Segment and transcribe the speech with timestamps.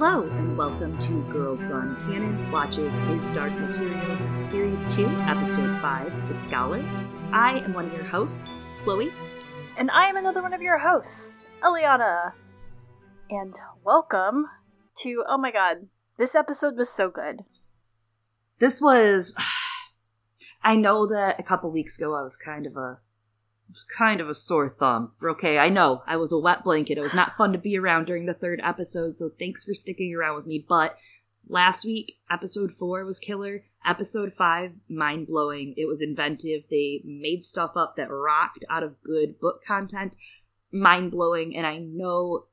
[0.00, 6.28] Hello, and welcome to Girls Gone Canon watches His Dark Materials Series 2, Episode 5,
[6.28, 6.84] The Scholar.
[7.32, 9.12] I am one of your hosts, Chloe.
[9.76, 12.30] And I am another one of your hosts, Eliana.
[13.28, 14.46] And welcome
[14.98, 17.40] to, oh my god, this episode was so good.
[18.60, 19.34] This was.
[20.62, 23.00] I know that a couple weeks ago I was kind of a
[23.70, 25.12] was kind of a sore thumb.
[25.22, 26.02] Okay, I know.
[26.06, 26.98] I was a wet blanket.
[26.98, 30.14] It was not fun to be around during the third episode, so thanks for sticking
[30.14, 30.64] around with me.
[30.66, 30.96] But
[31.48, 33.64] last week, episode four was killer.
[33.86, 35.74] Episode five, mind blowing.
[35.76, 36.64] It was inventive.
[36.70, 40.12] They made stuff up that rocked out of good book content.
[40.72, 41.56] Mind blowing.
[41.56, 42.46] And I know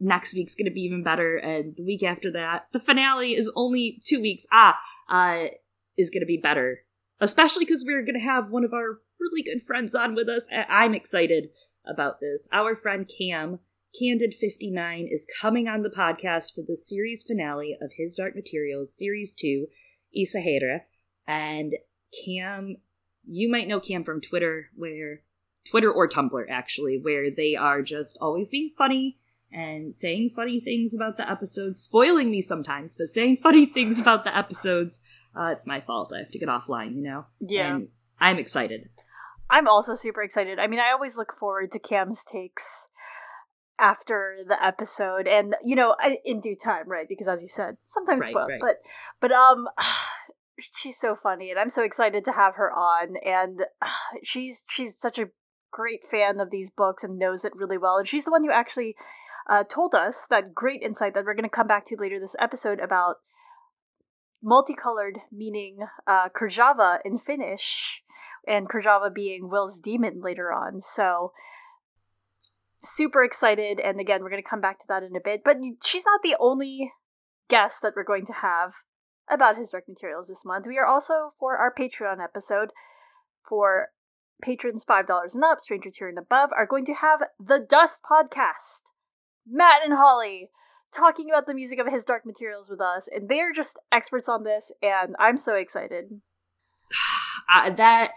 [0.00, 1.36] next week's going to be even better.
[1.36, 4.46] And the week after that, the finale is only two weeks.
[4.52, 4.78] Ah,
[5.08, 5.46] uh,
[5.96, 6.80] is going to be better.
[7.20, 10.46] Especially because we're going to have one of our really good friends on with us.
[10.68, 11.50] I'm excited
[11.86, 12.48] about this.
[12.52, 13.60] Our friend Cam,
[14.00, 19.34] Candid59, is coming on the podcast for the series finale of His Dark Materials, Series
[19.34, 19.66] 2,
[20.18, 20.80] Æsahættr.
[21.26, 21.74] And
[22.24, 22.76] Cam,
[23.26, 25.22] you might know Cam from Twitter, where
[25.68, 29.18] Twitter or Tumblr actually, where they are just always being funny
[29.52, 34.24] and saying funny things about the episodes, spoiling me sometimes, but saying funny things about
[34.24, 35.00] the episodes.
[35.38, 36.12] Uh, it's my fault.
[36.14, 37.26] I have to get offline, you know?
[37.40, 37.74] Yeah.
[37.74, 37.88] And
[38.20, 38.88] I'm excited.
[39.52, 40.58] I'm also super excited.
[40.58, 42.88] I mean, I always look forward to Cam's takes
[43.78, 48.20] after the episode and you know in due time right because as you said sometimes
[48.22, 48.60] Right, spoiled right.
[48.60, 48.76] but
[49.20, 49.66] but um
[50.60, 53.62] she's so funny and i'm so excited to have her on and
[54.22, 55.30] she's she's such a
[55.72, 58.52] great fan of these books and knows it really well and she's the one who
[58.52, 58.94] actually
[59.50, 62.36] uh, told us that great insight that we're going to come back to later this
[62.38, 63.16] episode about
[64.42, 68.02] multicolored meaning uh, Kirjava in Finnish,
[68.46, 70.80] and Kirjava being Will's demon later on.
[70.80, 71.32] So
[72.82, 75.42] super excited, and again, we're going to come back to that in a bit.
[75.44, 76.92] But she's not the only
[77.48, 78.72] guest that we're going to have
[79.30, 80.66] about his dark materials this month.
[80.66, 82.70] We are also for our Patreon episode
[83.48, 83.90] for
[84.42, 88.02] patrons five dollars and up, stranger tier and above, are going to have the Dust
[88.02, 88.82] podcast.
[89.46, 90.50] Matt and Holly
[90.92, 94.42] talking about the music of his dark materials with us, and they're just experts on
[94.44, 96.20] this, and I'm so excited.
[97.54, 98.12] uh, that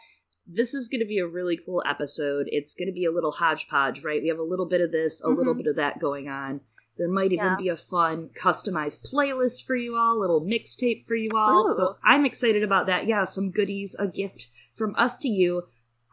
[0.48, 2.46] this is going to be a really cool episode.
[2.50, 4.22] It's going to be a little hodgepodge, right?
[4.22, 5.58] We have a little bit of this, a little Mhm.
[5.58, 6.62] bit of that going on.
[6.98, 7.56] There might even Yeah.
[7.58, 11.68] be a fun customized playlist for you all, a little mixtape for you all.
[11.68, 11.74] Ooh.
[11.76, 13.08] So I'm excited about that.
[13.08, 15.64] Yeah, some goodies, a gift from us to you.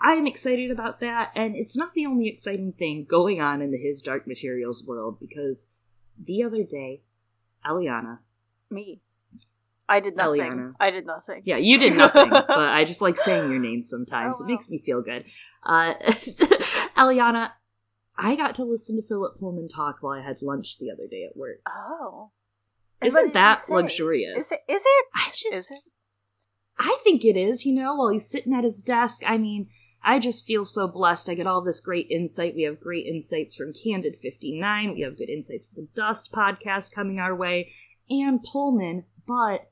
[0.01, 3.79] I'm excited about that, and it's not the only exciting thing going on in the
[3.79, 5.69] His Dark Materials world because
[6.23, 7.03] the other day,
[7.67, 8.19] Eliana,
[8.71, 9.01] Me.
[9.89, 10.41] I did nothing.
[10.41, 10.73] Eliana.
[10.81, 11.43] I did nothing.
[11.45, 14.41] yeah, you did nothing, but I just like saying your name sometimes.
[14.41, 15.25] Oh, It makes me feel good.
[15.65, 15.95] Uh,
[16.97, 17.51] Eliana,
[18.17, 21.27] I got to listen to Philip Pullman talk while I had lunch the other day
[21.29, 21.59] at work.
[21.69, 22.31] Oh.
[23.01, 24.39] And Isn't that luxurious?
[24.39, 24.73] Is it?
[24.73, 25.07] Is it?
[25.15, 25.93] I just, Is it?
[26.79, 29.23] I think it is, you know, while he's sitting at his desk.
[29.27, 29.69] I mean,
[30.05, 31.29] I just feel so blessed.
[31.29, 32.55] I get all this great insight.
[32.55, 34.95] We have great insights from Candid59.
[34.95, 37.73] We have good insights from the Dust podcast coming our way
[38.11, 39.05] and Pullman.
[39.27, 39.71] But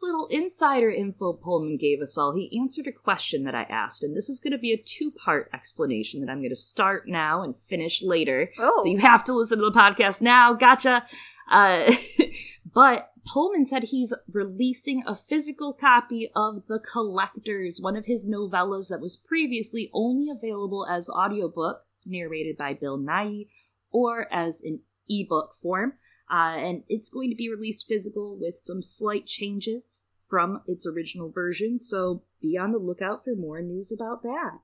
[0.00, 2.34] little insider info Pullman gave us all.
[2.34, 5.10] He answered a question that I asked, and this is going to be a two
[5.10, 8.52] part explanation that I'm going to start now and finish later.
[8.58, 8.82] Oh.
[8.82, 10.54] So you have to listen to the podcast now.
[10.54, 11.04] Gotcha.
[11.50, 11.92] Uh,
[12.74, 18.88] but Pullman said he's releasing a physical copy of The Collectors, one of his novellas
[18.88, 23.48] that was previously only available as audiobook, narrated by Bill Nighy,
[23.90, 25.94] or as an ebook form.
[26.30, 31.30] Uh, and it's going to be released physical with some slight changes from its original
[31.30, 34.58] version, so be on the lookout for more news about that.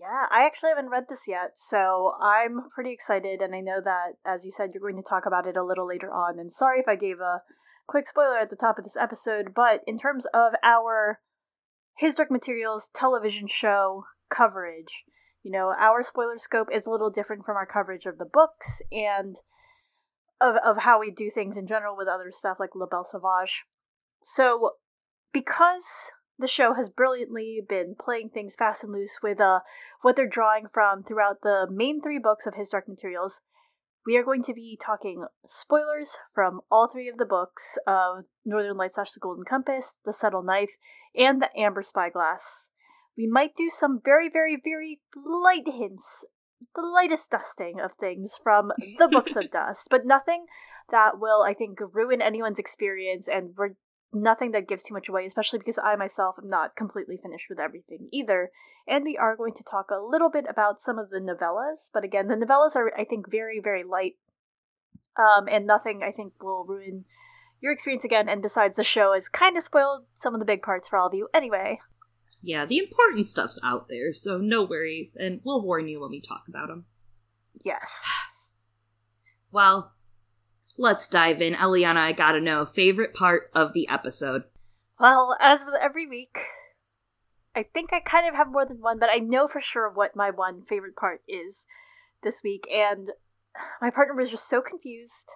[0.00, 4.14] Yeah, I actually haven't read this yet, so I'm pretty excited, and I know that,
[4.24, 6.38] as you said, you're going to talk about it a little later on.
[6.38, 7.42] And sorry if I gave a
[7.86, 11.20] quick spoiler at the top of this episode, but in terms of our
[11.98, 15.04] His Dark Materials television show coverage,
[15.42, 18.80] you know, our spoiler scope is a little different from our coverage of the books
[18.90, 19.36] and
[20.40, 23.64] of, of how we do things in general with other stuff like La Belle Sauvage.
[24.24, 24.70] So,
[25.30, 29.60] because the show has brilliantly been playing things fast and loose with uh,
[30.02, 33.40] what they're drawing from throughout the main three books of His Dark Materials,
[34.06, 38.76] we are going to be talking spoilers from all three of the books of Northern
[38.76, 40.76] Lights slash The Golden Compass, The Subtle Knife,
[41.14, 42.70] and The Amber Spyglass.
[43.16, 46.24] We might do some very, very, very light hints,
[46.74, 50.44] the lightest dusting of things from the books of dust, but nothing
[50.90, 53.74] that will, I think, ruin anyone's experience and re-
[54.12, 57.60] nothing that gives too much away, especially because I myself am not completely finished with
[57.60, 58.50] everything either.
[58.88, 62.04] And we are going to talk a little bit about some of the novellas, but
[62.04, 64.16] again, the novellas are, I think, very, very light
[65.18, 67.04] Um, and nothing I think will ruin
[67.60, 68.28] your experience again.
[68.28, 71.08] And besides, the show has kind of spoiled some of the big parts for all
[71.08, 71.80] of you anyway.
[72.42, 76.22] Yeah, the important stuff's out there, so no worries, and we'll warn you when we
[76.22, 76.86] talk about them.
[77.62, 78.08] Yes.
[79.52, 79.92] Well,
[80.80, 81.54] let's dive in.
[81.54, 84.44] Eliana, I gotta know, favorite part of the episode?
[84.98, 86.38] Well, as with every week,
[87.54, 90.16] I think I kind of have more than one, but I know for sure what
[90.16, 91.66] my one favorite part is
[92.22, 93.08] this week, and
[93.80, 95.30] my partner was just so confused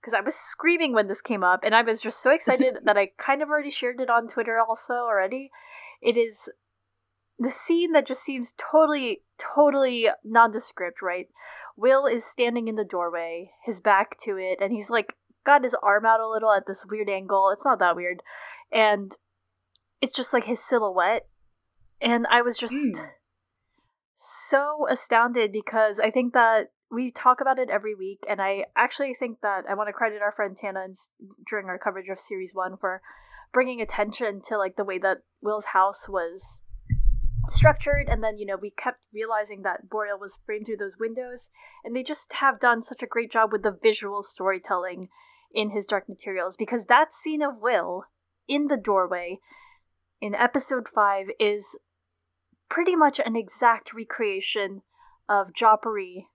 [0.00, 2.98] because I was screaming when this came up, and I was just so excited that
[2.98, 5.50] I kind of already shared it on Twitter also already.
[6.00, 6.50] It is
[7.42, 11.28] the scene that just seems totally, totally nondescript, right?
[11.76, 15.76] Will is standing in the doorway, his back to it, and he's like got his
[15.82, 17.50] arm out a little at this weird angle.
[17.52, 18.22] It's not that weird.
[18.70, 19.16] And
[20.00, 21.26] it's just like his silhouette.
[22.00, 23.10] And I was just mm.
[24.14, 29.14] so astounded because I think that we talk about it every week, and I actually
[29.14, 30.88] think that I want to credit our friend Tana
[31.48, 33.00] during our coverage of series one for
[33.52, 36.64] bringing attention to like the way that Will's house was
[37.48, 41.50] structured and then you know we kept realizing that boreal was framed through those windows
[41.84, 45.08] and they just have done such a great job with the visual storytelling
[45.52, 48.04] in his dark materials because that scene of will
[48.48, 49.38] in the doorway
[50.20, 51.78] in episode 5 is
[52.68, 54.82] pretty much an exact recreation
[55.28, 56.26] of Jopari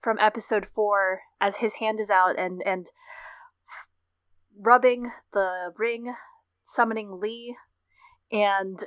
[0.00, 2.86] from episode 4 as his hand is out and and
[4.58, 6.14] rubbing the ring
[6.64, 7.56] summoning Lee
[8.32, 8.84] and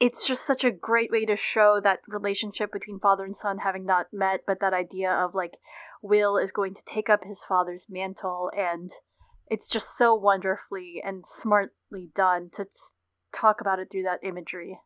[0.00, 3.84] it's just such a great way to show that relationship between father and son having
[3.84, 5.58] not met but that idea of like
[6.02, 8.90] will is going to take up his father's mantle and
[9.48, 12.66] it's just so wonderfully and smartly done to
[13.32, 14.78] talk about it through that imagery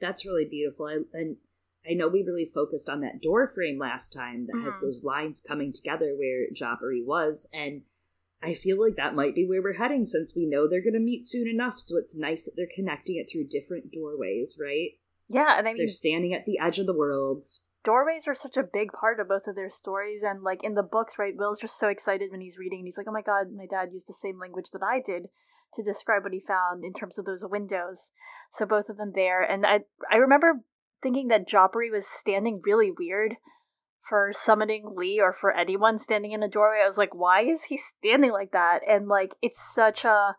[0.00, 1.36] that's really beautiful I, and
[1.88, 4.64] i know we really focused on that door frame last time that mm.
[4.64, 7.82] has those lines coming together where jopari was and
[8.42, 11.00] I feel like that might be where we're heading since we know they're going to
[11.00, 11.78] meet soon enough.
[11.78, 14.90] So it's nice that they're connecting it through different doorways, right?
[15.28, 17.68] Yeah, and I mean, they're standing at the edge of the worlds.
[17.84, 20.82] Doorways are such a big part of both of their stories, and like in the
[20.82, 21.36] books, right?
[21.36, 23.92] Will's just so excited when he's reading, and he's like, "Oh my god, my dad
[23.92, 25.28] used the same language that I did
[25.74, 28.12] to describe what he found in terms of those windows."
[28.50, 29.80] So both of them there, and I
[30.10, 30.62] I remember
[31.02, 33.36] thinking that Jopari was standing really weird
[34.02, 36.80] for summoning Lee or for anyone standing in a doorway.
[36.82, 38.80] I was like, why is he standing like that?
[38.88, 40.34] And like, it's such a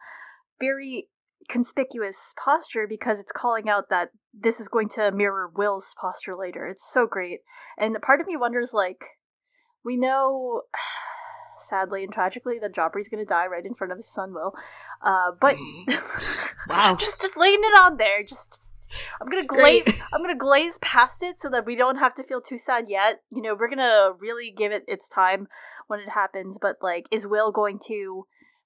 [0.59, 1.07] very
[1.49, 6.65] conspicuous posture because it's calling out that this is going to mirror Will's posture later.
[6.65, 7.39] It's so great.
[7.77, 9.05] And part of me wonders, like,
[9.83, 10.63] we know,
[11.57, 14.53] sadly and tragically, that going to die right in front of his son Will.
[15.01, 15.55] Uh, but
[16.69, 18.72] wow, just just laying it on there, just, just
[19.21, 19.83] I'm gonna glaze.
[19.83, 20.01] Great.
[20.13, 23.21] I'm gonna glaze past it so that we don't have to feel too sad yet.
[23.31, 25.47] You know, we're gonna really give it its time
[25.87, 26.57] when it happens.
[26.61, 28.25] But like, is Will going to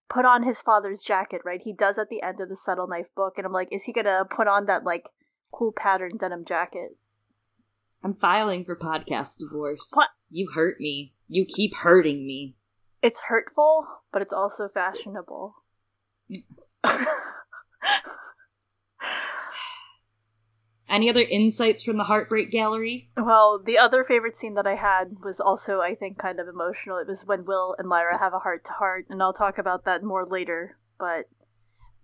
[0.10, 1.42] put on his father's jacket?
[1.46, 3.84] Right, he does at the end of the subtle knife book, and I'm like, is
[3.86, 5.10] he gonna put on that like
[5.52, 6.98] cool pattern denim jacket?
[8.04, 9.92] I'm filing for podcast divorce.
[9.94, 10.10] What?
[10.30, 11.14] You hurt me.
[11.28, 12.56] You keep hurting me.
[13.02, 15.56] It's hurtful, but it's also fashionable.
[16.32, 16.44] Mm.
[20.98, 23.12] Any other insights from the Heartbreak Gallery?
[23.16, 26.98] Well, the other favorite scene that I had was also, I think, kind of emotional.
[26.98, 29.86] It was when Will and Lyra have a heart to heart, and I'll talk about
[29.86, 31.26] that more later, but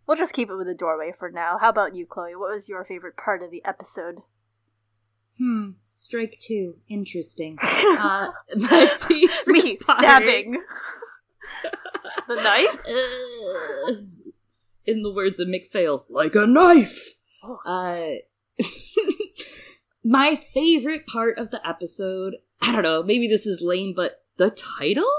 [0.05, 1.57] we'll just keep it with the doorway for now.
[1.57, 2.35] How about you, Chloe?
[2.35, 4.17] What was your favorite part of the episode?
[5.39, 6.75] Hmm, strike two.
[6.87, 7.57] Interesting.
[7.63, 10.61] uh, my favorite Me stabbing
[12.27, 12.85] the knife?
[12.87, 13.93] Uh,
[14.85, 17.13] in the words of MacPhail, like a knife!
[17.43, 17.57] Oh.
[17.65, 18.19] Uh,
[20.03, 24.49] my favorite part of the episode, I don't know, maybe this is lame, but the
[24.49, 25.09] title?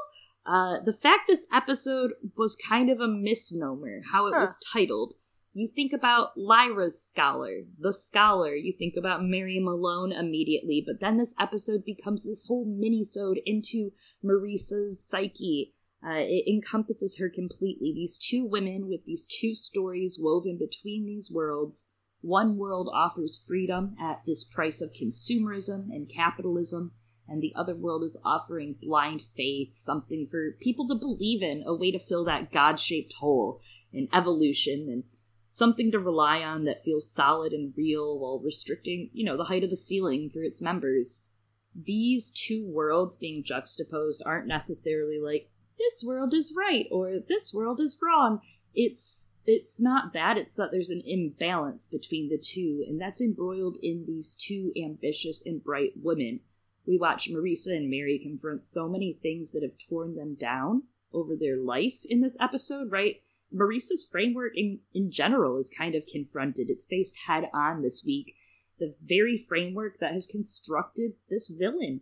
[0.46, 4.40] Uh, the fact this episode was kind of a misnomer, how it huh.
[4.40, 5.14] was titled.
[5.54, 8.56] You think about Lyra's scholar, the scholar.
[8.56, 13.92] You think about Mary Malone immediately, but then this episode becomes this whole mini-sode into
[14.22, 15.74] Marisa's psyche.
[16.04, 17.92] Uh, it encompasses her completely.
[17.94, 21.92] These two women with these two stories woven between these worlds
[22.24, 26.92] one world offers freedom at this price of consumerism and capitalism,
[27.28, 31.74] and the other world is offering blind faith, something for people to believe in, a
[31.74, 33.60] way to fill that God shaped hole
[33.92, 35.04] in evolution, and
[35.46, 39.62] something to rely on that feels solid and real while restricting, you know, the height
[39.62, 41.26] of the ceiling for its members.
[41.74, 47.80] These two worlds being juxtaposed aren't necessarily like, this world is right or this world
[47.80, 48.40] is wrong
[48.74, 53.76] it's it's not that it's that there's an imbalance between the two and that's embroiled
[53.82, 56.40] in these two ambitious and bright women
[56.86, 61.34] We watch Marisa and Mary confront so many things that have torn them down over
[61.36, 63.16] their life in this episode, right?
[63.54, 66.68] Marisa's framework in, in general is kind of confronted.
[66.68, 68.34] It's faced head on this week.
[68.78, 72.00] The very framework that has constructed this villain.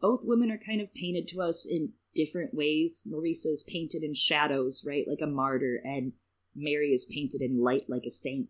[0.00, 3.02] Both women are kind of painted to us in different ways.
[3.08, 6.12] Marisa is painted in shadows, right, like a martyr, and
[6.54, 8.48] Mary is painted in light like a saint.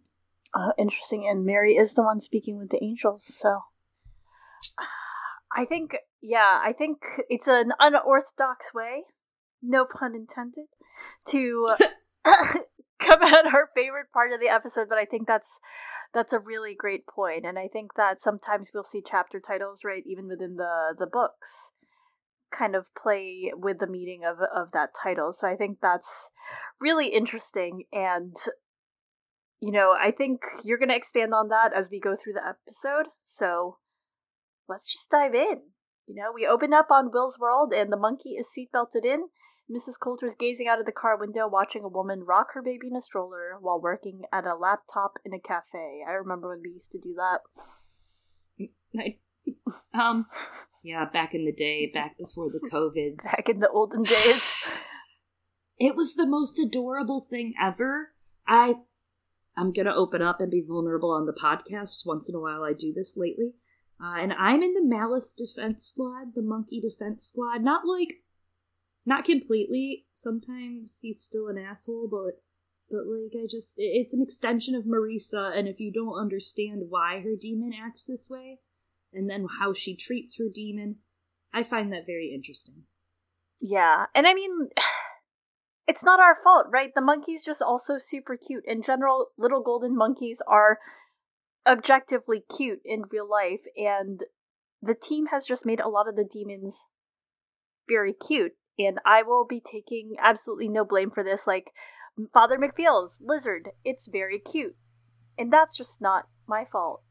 [0.55, 1.27] Uh, interesting.
[1.29, 3.61] And Mary is the one speaking with the angels, so.
[5.57, 9.05] I think, yeah, I think it's an unorthodox way,
[9.63, 10.67] no pun intended,
[11.29, 11.77] to
[12.99, 15.61] come at our favorite part of the episode, but I think that's
[16.13, 20.03] that's a really great point, and I think that sometimes we'll see chapter titles, right,
[20.07, 21.73] even within the the books,
[22.57, 25.33] kind of play with the meaning of of that title.
[25.33, 26.31] So I think that's
[26.81, 28.35] really interesting and
[29.65, 32.47] you know, I think you're going to expand on that as we go through the
[32.47, 33.07] episode.
[33.23, 33.79] So
[34.69, 35.63] let's just dive in.
[36.07, 39.29] You know, we open up on Will's world and the monkey is seatbelted in.
[39.71, 39.99] Mrs.
[39.99, 42.97] Coulter is gazing out of the car window watching a woman rock her baby in
[42.97, 46.05] a stroller while working at a laptop in a cafe.
[46.07, 47.41] I remember when we used to do that.
[49.99, 50.27] Um,
[50.85, 53.17] yeah, back in the day, back before the COVID.
[53.23, 54.43] Back in the olden days.
[55.79, 58.13] it was the most adorable thing ever.
[58.47, 58.75] I
[59.57, 62.63] I'm gonna open up and be vulnerable on the podcast once in a while.
[62.63, 63.55] I do this lately,
[64.03, 67.63] uh, and I'm in the Malice Defense Squad, the Monkey Defense Squad.
[67.63, 68.23] Not like,
[69.07, 70.07] not completely.
[70.13, 72.43] Sometimes he's still an asshole, but
[72.91, 77.21] but like I just it's an extension of Marisa, and if you don't understand why
[77.21, 78.59] her demon acts this way,
[79.15, 80.97] and then how she treats her demon,
[81.53, 82.85] I find that very interesting.
[83.61, 84.69] Yeah, and I mean
[85.87, 86.91] it's not our fault, right?
[86.95, 88.65] The monkey's just also super cute.
[88.67, 90.79] In general, little golden monkeys are
[91.67, 94.21] objectively cute in real life, and
[94.83, 96.87] the team has just made a lot of the demons
[97.89, 98.53] very cute.
[98.79, 101.47] And I will be taking absolutely no blame for this.
[101.47, 101.71] Like,
[102.33, 104.77] Father MacPhail's lizard, it's very cute.
[105.39, 107.03] And that's just not my fault.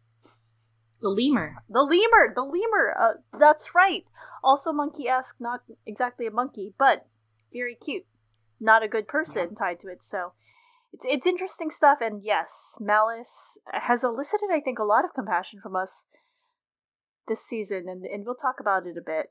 [1.03, 1.57] The lemur.
[1.69, 2.33] The lemur!
[2.33, 2.95] The lemur!
[2.99, 4.09] Uh, that's right.
[4.43, 7.05] Also monkey esque, not exactly a monkey, but
[7.53, 8.05] very cute
[8.63, 9.55] not a good person yeah.
[9.59, 10.01] tied to it.
[10.01, 10.33] So
[10.91, 11.99] it's it's interesting stuff.
[12.01, 16.05] And yes, Malice has elicited, I think, a lot of compassion from us
[17.27, 19.27] this season, and and we'll talk about it a bit.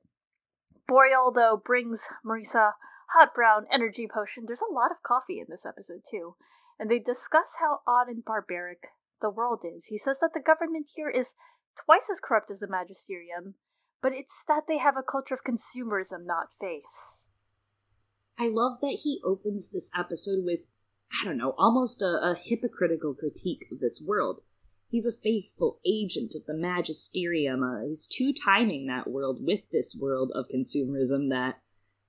[0.86, 2.72] Boreal though brings Marisa
[3.14, 4.44] hot brown energy potion.
[4.46, 6.36] There's a lot of coffee in this episode too,
[6.78, 8.88] and they discuss how odd and barbaric
[9.20, 9.86] the world is.
[9.86, 11.34] He says that the government here is
[11.76, 13.54] twice as corrupt as the magisterium,
[14.02, 16.82] but it's that they have a culture of consumerism, not faith.
[18.38, 20.60] I love that he opens this episode with,
[21.20, 24.40] I don't know, almost a, a hypocritical critique of this world.
[24.88, 27.62] He's a faithful agent of the magisterium.
[27.62, 31.60] Uh, he's two timing that world with this world of consumerism that,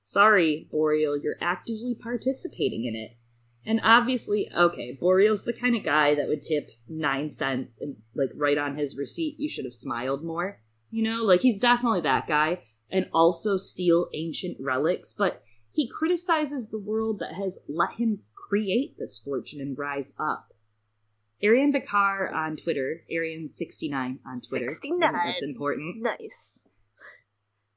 [0.01, 3.17] sorry, Boreal, you're actively participating in it.
[3.65, 8.32] And obviously, okay, Boreal's the kind of guy that would tip nine cents and, like,
[8.36, 10.60] right on his receipt, you should have smiled more.
[10.89, 12.63] You know, like, he's definitely that guy.
[12.89, 15.41] And also steal ancient relics, but
[15.72, 20.53] he criticizes the world that has let him create this fortune and rise up.
[21.43, 24.70] Ariyon Bakare on Twitter, Ariane69 on Twitter.
[24.70, 25.12] 69.
[25.12, 26.03] That's important.
[26.03, 26.67] Nice.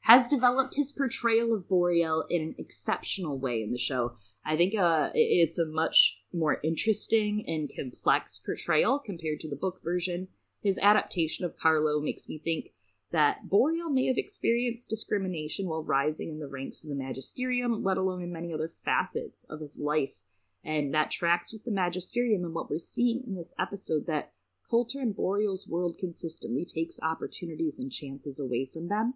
[0.02, 4.16] Has developed his portrayal of Boreal in an exceptional way in the show.
[4.46, 9.80] I think uh, it's a much more interesting and complex portrayal compared to the book
[9.82, 10.28] version.
[10.62, 12.66] His adaptation of Carlo makes me think
[13.10, 17.96] that Boreal may have experienced discrimination while rising in the ranks of the magisterium, let
[17.96, 20.20] alone in many other facets of his life.
[20.64, 24.32] And that tracks with the magisterium and what we're seeing in this episode that
[24.68, 29.14] Coulter and Boreal's world consistently takes opportunities and chances away from them.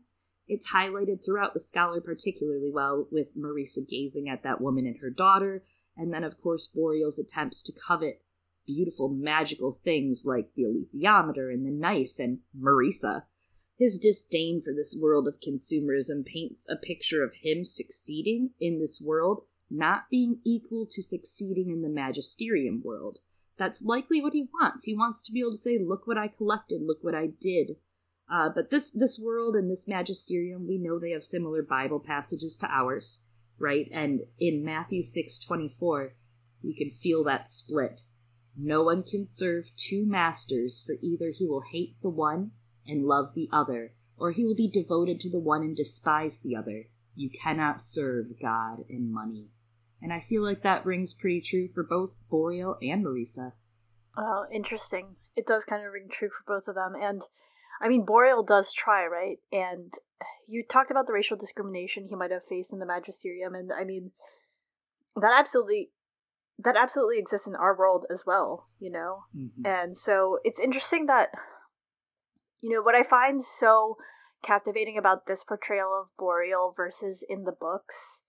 [0.53, 5.09] It's highlighted throughout the scholar particularly well, with Marisa gazing at that woman and her
[5.09, 5.63] daughter,
[5.97, 8.25] and then, of course, Boreal's attempts to covet
[8.67, 13.27] beautiful magical things like the alethiometer and the knife and Marisa.
[13.79, 19.01] His disdain for this world of consumerism paints a picture of him succeeding in this
[19.01, 23.21] world not being equal to succeeding in the magisterium world.
[23.57, 24.85] That's likely what he wants.
[24.85, 26.83] He wants to be able to say, "Look what I collected.
[26.83, 27.77] Look what I did."
[28.33, 32.57] Uh, but this this world and this magisterium, we know they have similar Bible passages
[32.59, 33.25] to ours,
[33.59, 33.89] right?
[33.93, 36.15] And in Matthew six twenty four,
[36.63, 38.03] you can feel that split.
[38.57, 42.53] No one can serve two masters, for either he will hate the one
[42.87, 46.55] and love the other, or he will be devoted to the one and despise the
[46.55, 46.85] other.
[47.15, 49.49] You cannot serve God and money.
[50.03, 53.53] And I feel like that rings pretty true for both Boreal and Marisa.
[54.17, 55.17] Oh, interesting.
[55.37, 56.95] It does kind of ring true for both of them.
[57.01, 57.23] And
[57.81, 59.39] I mean, Boreal does try, right?
[59.51, 59.93] And
[60.47, 63.85] you talked about the racial discrimination he might have faced in the Magisterium, and I
[63.85, 64.13] mean,
[65.17, 65.91] that absolutely
[66.63, 69.25] that absolutely exists in our world as well, you know?
[69.37, 69.65] Mm-hmm.
[69.65, 71.31] And so it's interesting that,
[72.61, 73.97] you know, what I find so
[74.43, 78.25] captivating about this portrayal of Boreal versus in the books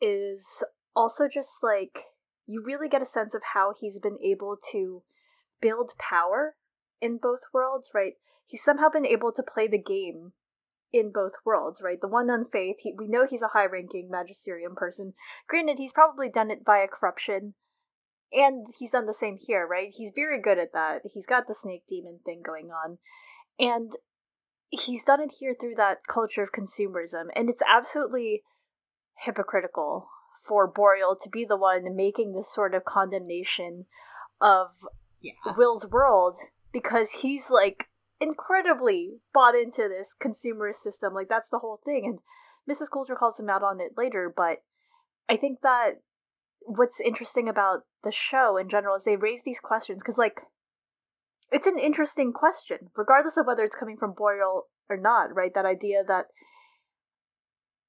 [0.00, 0.62] is
[0.94, 1.98] also just like
[2.46, 5.02] you really get a sense of how he's been able to
[5.60, 6.56] build power
[7.00, 8.14] in both worlds, right?
[8.46, 10.32] He's somehow been able to play the game
[10.92, 12.00] in both worlds, right?
[12.00, 15.14] The one on Faith, he, we know he's a high ranking magisterium person.
[15.48, 17.54] Granted, he's probably done it via corruption,
[18.32, 19.92] and he's done the same here, right?
[19.94, 21.02] He's very good at that.
[21.12, 22.98] He's got the snake demon thing going on.
[23.58, 23.92] And
[24.70, 28.42] he's done it here through that culture of consumerism, and it's absolutely
[29.18, 30.08] hypocritical
[30.46, 33.86] for Boreal to be the one making this sort of condemnation
[34.40, 34.68] of
[35.20, 35.32] yeah.
[35.56, 36.36] Will's world
[36.72, 37.88] because he's like
[38.24, 41.14] incredibly bought into this consumerist system.
[41.14, 42.04] Like that's the whole thing.
[42.04, 42.18] And
[42.68, 42.90] Mrs.
[42.90, 44.58] Coulter calls him out on it later, but
[45.28, 46.00] I think that
[46.66, 50.40] what's interesting about the show in general is they raise these questions because like
[51.52, 55.52] it's an interesting question, regardless of whether it's coming from Boreal or not, right?
[55.54, 56.26] That idea that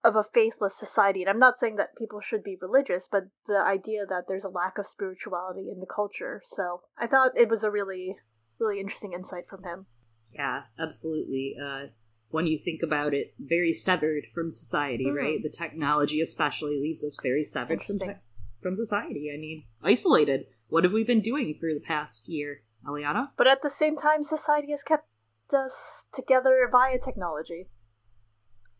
[0.03, 1.21] of a faithless society.
[1.21, 4.49] And I'm not saying that people should be religious, but the idea that there's a
[4.49, 6.41] lack of spirituality in the culture.
[6.43, 8.15] So I thought it was a really,
[8.59, 9.87] really interesting insight from him.
[10.35, 11.55] Yeah, absolutely.
[11.61, 11.87] Uh,
[12.29, 15.15] when you think about it, very severed from society, mm-hmm.
[15.15, 15.43] right?
[15.43, 18.19] The technology, especially, leaves us very severed from, te-
[18.61, 19.31] from society.
[19.33, 20.45] I mean, isolated.
[20.67, 23.29] What have we been doing for the past year, Eliana?
[23.37, 25.07] But at the same time, society has kept
[25.53, 27.67] us together via technology.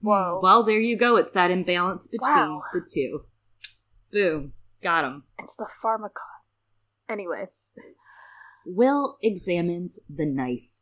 [0.01, 0.39] Whoa.
[0.43, 1.15] Well, there you go.
[1.15, 2.63] It's that imbalance between wow.
[2.73, 3.21] the two.
[4.11, 4.53] Boom.
[4.83, 5.23] Got him.
[5.39, 6.11] It's the pharmakon.
[7.09, 7.47] Anyway.
[8.65, 10.74] Will examines the knife.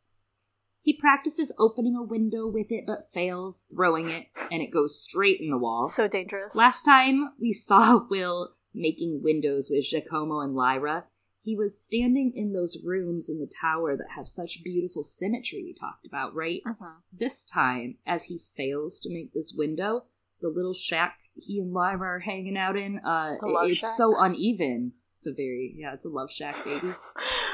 [0.84, 5.40] He practices opening a window with it but fails, throwing it, and it goes straight
[5.40, 5.88] in the wall.
[5.88, 6.54] So dangerous.
[6.54, 11.06] Last time we saw Will making windows with Giacomo and Lyra,
[11.40, 15.72] he was standing in those rooms in the tower that have such beautiful symmetry we
[15.72, 16.60] talked about, right?
[16.66, 17.00] Uh-huh.
[17.10, 20.04] This time, as he fails to make this window,
[20.42, 23.90] the little shack he and Lyra are hanging out in, uh, it's shack.
[23.96, 24.92] so uneven.
[25.16, 26.92] It's a very yeah, it's a love shack, baby.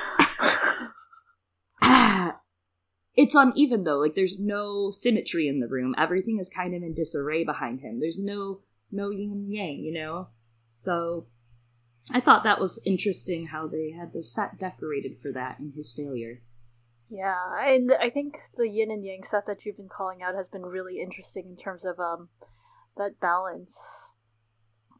[3.17, 3.99] it's uneven though.
[3.99, 5.95] Like there's no symmetry in the room.
[5.99, 8.01] Everything is kind of in disarray behind him.
[8.01, 10.29] There's no no yin and yang, you know.
[10.69, 11.27] So
[12.13, 15.93] I thought that was interesting how they had the set decorated for that in his
[15.93, 16.43] failure.
[17.09, 20.49] Yeah, and I think the yin and yang stuff that you've been calling out has
[20.49, 22.29] been really interesting in terms of um
[22.97, 24.17] that balance.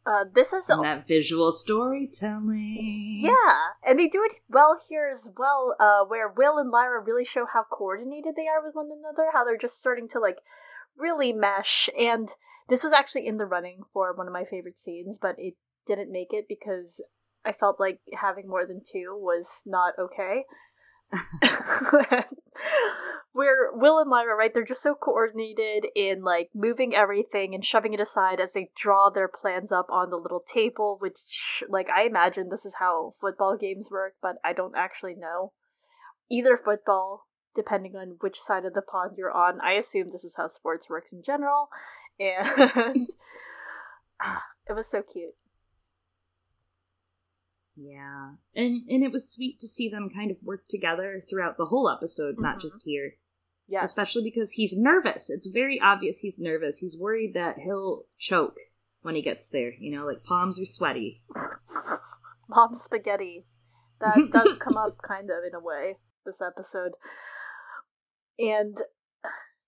[0.07, 2.79] Uh, this is and that visual storytelling.
[2.81, 5.77] Yeah, and they do it well here as well.
[5.79, 9.45] Uh, where Will and Lyra really show how coordinated they are with one another, how
[9.45, 10.39] they're just starting to like
[10.97, 11.91] really mesh.
[11.99, 12.29] And
[12.69, 15.55] this was actually in the running for one of my favorite scenes, but it
[15.87, 17.03] didn't make it because
[17.45, 20.45] I felt like having more than two was not okay.
[23.33, 27.95] Where Will and Lyra, right, they're just so coordinated in like moving everything and shoving
[27.95, 32.03] it aside as they draw their plans up on the little table, which, like, I
[32.03, 35.53] imagine this is how football games work, but I don't actually know.
[36.29, 40.37] Either football, depending on which side of the pond you're on, I assume this is
[40.37, 41.69] how sports works in general,
[42.19, 43.09] and
[44.69, 45.35] it was so cute.
[47.77, 48.33] Yeah.
[48.55, 51.89] And and it was sweet to see them kind of work together throughout the whole
[51.89, 52.43] episode, mm-hmm.
[52.43, 53.15] not just here.
[53.69, 53.85] Yeah.
[53.85, 55.31] Especially because he's nervous.
[55.31, 56.79] It's very obvious he's nervous.
[56.79, 58.57] He's worried that he'll choke
[59.03, 59.73] when he gets there.
[59.79, 61.23] You know, like palms are sweaty.
[62.49, 63.47] Mom spaghetti.
[64.01, 66.93] That does come up kind of in a way this episode.
[68.39, 68.77] And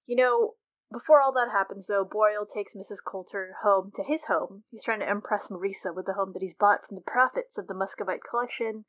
[0.06, 0.54] you know,
[0.92, 2.98] before all that happens, though, Boreal takes Mrs.
[3.04, 4.64] Coulter home to his home.
[4.70, 7.66] He's trying to impress Marisa with the home that he's bought from the profits of
[7.66, 8.84] the Muscovite collection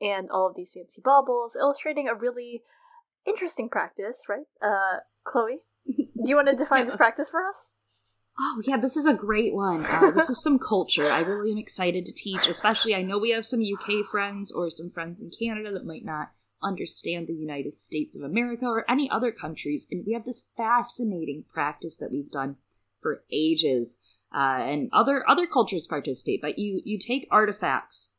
[0.00, 2.62] and all of these fancy baubles, illustrating a really
[3.26, 4.46] interesting practice, right?
[4.62, 7.74] Uh, Chloe, do you want to define this practice for us?
[8.38, 9.84] Oh, yeah, this is a great one.
[9.86, 13.30] Uh, this is some culture I really am excited to teach, especially I know we
[13.30, 16.30] have some UK friends or some friends in Canada that might not
[16.62, 19.86] understand the United States of America or any other countries.
[19.90, 22.56] And we have this fascinating practice that we've done
[23.00, 24.00] for ages.
[24.32, 28.14] Uh, and other other cultures participate, but you you take artifacts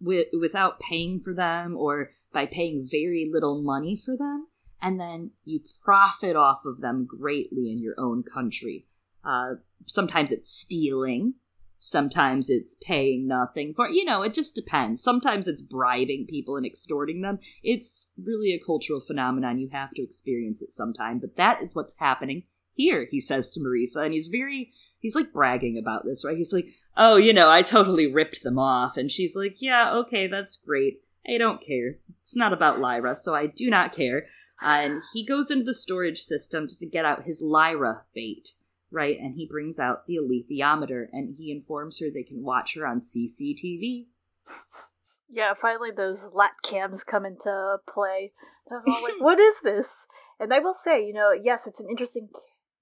[0.00, 4.46] with, without paying for them or by paying very little money for them,
[4.80, 8.86] and then you profit off of them greatly in your own country.
[9.24, 9.54] Uh,
[9.86, 11.34] sometimes it's stealing,
[11.80, 15.02] Sometimes it's paying nothing for, you know, it just depends.
[15.02, 17.38] Sometimes it's bribing people and extorting them.
[17.62, 19.58] It's really a cultural phenomenon.
[19.58, 21.18] You have to experience it sometime.
[21.18, 24.04] But that is what's happening here, he says to Marisa.
[24.04, 26.36] And he's very, he's like bragging about this, right?
[26.36, 28.96] He's like, oh, you know, I totally ripped them off.
[28.96, 31.02] And she's like, yeah, okay, that's great.
[31.28, 31.98] I don't care.
[32.22, 34.24] It's not about Lyra, so I do not care.
[34.60, 38.54] and he goes into the storage system to get out his Lyra bait
[38.90, 39.18] right?
[39.18, 43.00] And he brings out the alethiometer and he informs her they can watch her on
[43.00, 44.06] CCTV.
[45.30, 48.32] Yeah, finally those lat cams come into play.
[48.70, 50.06] I was all like, what is this?
[50.40, 52.30] And I will say, you know, yes, it's an interesting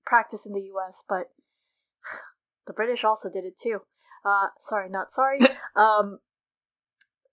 [0.05, 1.33] practice in the US, but
[2.67, 3.81] the British also did it too.
[4.25, 5.41] Uh, sorry, not sorry.
[5.77, 6.21] um,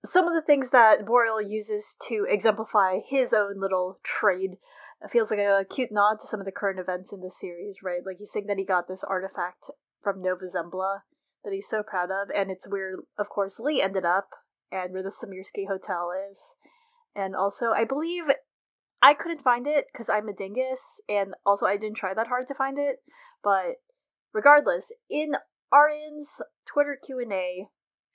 [0.05, 4.57] some of the things that Boreal uses to exemplify his own little trade
[5.03, 7.77] it feels like a cute nod to some of the current events in the series,
[7.83, 8.01] right?
[8.05, 9.69] Like he's saying that he got this artifact
[10.01, 10.99] from Nova Zembla
[11.43, 14.29] that he's so proud of, and it's where, of course, Lee ended up,
[14.71, 16.55] and where the Samirsky Hotel is.
[17.15, 18.23] And also, I believe
[19.01, 22.47] I couldn't find it because I'm a dingus, and also I didn't try that hard
[22.47, 22.97] to find it.
[23.43, 23.83] But
[24.33, 25.33] regardless, in
[25.73, 27.67] Ariyon's Twitter Q and A,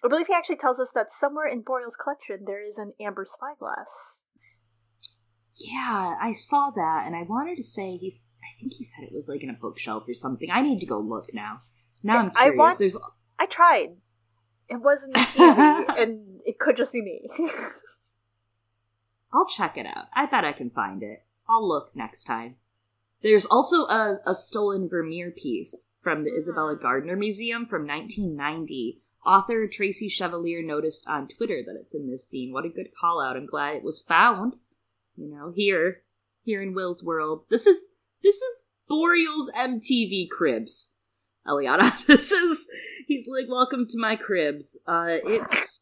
[0.03, 3.27] I believe he actually tells us that somewhere in Boreal's collection there is an amber
[3.27, 4.22] spyglass.
[5.59, 8.27] Yeah, I saw that, and I wanted to say he's.
[8.42, 10.51] I think he said it was like in a bookshelf or something.
[10.51, 11.55] I need to go look now.
[12.03, 12.55] Now I'm curious.
[12.55, 12.99] I want, There's.
[13.38, 13.97] I tried.
[14.68, 15.62] It wasn't easy,
[15.99, 17.29] and it could just be me.
[19.33, 20.07] I'll check it out.
[20.14, 21.25] I bet I can find it.
[21.49, 22.57] I'll look next time.
[23.23, 26.83] There's also a, a stolen Vermeer piece from the Isabella mm-hmm.
[26.83, 29.01] Gardner Museum from 1990.
[29.27, 32.53] Author Tracy Chevalier noticed on Twitter that it's in this scene.
[32.53, 33.37] What a good call out.
[33.37, 34.55] I'm glad it was found
[35.18, 36.02] you know, here,
[36.44, 37.44] here in Will's world.
[37.50, 37.90] This is
[38.22, 40.92] this is Boreal's MTV cribs.
[41.46, 42.68] Eliana, this is
[43.07, 44.78] he's like, welcome to my cribs.
[44.87, 45.81] Uh it's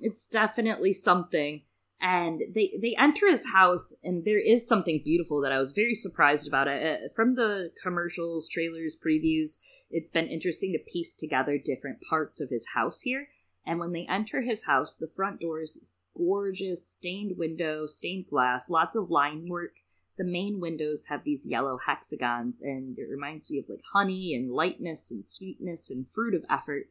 [0.00, 1.62] it's definitely something.
[2.00, 5.94] And they they enter his house, and there is something beautiful that I was very
[5.94, 6.68] surprised about.
[6.68, 9.58] Uh, from the commercials, trailers, previews.
[9.88, 13.28] It's been interesting to piece together different parts of his house here
[13.66, 18.26] and when they enter his house, the front door is this gorgeous stained window, stained
[18.30, 19.72] glass, lots of line work.
[20.16, 24.52] The main windows have these yellow hexagons, and it reminds me of like honey and
[24.52, 26.84] lightness and sweetness and fruit of effort.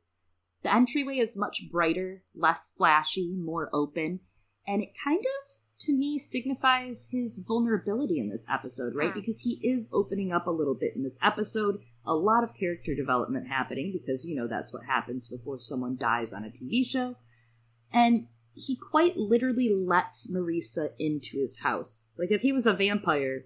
[0.64, 4.20] The entryway is much brighter, less flashy, more open,
[4.68, 9.12] and it kind of, to me, signifies his vulnerability in this episode, right?
[9.12, 9.20] Hmm.
[9.20, 12.96] Because he is opening up a little bit in this episode a lot of character
[12.96, 17.16] development happening because, you know, that's what happens before someone dies on a TV show.
[17.92, 22.10] And he quite literally lets Marisa into his house.
[22.18, 23.46] Like, if he was a vampire,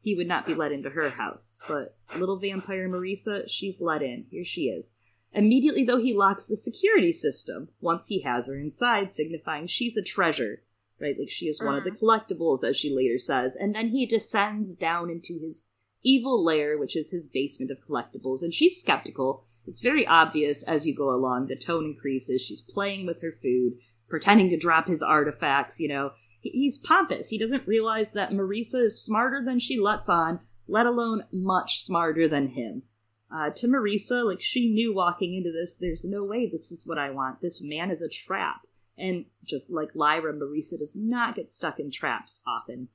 [0.00, 1.58] he would not be let into her house.
[1.68, 4.26] But little vampire Marisa, she's let in.
[4.30, 4.98] Here she is.
[5.32, 10.02] Immediately, though, he locks the security system once he has her inside, signifying she's a
[10.02, 10.62] treasure,
[11.00, 11.16] right?
[11.18, 11.78] Like she is one mm.
[11.78, 11.98] of the mm.
[11.98, 13.54] collectibles, as she later says.
[13.54, 15.67] And then he descends down into his
[16.04, 19.44] evil lair, which is his basement of collectibles, and she's skeptical.
[19.66, 21.46] It's very obvious as you go along.
[21.46, 22.42] The tone increases.
[22.42, 23.74] She's playing with her food,
[24.08, 26.12] pretending to drop his artifacts, you know.
[26.40, 27.28] He's pompous.
[27.28, 32.28] He doesn't realize that Marisa is smarter than she lets on, let alone much smarter
[32.28, 32.82] than him.
[33.30, 36.96] Uh, to Marisa, like, she knew walking into this, there's no way this is what
[36.96, 37.42] I want.
[37.42, 38.62] This man is a trap.
[38.96, 42.88] And just like Lyra, Marisa does not get stuck in traps often.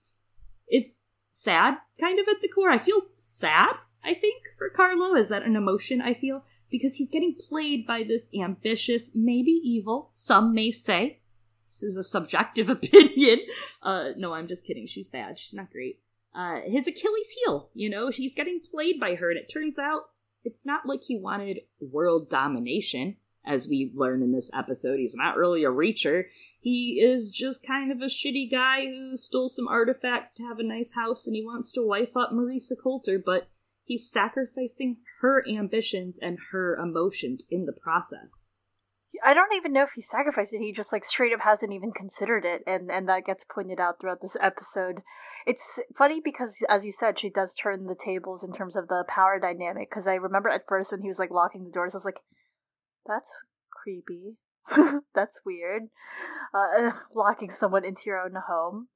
[0.67, 1.01] It's
[1.33, 2.69] sad, kind of at the core.
[2.69, 5.15] I feel sad, I think, for Carlo.
[5.15, 6.45] Is that an emotion I feel?
[6.69, 11.19] Because he's getting played by this ambitious, maybe evil, some may say.
[11.67, 13.39] This is a subjective opinion.
[13.81, 14.87] Uh, no, I'm just kidding.
[14.87, 15.37] She's bad.
[15.37, 15.99] She's not great.
[16.33, 20.09] Uh, his Achilles heel, you know, he's getting played by her, and it turns out
[20.43, 24.99] it's not like he wanted world domination, as we learn in this episode.
[24.99, 26.25] He's not really a reacher.
[26.63, 30.63] He is just kind of a shitty guy who stole some artifacts to have a
[30.63, 33.49] nice house and he wants to wife up Marisa Coulter, but
[33.83, 38.53] he's sacrificing her ambitions and her emotions in the process.
[39.21, 40.61] I don't even know if he sacrificed it.
[40.61, 43.99] He just like straight up hasn't even considered it, and and that gets pointed out
[43.99, 45.01] throughout this episode.
[45.45, 49.03] It's funny because, as you said, she does turn the tables in terms of the
[49.07, 49.89] power dynamic.
[49.89, 52.21] Because I remember at first when he was like locking the doors, I was like,
[53.05, 53.31] "That's
[53.69, 54.37] creepy."
[55.15, 55.83] That's weird.
[56.53, 58.87] Uh, locking someone into your own home.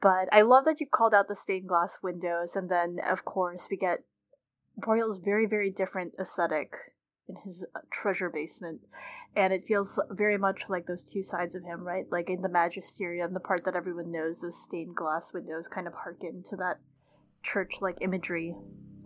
[0.00, 3.68] But I love that you called out the stained glass windows, and then, of course,
[3.70, 4.00] we get
[4.76, 6.74] Boreal's very, very different aesthetic
[7.28, 8.80] in his uh, treasure basement.
[9.36, 12.06] And it feels very much like those two sides of him, right?
[12.10, 15.94] Like in the Magisterium, the part that everyone knows, those stained glass windows kind of
[15.94, 16.80] harken to that
[17.42, 18.56] church like imagery.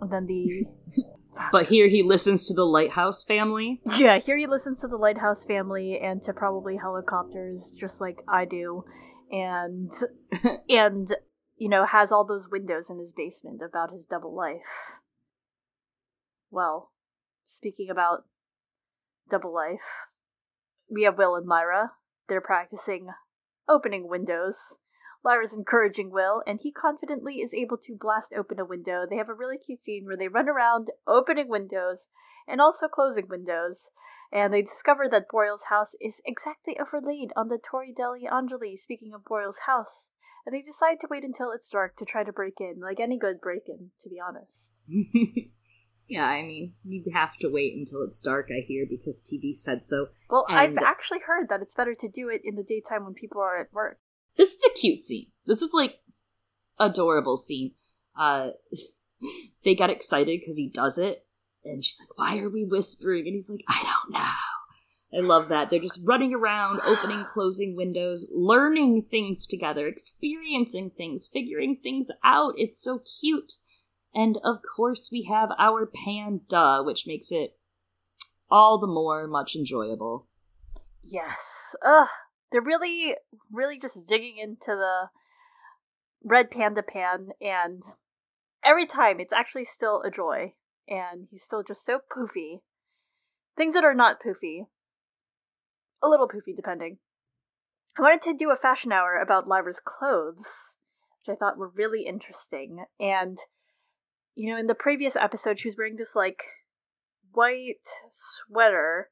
[0.01, 0.67] And then the
[1.53, 3.81] But here he listens to the Lighthouse family.
[3.97, 8.45] Yeah, here he listens to the Lighthouse family and to probably helicopters, just like I
[8.45, 8.85] do,
[9.31, 9.91] and
[10.69, 11.09] and
[11.57, 15.01] you know has all those windows in his basement about his double life.
[16.51, 16.93] Well,
[17.45, 18.25] speaking about
[19.29, 20.07] double life,
[20.91, 21.93] we have Will and Lyra.
[22.29, 23.07] They're practicing
[23.69, 24.79] opening windows.
[25.27, 29.05] Lyra's encouraging Will, and he confidently is able to blast open a window.
[29.11, 32.09] They have a really cute scene where they run around opening windows
[32.47, 33.91] and also closing windows.
[34.33, 39.13] And they discover that Boreal's house is exactly overlaid on the Torre degli Angeli, speaking
[39.13, 40.13] of Boreal's house.
[40.47, 43.19] And they decide to wait until it's dark to try to break in, like any
[43.19, 44.81] good break in, to be honest.
[46.09, 49.85] yeah, I mean, you have to wait until it's dark, I hear, because TV said
[49.85, 50.07] so.
[50.31, 53.15] Well, and I've actually heard that it's better to do it in the daytime when
[53.15, 53.99] people are at work.
[54.37, 55.29] This is a cute scene.
[55.47, 56.01] This is like
[56.79, 57.73] adorable scene.
[58.19, 58.51] Uh,
[59.65, 61.27] they get excited because he does it,
[61.65, 64.31] and she's like, "Why are we whispering?" And he's like, "I don't know."
[65.17, 65.71] I love that.
[65.71, 72.55] They're just running around, opening, closing windows, learning things together, experiencing things, figuring things out.
[72.57, 73.55] It's so cute.
[74.15, 77.57] And of course, we have our panda, which makes it
[78.51, 80.27] all the more much enjoyable.
[81.03, 81.77] Yes.
[81.85, 82.09] Ugh.
[82.51, 83.17] They're really,
[83.51, 85.09] really just digging into the
[86.25, 87.83] red panda pan, and
[88.65, 90.55] every time it's actually still a joy.
[90.89, 92.61] And he's still just so poofy.
[93.57, 94.67] Things that are not poofy.
[96.01, 96.99] A little poofy, depending.
[97.99, 100.77] I wanted to do a fashion hour about Lyra's clothes,
[101.19, 102.85] which I thought were really interesting.
[103.01, 103.37] And,
[104.37, 106.43] you know, in the previous episode, she was wearing this, like,
[107.33, 109.09] white sweater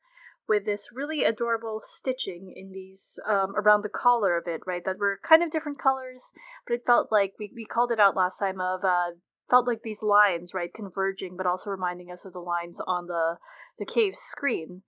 [0.49, 4.85] with this really adorable stitching in these um, around the collar of it, right?
[4.85, 6.33] That were kind of different colors,
[6.67, 9.13] but it felt like we, we called it out last time of uh,
[9.49, 13.37] felt like these lines, right, converging, but also reminding us of the lines on the
[13.79, 14.83] the cave screen.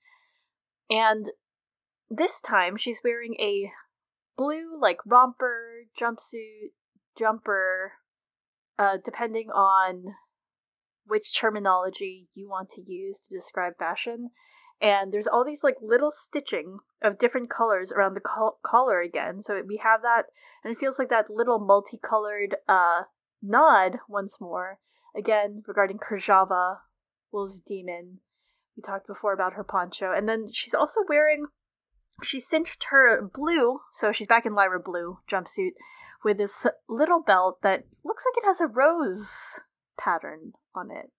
[0.90, 1.26] And
[2.08, 3.70] this time she's wearing a
[4.36, 6.72] blue like romper jumpsuit
[7.18, 7.92] jumper,
[8.78, 10.04] uh, depending on
[11.06, 14.30] which terminology you want to use to describe fashion
[14.80, 19.40] and there's all these like little stitching of different colors around the col- collar again.
[19.40, 20.24] So we have that
[20.62, 23.02] and it feels like that little multicolored uh
[23.42, 24.78] nod once more.
[25.16, 26.78] Again regarding Kirjava,
[27.32, 28.20] Will's demon.
[28.76, 30.12] We talked before about her poncho.
[30.12, 31.46] And then she's also wearing
[32.22, 35.72] she cinched her blue so she's back in lyra blue jumpsuit
[36.24, 39.60] with this little belt that looks like it has a rose
[39.98, 41.10] pattern on it.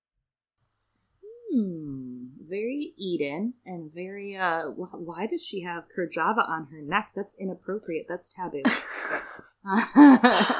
[1.51, 2.16] Hmm,
[2.47, 4.37] very Eden and very.
[4.37, 7.11] uh Why does she have Kirjava on her neck?
[7.15, 8.05] That's inappropriate.
[8.07, 8.63] That's taboo.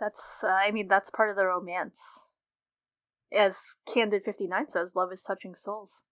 [0.00, 0.44] that's.
[0.44, 2.32] Uh, I mean, that's part of the romance.
[3.32, 6.04] As Candid Fifty Nine says, love is touching souls.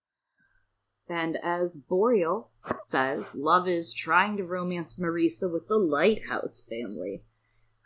[1.09, 7.23] And as Boreal says, love is trying to romance Marisa with the Lighthouse family.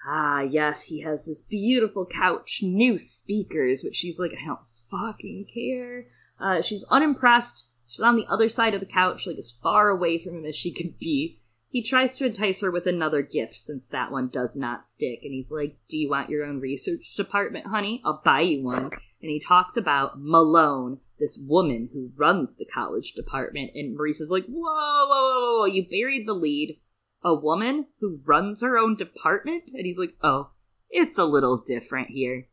[0.07, 5.47] Ah, yes, he has this beautiful couch, new speakers, which she's like, I don't fucking
[5.53, 6.07] care.
[6.41, 7.71] Uh, she's unimpressed.
[7.87, 10.57] She's on the other side of the couch, like as far away from him as
[10.57, 11.41] she could be.
[11.71, 15.21] He tries to entice her with another gift since that one does not stick.
[15.23, 18.01] And he's like, Do you want your own research department, honey?
[18.05, 18.91] I'll buy you one.
[19.21, 23.73] And he talks about Malone, this woman who runs the college department.
[23.75, 26.79] And Marisa's like, Whoa, whoa, whoa, whoa, you buried the lead.
[27.23, 29.71] A woman who runs her own department?
[29.75, 30.51] And he's like, Oh,
[30.89, 32.47] it's a little different here.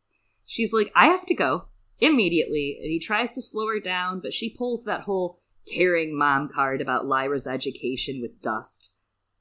[0.46, 1.66] She's like, I have to go
[2.00, 5.40] immediately, and he tries to slow her down, but she pulls that whole
[5.72, 8.92] caring mom card about Lyra's education with dust.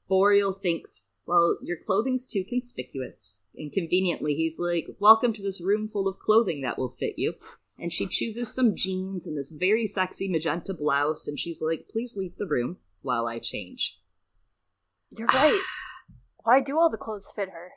[0.07, 3.45] Boreal thinks, well, your clothing's too conspicuous.
[3.55, 7.33] And conveniently, he's like, welcome to this room full of clothing that will fit you.
[7.77, 12.15] And she chooses some jeans and this very sexy magenta blouse, and she's like, please
[12.15, 13.99] leave the room while I change.
[15.11, 15.61] You're right.
[16.43, 17.71] Why do all the clothes fit her?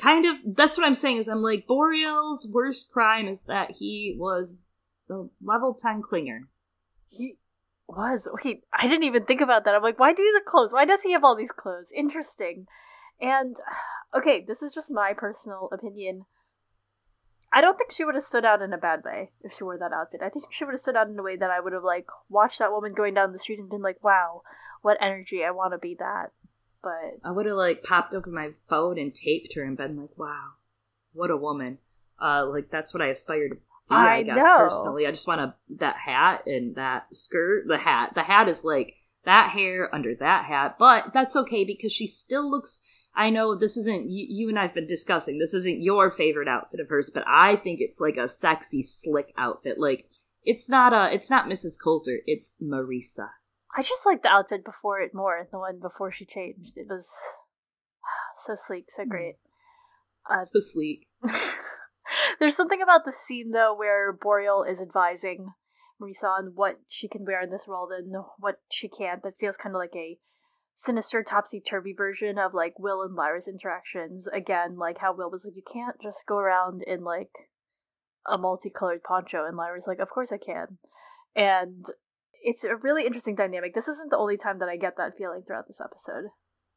[0.00, 4.16] Kind of that's what I'm saying is I'm like Boreal's worst crime is that he
[4.18, 4.58] was
[5.08, 6.40] the level 10 clinger.
[7.10, 7.36] He
[7.88, 8.28] was.
[8.44, 9.74] Wait, I didn't even think about that.
[9.74, 10.72] I'm like, why do the clothes?
[10.72, 11.92] Why does he have all these clothes?
[11.94, 12.66] Interesting.
[13.20, 13.56] And
[14.16, 16.24] okay, this is just my personal opinion.
[17.52, 19.76] I don't think she would have stood out in a bad way if she wore
[19.76, 20.20] that outfit.
[20.22, 22.06] I think she would have stood out in a way that I would have like
[22.28, 24.42] watched that woman going down the street and been like, "Wow,
[24.82, 25.44] what energy!
[25.44, 26.30] I want to be that."
[26.82, 30.16] But I would have like popped open my phone and taped her and been like,
[30.16, 30.52] "Wow,
[31.12, 31.78] what a woman!"
[32.20, 33.60] Uh, like that's what I aspire to be.
[33.88, 34.58] I, I guess know.
[34.58, 37.64] personally, I just want a that hat and that skirt.
[37.66, 41.92] The hat, the hat is like that hair under that hat, but that's okay because
[41.92, 42.80] she still looks
[43.14, 45.38] I know this isn't you, you and I've been discussing.
[45.38, 49.32] This isn't your favorite outfit of hers, but I think it's like a sexy, slick
[49.36, 49.78] outfit.
[49.78, 50.08] Like
[50.44, 51.76] it's not a, it's not Mrs.
[51.82, 52.20] Coulter.
[52.26, 53.30] It's Marisa.
[53.76, 55.46] I just like the outfit before it more.
[55.50, 56.76] The one before she changed.
[56.76, 57.10] It was
[58.36, 59.36] so sleek, so great.
[60.28, 61.06] Uh, so sleek.
[62.40, 65.52] There's something about the scene though where Boreal is advising
[66.00, 69.22] Marisa on what she can wear in this world and what she can't.
[69.22, 70.18] That feels kind of like a
[70.74, 74.26] sinister topsy turvy version of like Will and Lyra's interactions.
[74.28, 77.50] Again, like how Will was like, "You can't just go around in like
[78.26, 80.78] a multicolored poncho," and Lyra's like, "Of course I can,"
[81.36, 81.84] and
[82.40, 83.74] it's a really interesting dynamic.
[83.74, 86.30] This isn't the only time that I get that feeling throughout this episode.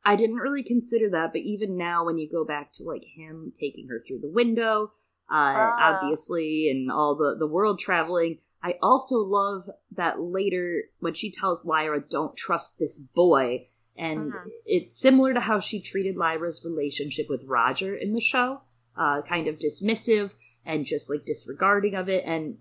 [0.05, 3.53] I didn't really consider that, but even now, when you go back to like him
[3.57, 4.91] taking her through the window,
[5.31, 5.95] uh, ah.
[5.95, 11.65] obviously, and all the the world traveling, I also love that later when she tells
[11.65, 14.49] Lyra, "Don't trust this boy," and mm-hmm.
[14.65, 18.61] it's similar to how she treated Lyra's relationship with Roger in the show,
[18.97, 22.23] uh, kind of dismissive and just like disregarding of it.
[22.25, 22.57] And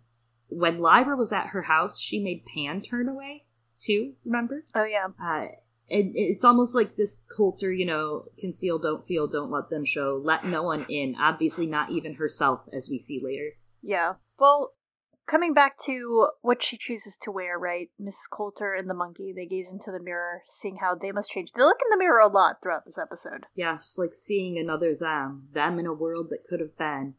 [0.57, 3.45] when Lyra was at her house, she made Pan turn away
[3.79, 4.15] too.
[4.25, 4.62] Remember?
[4.75, 5.09] Oh yeah.
[5.23, 5.47] Uh,
[5.91, 10.21] and it's almost like this Coulter, you know, conceal, don't feel, don't let them show,
[10.23, 11.17] let no one in.
[11.19, 13.51] Obviously, not even herself, as we see later.
[13.83, 14.15] Yeah.
[14.38, 14.73] Well,
[15.27, 17.88] coming back to what she chooses to wear, right?
[18.01, 18.31] Mrs.
[18.31, 21.53] Coulter and the monkey, they gaze into the mirror, seeing how they must change.
[21.53, 23.47] They look in the mirror a lot throughout this episode.
[23.55, 27.15] Yeah, it's like seeing another them, them in a world that could have been.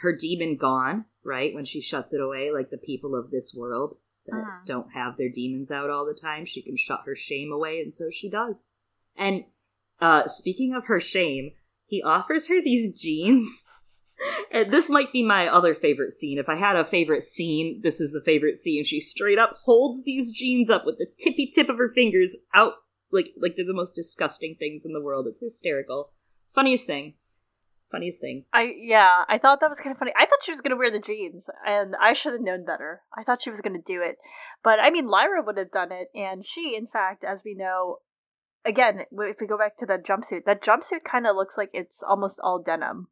[0.00, 1.54] Her demon gone, right?
[1.54, 4.60] When she shuts it away, like the people of this world that uh-huh.
[4.66, 6.44] don't have their demons out all the time.
[6.44, 8.74] She can shut her shame away, and so she does.
[9.16, 9.44] And
[10.00, 11.52] uh, speaking of her shame,
[11.86, 13.64] he offers her these jeans.
[14.52, 16.38] and this might be my other favorite scene.
[16.38, 18.84] If I had a favorite scene, this is the favorite scene.
[18.84, 22.74] She straight up holds these jeans up with the tippy tip of her fingers out
[23.10, 25.26] like like they're the most disgusting things in the world.
[25.26, 26.12] It's hysterical.
[26.54, 27.14] Funniest thing
[27.90, 28.44] funniest thing.
[28.52, 30.12] I yeah, I thought that was kind of funny.
[30.16, 33.02] I thought she was gonna wear the jeans, and I should have known better.
[33.16, 34.16] I thought she was gonna do it,
[34.62, 37.98] but I mean, Lyra would have done it, and she, in fact, as we know,
[38.64, 42.02] again, if we go back to that jumpsuit, that jumpsuit kind of looks like it's
[42.02, 43.08] almost all denim,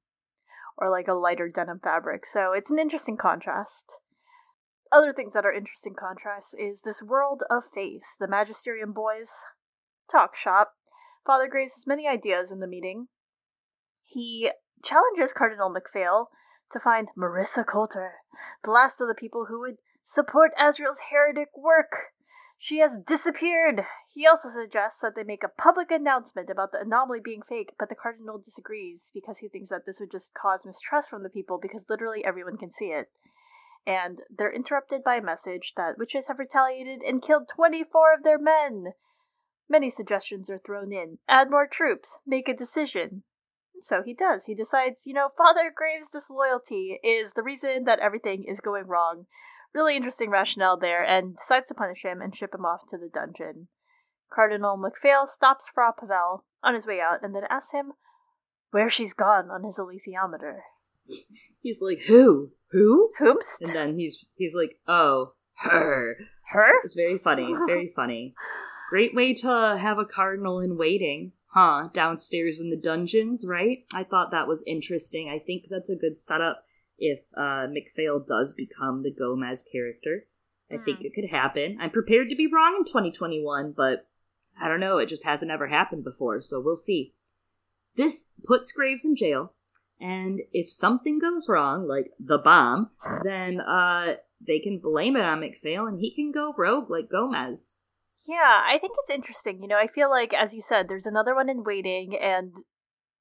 [0.76, 2.26] or like a lighter denim fabric.
[2.26, 4.00] So it's an interesting contrast.
[4.92, 8.04] Other things that are interesting contrasts is this world of faith.
[8.20, 9.32] The Magisterium boys
[10.10, 10.74] talk shop.
[11.26, 13.08] Father Graves has many ideas in the meeting.
[14.04, 16.30] He challenges Cardinal MacPhail
[16.70, 18.16] to find Marisa Coulter,
[18.64, 22.12] the last of the people who would support Asriel's heretic work.
[22.58, 23.82] She has disappeared.
[24.14, 27.88] He also suggests that they make a public announcement about the anomaly being fake, but
[27.88, 31.58] the Cardinal disagrees because he thinks that this would just cause mistrust from the people
[31.60, 33.10] because literally everyone can see it.
[33.86, 38.38] And they're interrupted by a message that witches have retaliated and killed 24 of their
[38.38, 38.94] men.
[39.68, 41.18] Many suggestions are thrown in.
[41.28, 42.18] Add more troops.
[42.26, 43.22] Make a decision.
[43.80, 44.46] So he does.
[44.46, 49.26] He decides, you know, Father Graves' disloyalty is the reason that everything is going wrong.
[49.74, 53.08] Really interesting rationale there, and decides to punish him and ship him off to the
[53.08, 53.68] dungeon.
[54.32, 57.92] Cardinal MacPhail stops Fra Pavel on his way out and then asks him
[58.70, 60.60] where she's gone on his alethiometer.
[61.62, 62.50] He's like, Who?
[62.72, 63.12] Who?
[63.20, 63.62] Whomst?
[63.62, 66.16] And then he's he's like, Oh, her.
[66.50, 66.70] Her?
[66.82, 67.54] It's very funny.
[67.66, 68.34] Very funny.
[68.90, 73.84] Great way to have a cardinal in waiting huh, downstairs in the dungeons, right?
[73.94, 75.28] I thought that was interesting.
[75.28, 76.64] I think that's a good setup
[76.98, 80.26] if uh, MacPhail does become the Gomez character.
[80.70, 80.84] I mm.
[80.84, 81.06] think hmm.
[81.06, 81.78] it could happen.
[81.80, 84.06] I'm prepared to be wrong in 2021, but
[84.60, 84.98] I don't know.
[84.98, 87.14] It just hasn't ever happened before, so we'll see.
[87.96, 89.52] This puts Graves in jail,
[90.00, 92.90] and if something goes wrong, like the bomb,
[93.22, 97.76] then uh, they can blame it on MacPhail, and he can go rogue like Gomez.
[98.28, 99.62] Yeah, I think it's interesting.
[99.62, 102.52] You know, I feel like, as you said, there's another one in waiting, and,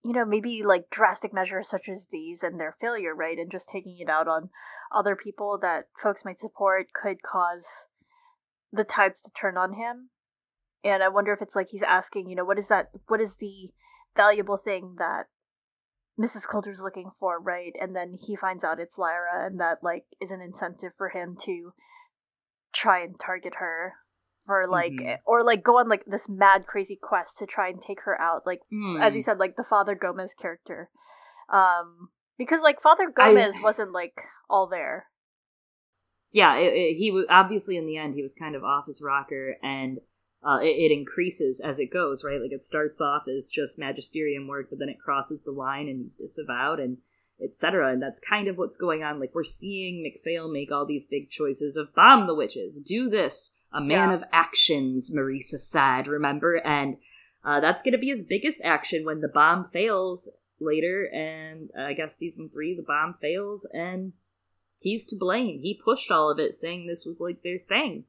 [0.03, 3.37] you know, maybe like drastic measures such as these and their failure, right?
[3.37, 4.49] And just taking it out on
[4.93, 7.87] other people that folks might support could cause
[8.71, 10.09] the tides to turn on him.
[10.83, 12.89] And I wonder if it's like he's asking, you know, what is that?
[13.07, 13.71] What is the
[14.15, 15.25] valuable thing that
[16.19, 16.47] Mrs.
[16.47, 17.73] Coulter's looking for, right?
[17.79, 21.35] And then he finds out it's Lyra, and that, like, is an incentive for him
[21.41, 21.73] to
[22.73, 23.93] try and target her
[24.45, 25.15] for like mm-hmm.
[25.25, 28.45] or like go on like this mad crazy quest to try and take her out
[28.45, 29.01] like mm.
[29.01, 30.89] as you said like the father gomez character
[31.51, 35.07] um because like father gomez I, wasn't like all there
[36.31, 39.01] yeah it, it, he was obviously in the end he was kind of off his
[39.03, 39.99] rocker and
[40.43, 44.47] uh, it, it, increases as it goes right like it starts off as just magisterium
[44.47, 46.97] work but then it crosses the line and he's disavowed and
[47.43, 51.05] etc and that's kind of what's going on like we're seeing macphail make all these
[51.05, 54.15] big choices of bomb the witches do this a man yeah.
[54.15, 56.55] of actions, Marisa said, remember?
[56.55, 56.97] And
[57.45, 61.83] Uh, that's going to be his biggest action when the bomb fails later, and uh,
[61.83, 64.13] I guess season three, the bomb fails, and
[64.79, 65.59] he's to blame.
[65.59, 68.05] He pushed all of it, saying this was like their thing.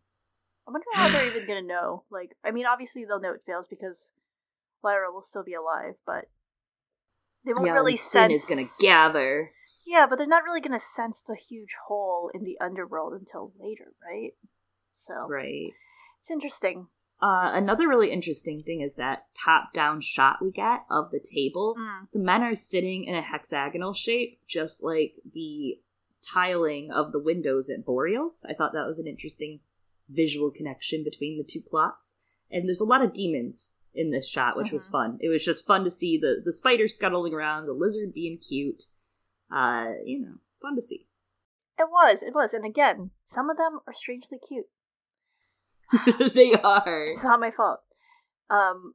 [0.67, 2.05] I wonder how they're even gonna know.
[2.11, 4.11] Like, I mean, obviously they'll know it fails because
[4.83, 6.31] Lyra will still be alive, but
[7.45, 8.33] they won't yeah, really sense.
[8.33, 9.53] is going to gather.
[9.87, 13.93] Yeah, but they're not really gonna sense the huge hole in the underworld until later,
[14.03, 14.33] right?
[14.97, 15.69] So Right.
[16.19, 16.89] it's interesting.
[17.23, 21.75] Uh, another really interesting thing is that top-down shot we get of the table.
[21.79, 22.11] Mm.
[22.13, 25.81] The men are sitting in a hexagonal shape, just like the
[26.23, 28.45] tiling of the windows at Boreals.
[28.49, 29.61] I thought that was an interesting
[30.09, 32.19] visual connection between the two plots.
[32.51, 34.91] And there's a lot of demons in this shot, which was Mhm.
[34.91, 35.19] fun.
[35.21, 38.85] It was just fun to see the the spider scuttling around, the lizard being cute.
[39.51, 41.09] Uh, you know, fun to see.
[41.79, 44.67] It was, it was, and again, some of them are strangely cute.
[46.35, 47.09] they are.
[47.11, 47.81] It's not my fault.
[48.51, 48.95] Um,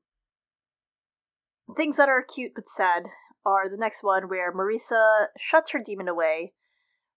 [1.75, 3.03] things that are cute but sad
[3.45, 6.53] are the next one where Marisa shuts her demon away.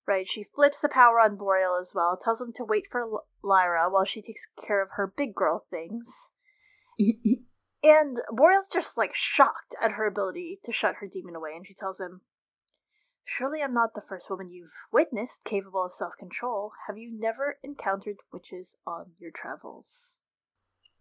[0.06, 3.26] Right, she flips the power on Boreal as well, tells him to wait for L-
[3.42, 6.32] Lyra while she takes care of her big girl things.
[7.84, 11.74] And Boreal's just like shocked at her ability to shut her demon away, and she
[11.74, 12.22] tells him,
[13.24, 16.72] Surely I'm not the first woman you've witnessed capable of self control.
[16.86, 20.20] Have you never encountered witches on your travels?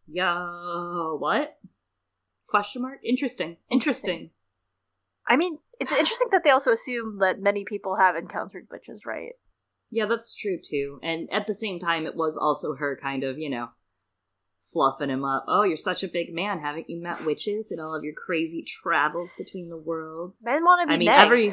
[0.07, 1.57] Yo, what?
[2.47, 2.99] Question mark?
[3.03, 3.57] Interesting.
[3.69, 4.29] Interesting.
[5.27, 9.33] I mean, it's interesting that they also assume that many people have encountered witches, right?
[9.89, 10.99] Yeah, that's true too.
[11.03, 13.69] And at the same time, it was also her kind of, you know,
[14.71, 15.45] fluffing him up.
[15.47, 16.59] Oh, you're such a big man.
[16.59, 20.43] Haven't you met witches in all of your crazy travels between the worlds?
[20.45, 21.25] Men want to be I mean, negged.
[21.25, 21.47] every.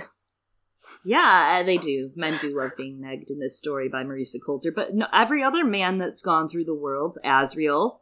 [1.04, 2.10] Yeah, uh, they do.
[2.16, 4.72] Men do love being negged in this story by Marisa Coulter.
[4.74, 7.98] But no, every other man that's gone through the worlds, Asriel,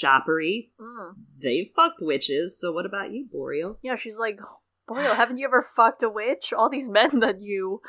[0.00, 1.14] Jopari, Mm.
[1.42, 2.58] they fucked witches.
[2.60, 3.78] So what about you, Boreal?
[3.82, 4.38] Yeah, she's like,
[4.86, 6.52] Boreal, haven't you ever fucked a witch?
[6.52, 7.80] All these men that you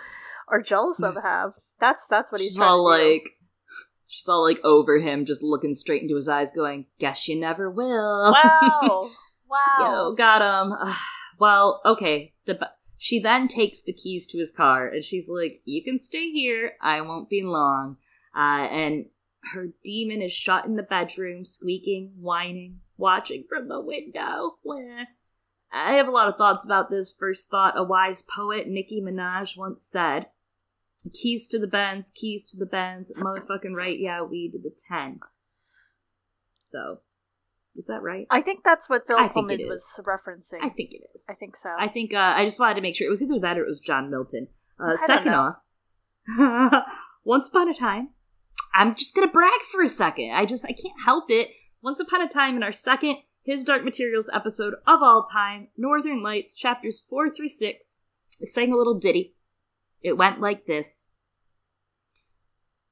[0.47, 1.51] are jealous of have.
[1.79, 3.37] That's that's what he's she's trying all like,
[4.07, 7.69] she's all like over him, just looking straight into his eyes, going, "Guess you never
[7.69, 9.09] will." Wow,
[9.49, 9.77] wow.
[10.09, 10.73] Yo, got him.
[11.39, 12.33] well, okay.
[12.45, 12.59] The
[13.03, 16.73] she then takes the keys to his car, and she's like, "You can stay here.
[16.79, 17.97] I won't be long."
[18.35, 19.07] Uh, and
[19.53, 24.59] her demon is shut in the bedroom, squeaking, whining, watching from the window.
[24.61, 25.05] Wah.
[25.71, 27.11] I have a lot of thoughts about this.
[27.11, 30.27] First thought: a wise poet, Nicki Minaj, once said,
[31.11, 35.21] "Keys to the Benz, keys to the Benz, motherfucking right, yeah, we to the ten."
[36.55, 37.01] So,
[37.75, 38.27] is that right?
[38.29, 40.59] I think that's what Phil Pullman was referencing.
[40.61, 41.27] I think it is.
[41.29, 41.73] I think so.
[41.77, 43.67] I think uh, I just wanted to make sure it was either that or it
[43.67, 44.47] was John Milton.
[44.79, 45.63] Uh, second off,
[47.23, 48.09] once upon a time,
[48.73, 50.31] I'm just gonna brag for a second.
[50.31, 51.49] I just I can't help it.
[51.81, 56.21] Once upon a time, in our second His Dark Materials episode of all time, Northern
[56.21, 58.01] Lights chapters four through six,
[58.41, 59.35] I sang a little ditty.
[60.01, 61.09] It went like this.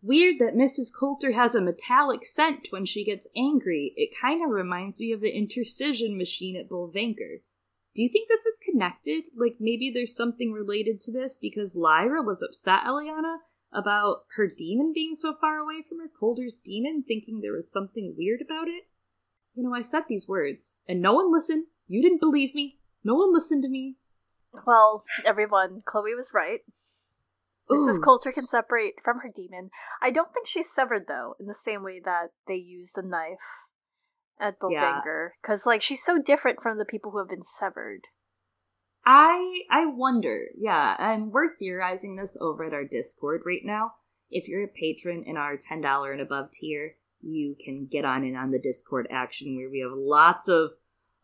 [0.02, 0.91] Weird that Mrs.
[0.97, 3.93] Coulter has a metallic scent when she gets angry.
[3.97, 7.41] It kind of reminds me of the intercision machine at Bolvangar.
[7.95, 9.26] Do you think this is connected?
[9.36, 13.39] Like maybe there's something related to this because Lyra was upset, Eliana,
[13.74, 18.16] about her demon being so far away from her, Coulter's demon, thinking there was something
[18.18, 18.84] weird about it?
[19.54, 21.66] You know, I said these words, and no one listened.
[21.88, 22.80] You didn't believe me.
[23.04, 23.97] No one listened to me.
[24.66, 26.62] well, everyone, Chloe was right.
[27.70, 28.01] Mrs.
[28.03, 29.70] Coulter can separate from her demon.
[30.01, 33.38] I don't think she's severed though, in the same way that they use the knife
[34.39, 35.01] at Yeah.
[35.01, 35.30] Bolvangar.
[35.41, 38.01] Because like she's so different from the people who have been severed.
[39.05, 40.47] I I wonder.
[40.57, 43.93] Yeah, and we're theorizing this over at our Discord right now.
[44.30, 48.24] If you're a patron in our ten dollar and above tier, you can get on
[48.24, 50.72] in on the Discord action where we have lots of.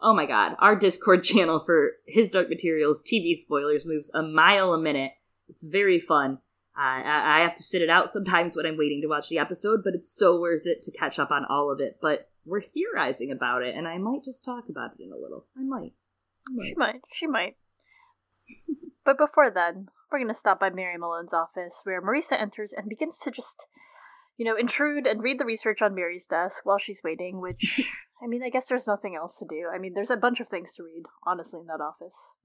[0.02, 4.74] Oh my god, our Discord channel for His Dark Materials TV spoilers moves a mile
[4.74, 5.12] a minute.
[5.50, 6.40] It's very fun.
[6.78, 9.40] Uh, I I have to sit it out sometimes when I'm waiting to watch the
[9.40, 12.00] episode, but it's so worth it to catch up on all of it.
[12.02, 15.46] But we're theorizing about it, and I might just talk about it in a little.
[15.58, 15.94] I might.
[16.48, 16.68] I might.
[16.68, 17.02] She might.
[17.14, 17.56] She might.
[19.06, 22.88] but before then, we're going to stop by Mary Malone's office, where Marisa enters and
[22.90, 23.68] begins to just,
[24.38, 27.82] you know, intrude and read the research on Mary's desk while she's waiting, which,
[28.24, 29.70] I mean, I guess there's nothing else to do.
[29.74, 32.36] I mean, there's a bunch of things to read, honestly, in that office.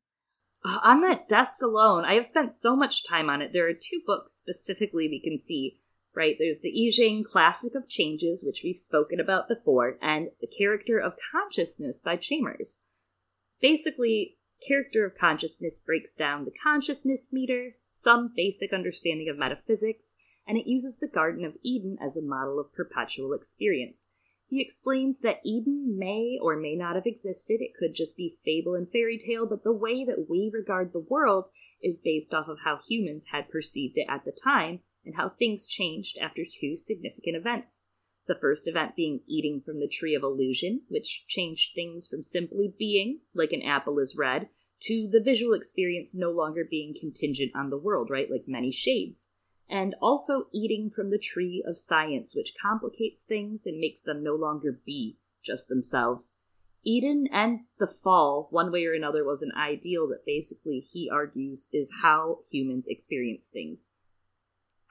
[0.62, 3.52] On that desk alone, I have spent so much time on it.
[3.52, 5.78] There are two books specifically we can see,
[6.14, 6.36] right?
[6.38, 10.98] There's the I Ching Classic of Changes, which we've spoken about before, and The Character
[10.98, 12.84] of Consciousness by Chalmers.
[13.62, 14.36] Basically,
[14.66, 20.66] Character of Consciousness breaks down the consciousness meter, some basic understanding of metaphysics, and it
[20.66, 24.11] uses the Garden of Eden as a model of perceptual experience.
[24.51, 28.74] He explains that Eden may or may not have existed, it could just be fable
[28.74, 31.44] and fairy tale, but the way that we regard the world
[31.80, 35.68] is based off of how humans had perceived it at the time and how things
[35.68, 37.92] changed after two significant events.
[38.26, 42.74] The first event being eating from the tree of illusion, which changed things from simply
[42.76, 44.48] being, like an apple is red,
[44.82, 48.28] to the visual experience no longer being contingent on the world, right?
[48.28, 49.32] Like many shades
[49.71, 54.35] and also eating from the tree of science, which complicates things and makes them no
[54.35, 56.37] longer be just themselves.
[56.85, 61.68] Eden and the fall, one way or another, was an ideal that basically he argues
[61.73, 63.95] is how humans experience things.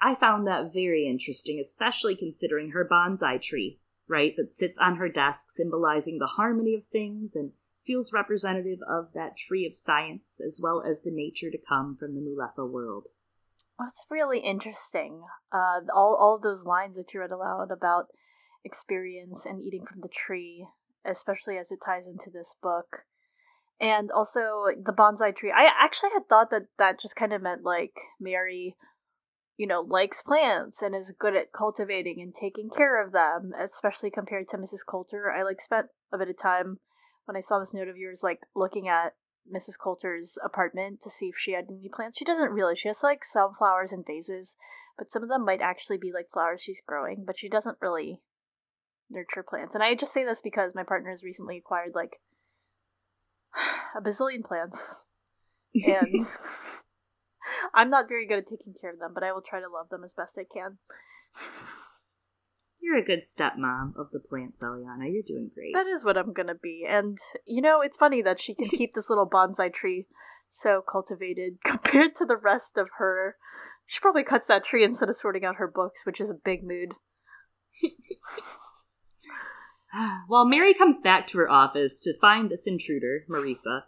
[0.02, 5.10] I found that very interesting, especially considering her bonsai tree, right, that sits on her
[5.10, 7.52] desk, symbolizing the harmony of things and
[7.86, 12.14] feels representative of that tree of science as well as the nature to come from
[12.14, 13.08] the Mulefa world.
[13.80, 15.24] That's really interesting.
[15.54, 18.08] Uh, all all of those lines that you read aloud about
[18.66, 20.68] experience and eating from the tree,
[21.06, 23.06] especially as it ties into this book,
[23.80, 25.54] and also the bonsai tree.
[25.56, 28.76] I actually had thought that that just kind of meant like Mary,
[29.56, 34.12] you know, likes plants and is good at cultivating and taking care of them, especially
[34.12, 34.86] compared to Mrs.
[34.86, 35.32] Coulter.
[35.32, 36.80] I like spent a bit of time
[37.24, 39.14] when I saw this note of yours, like looking at
[39.54, 39.80] Mrs.
[39.82, 42.18] Coulter's apartment to see if she had any plants.
[42.18, 42.76] She doesn't really.
[42.76, 44.56] She has like some flowers in vases,
[44.98, 48.22] but some of them might actually be like flowers she's growing, but she doesn't really
[49.10, 49.76] nurture plants.
[49.76, 52.18] And I just say this because my partner has recently acquired like
[53.98, 55.08] a bazillion plants.
[55.74, 56.20] And
[57.74, 59.90] I'm not very good at taking care of them, but I will try to love
[59.90, 60.78] them as best I can.
[62.82, 65.12] You're a good stepmom of the plants, Eliana.
[65.12, 65.74] You're doing great.
[65.74, 66.86] That is what I'm gonna be.
[66.88, 70.08] And, you know, it's funny that she can keep this little bonsai tree
[70.48, 73.36] so cultivated compared to the rest of her.
[73.86, 76.64] She probably cuts that tree instead of sorting out her books, which is a big
[76.64, 76.94] mood.
[80.28, 83.84] While Mary comes back to her office to find this intruder, Marisa,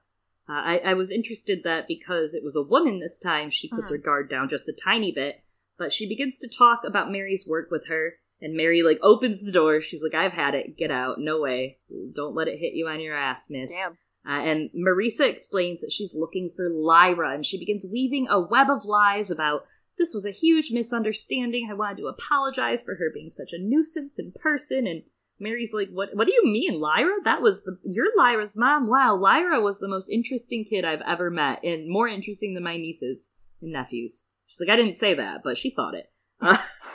[0.50, 3.92] uh, I, I, was interested that because it was a woman this time, she puts
[3.92, 3.96] mm.
[3.96, 5.44] her guard down just a tiny bit,
[5.78, 9.52] but she begins to talk about Mary's work with her and Mary like opens the
[9.52, 9.82] door.
[9.82, 10.78] She's like, "I've had it.
[10.78, 11.20] Get out.
[11.20, 11.78] No way.
[12.14, 13.98] Don't let it hit you on your ass, miss." Damn.
[14.28, 18.70] Uh, and Marisa explains that she's looking for Lyra, and she begins weaving a web
[18.70, 19.66] of lies about
[19.98, 21.68] this was a huge misunderstanding.
[21.70, 24.88] I wanted to apologize for her being such a nuisance in person.
[24.88, 25.04] And
[25.39, 26.10] Mary's like, "What?
[26.14, 27.18] What do you mean, Lyra?
[27.24, 28.88] That was the you're Lyra's mom.
[28.88, 32.78] Wow, Lyra was the most interesting kid I've ever met, and more interesting than my
[32.78, 33.32] nieces
[33.62, 36.58] and nephews." She's like, "I didn't say that, but she thought it." Uh,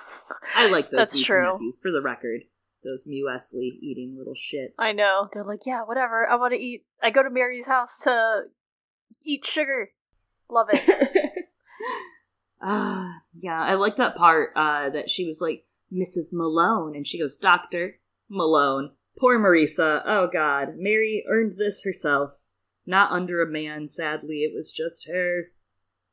[0.57, 1.53] I like those That's true.
[1.53, 2.43] nephews, for the record.
[2.85, 4.77] Those muesli eating little shits.
[4.79, 5.29] I know.
[5.33, 6.27] They're like, yeah, whatever.
[6.29, 6.85] I want to eat.
[7.03, 8.45] I go to Mary's house to
[9.25, 9.91] eat sugar.
[10.49, 11.33] Love it.
[12.63, 13.09] Uh,
[13.41, 13.61] yeah.
[13.61, 16.33] I like that part uh, that she was like, Mrs.
[16.33, 17.99] Malone, and she goes, Doctor
[18.29, 18.93] Malone.
[19.19, 20.03] Poor Marisa.
[20.05, 20.75] Oh, God.
[20.77, 22.43] Mary earned this herself.
[22.87, 24.39] Not under a man, sadly.
[24.39, 25.51] It was just her.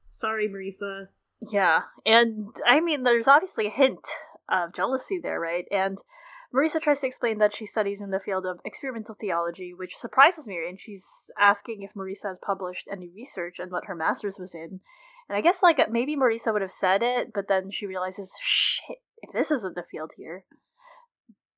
[0.09, 1.07] Sorry, Marisa.
[1.51, 4.07] Yeah, and I mean, there's obviously a hint
[4.49, 5.65] of jealousy there, right?
[5.71, 5.97] And
[6.53, 10.47] Marisa tries to explain that she studies in the field of experimental theology, which surprises
[10.47, 14.53] Mary, and she's asking if Marisa has published any research and what her master's was
[14.53, 14.81] in.
[15.27, 18.97] And I guess, like, maybe Marisa would have said it, but then she realizes, shit,
[19.21, 20.45] if this isn't the field here.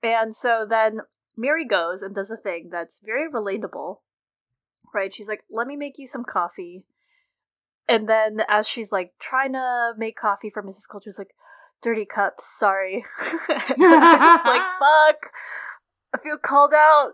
[0.01, 1.01] And so then
[1.35, 3.97] Mary goes and does a thing that's very relatable,
[4.93, 5.13] right?
[5.13, 6.85] She's like, let me make you some coffee
[7.87, 10.89] and then as she's like trying to make coffee for Mrs.
[10.89, 11.35] Coulter's like,
[11.81, 13.05] dirty cups, sorry.
[13.49, 15.31] I'm just like, fuck.
[16.13, 17.13] I feel called out.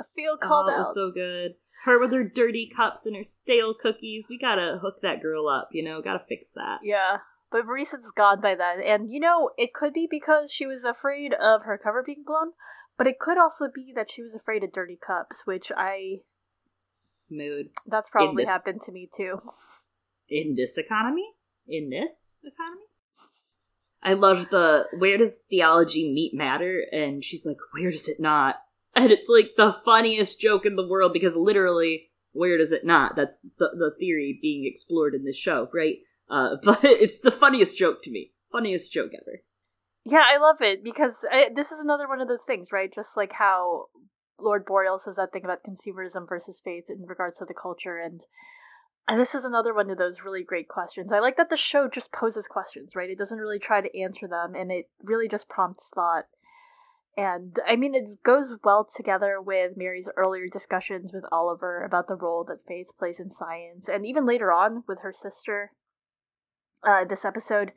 [0.00, 0.94] I feel oh, called oh, out.
[0.94, 1.54] so good.
[1.84, 4.26] Her with her dirty cups and her stale cookies.
[4.28, 6.78] We gotta hook that girl up, you know, gotta fix that.
[6.82, 7.18] Yeah.
[7.50, 8.82] But Marisa's gone by then.
[8.82, 12.52] And you know, it could be because she was afraid of her cover being blown,
[12.96, 16.18] but it could also be that she was afraid of dirty cups, which I
[17.30, 17.68] mood.
[17.86, 18.50] That's probably this...
[18.50, 19.38] happened to me too
[20.28, 21.26] in this economy?
[21.66, 22.87] In this economy?
[24.02, 26.84] I love the where does theology meet matter?
[26.92, 28.56] And she's like, where does it not?
[28.94, 33.16] And it's like the funniest joke in the world because literally, where does it not?
[33.16, 35.98] That's the, the theory being explored in this show, right?
[36.30, 38.32] Uh, but it's the funniest joke to me.
[38.50, 39.42] Funniest joke ever.
[40.04, 42.92] Yeah, I love it because I, this is another one of those things, right?
[42.92, 43.86] Just like how
[44.40, 48.22] Lord Boreal says that thing about consumerism versus faith in regards to the culture, and
[49.08, 51.12] and this is another one of those really great questions.
[51.12, 53.08] I like that the show just poses questions, right?
[53.08, 56.24] It doesn't really try to answer them, and it really just prompts thought.
[57.16, 62.16] And I mean, it goes well together with Mary's earlier discussions with Oliver about the
[62.16, 65.72] role that faith plays in science, and even later on with her sister.
[66.86, 67.72] Uh, this episode,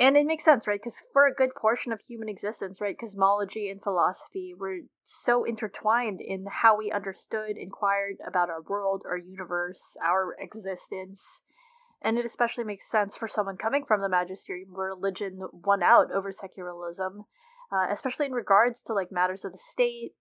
[0.00, 0.78] And it makes sense, right?
[0.78, 6.20] Because for a good portion of human existence, right, cosmology and philosophy were so intertwined
[6.20, 11.42] in how we understood, inquired about our world, our universe, our existence.
[12.00, 16.12] And it especially makes sense for someone coming from the magisterium where religion won out
[16.12, 17.24] over secularism,
[17.72, 20.12] uh, especially in regards to like matters of the state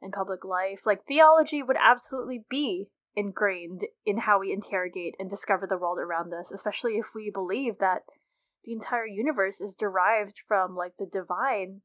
[0.00, 0.86] and public life.
[0.86, 6.32] Like theology would absolutely be ingrained in how we interrogate and discover the world around
[6.32, 8.02] us, especially if we believe that
[8.66, 11.82] the entire universe is derived from like the divine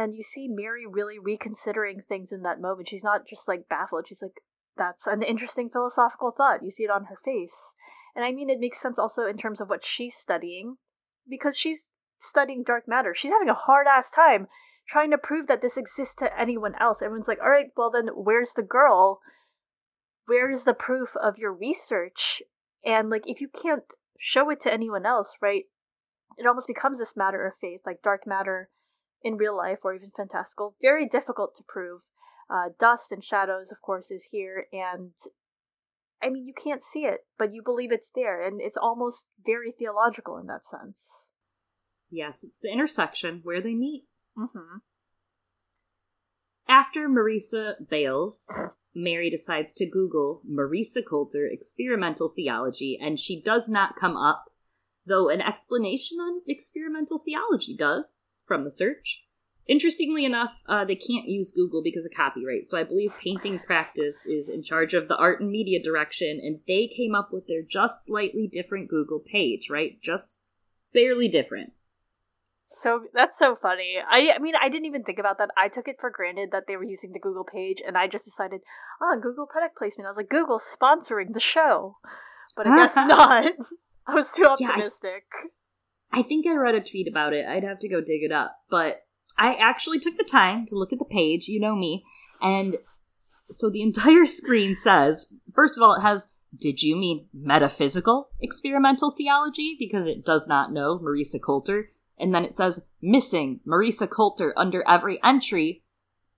[0.00, 2.88] and you see Mary really reconsidering things in that moment.
[2.88, 4.08] She's not just like baffled.
[4.08, 4.40] She's like,
[4.76, 6.62] that's an interesting philosophical thought.
[6.62, 7.74] You see it on her face.
[8.16, 10.76] And I mean, it makes sense also in terms of what she's studying,
[11.28, 13.14] because she's studying dark matter.
[13.14, 14.46] She's having a hard ass time
[14.88, 17.02] trying to prove that this exists to anyone else.
[17.02, 19.20] Everyone's like, all right, well, then where's the girl?
[20.26, 22.42] Where's the proof of your research?
[22.84, 23.84] And like, if you can't
[24.22, 25.64] show it to anyone else, right?
[26.36, 28.68] It almost becomes this matter of faith, like dark matter
[29.22, 30.76] in real life or even fantastical.
[30.80, 32.02] Very difficult to prove.
[32.50, 35.12] Uh, dust and shadows, of course, is here, and
[36.22, 39.70] I mean, you can't see it, but you believe it's there, and it's almost very
[39.70, 41.32] theological in that sense.
[42.10, 44.06] Yes, it's the intersection where they meet.
[44.36, 44.78] Mm-hmm.
[46.70, 48.48] After Marisa bails,
[48.94, 54.44] Mary decides to Google Marisa Coulter experimental theology, and she does not come up,
[55.04, 59.24] though an explanation on experimental theology does from the search.
[59.66, 64.24] Interestingly enough, uh, they can't use Google because of copyright, so I believe Painting Practice
[64.24, 67.62] is in charge of the art and media direction, and they came up with their
[67.68, 70.00] just slightly different Google page, right?
[70.00, 70.46] Just
[70.94, 71.72] barely different.
[72.72, 73.96] So that's so funny.
[74.08, 75.50] I, I mean, I didn't even think about that.
[75.56, 78.24] I took it for granted that they were using the Google page, and I just
[78.24, 78.60] decided,
[79.02, 80.06] oh, Google product placement.
[80.06, 81.96] I was like, Google sponsoring the show,
[82.56, 83.54] but I guess not.
[84.06, 85.24] I was too optimistic.
[85.42, 85.48] Yeah,
[86.12, 87.44] I, I think I read a tweet about it.
[87.44, 89.02] I'd have to go dig it up, but
[89.36, 91.48] I actually took the time to look at the page.
[91.48, 92.04] You know me,
[92.40, 92.76] and
[93.48, 99.10] so the entire screen says, first of all, it has did you mean metaphysical experimental
[99.10, 99.74] theology?
[99.76, 101.90] Because it does not know Marisa Coulter
[102.20, 105.82] and then it says missing Marisa Coulter under every entry,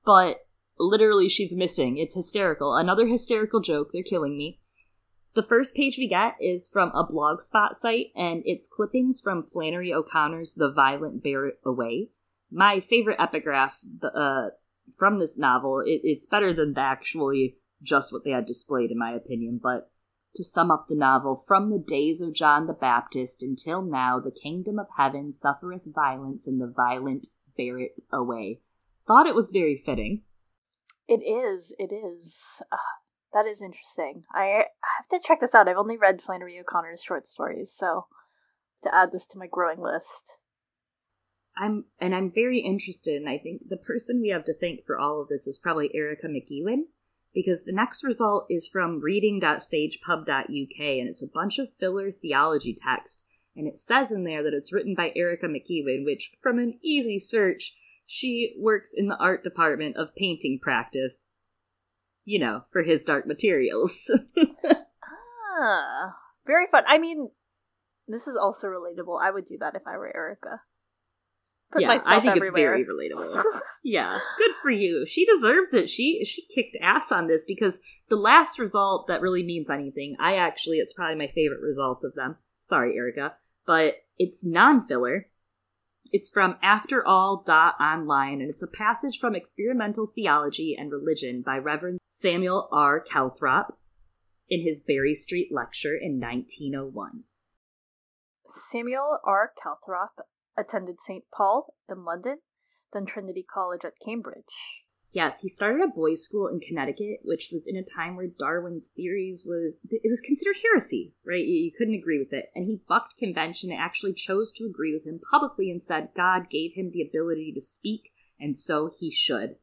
[0.04, 0.46] but
[0.78, 1.98] literally she's missing.
[1.98, 2.76] It's hysterical.
[2.76, 3.90] Another hysterical joke.
[3.92, 4.60] They're killing me.
[5.34, 9.92] The first page we get is from a blogspot site, and it's clippings from Flannery
[9.92, 12.10] O'Connor's The Violent Bear Away.
[12.50, 13.78] My favorite epigraph
[14.14, 14.48] uh,
[14.98, 15.80] from this novel.
[15.80, 19.90] It, it's better than the actually just what they had displayed, in my opinion, but
[20.34, 24.30] to sum up the novel, from the days of John the Baptist until now, the
[24.30, 28.60] kingdom of heaven suffereth violence, and the violent bear it away.
[29.06, 30.22] Thought it was very fitting.
[31.08, 31.74] It is.
[31.78, 32.62] It is.
[32.72, 32.76] Uh,
[33.32, 34.24] that is interesting.
[34.34, 34.64] I
[34.98, 35.68] have to check this out.
[35.68, 38.06] I've only read Flannery O'Connor's short stories, so
[38.82, 40.38] to add this to my growing list.
[41.56, 44.98] I'm and I'm very interested, and I think the person we have to thank for
[44.98, 46.84] all of this is probably Erica McEwen
[47.34, 53.24] because the next result is from reading.sagepub.uk and it's a bunch of filler theology text.
[53.56, 57.18] And it says in there that it's written by Erica McEwen, which, from an easy
[57.18, 57.74] search,
[58.06, 61.26] she works in the art department of painting practice.
[62.24, 64.10] You know, for his dark materials.
[65.04, 66.14] ah,
[66.46, 66.84] very fun.
[66.86, 67.30] I mean,
[68.06, 69.20] this is also relatable.
[69.20, 70.60] I would do that if I were Erica
[71.72, 72.74] put yeah, myself I think everywhere.
[72.74, 73.42] it's very relatable.
[73.84, 75.06] yeah, good for you.
[75.06, 75.88] She deserves it.
[75.88, 80.16] She she kicked ass on this because the last result that really means anything.
[80.20, 82.36] I actually, it's probably my favorite result of them.
[82.58, 83.34] Sorry, Erica,
[83.66, 85.28] but it's non-filler.
[86.12, 91.42] It's from After All dot online, and it's a passage from Experimental Theology and Religion
[91.42, 93.00] by Reverend Samuel R.
[93.00, 93.78] Calthrop
[94.50, 97.24] in his Berry Street lecture in 1901.
[98.46, 99.52] Samuel R.
[99.56, 100.26] Calthrop
[100.56, 101.24] attended St.
[101.34, 102.38] Paul in London,
[102.92, 104.82] then Trinity College at Cambridge.
[105.12, 108.88] Yes, he started a boys' school in Connecticut, which was in a time where Darwin's
[108.96, 111.44] theories was it was considered heresy, right?
[111.44, 115.04] You couldn't agree with it, and he bucked convention and actually chose to agree with
[115.04, 119.56] him publicly and said God gave him the ability to speak, and so he should.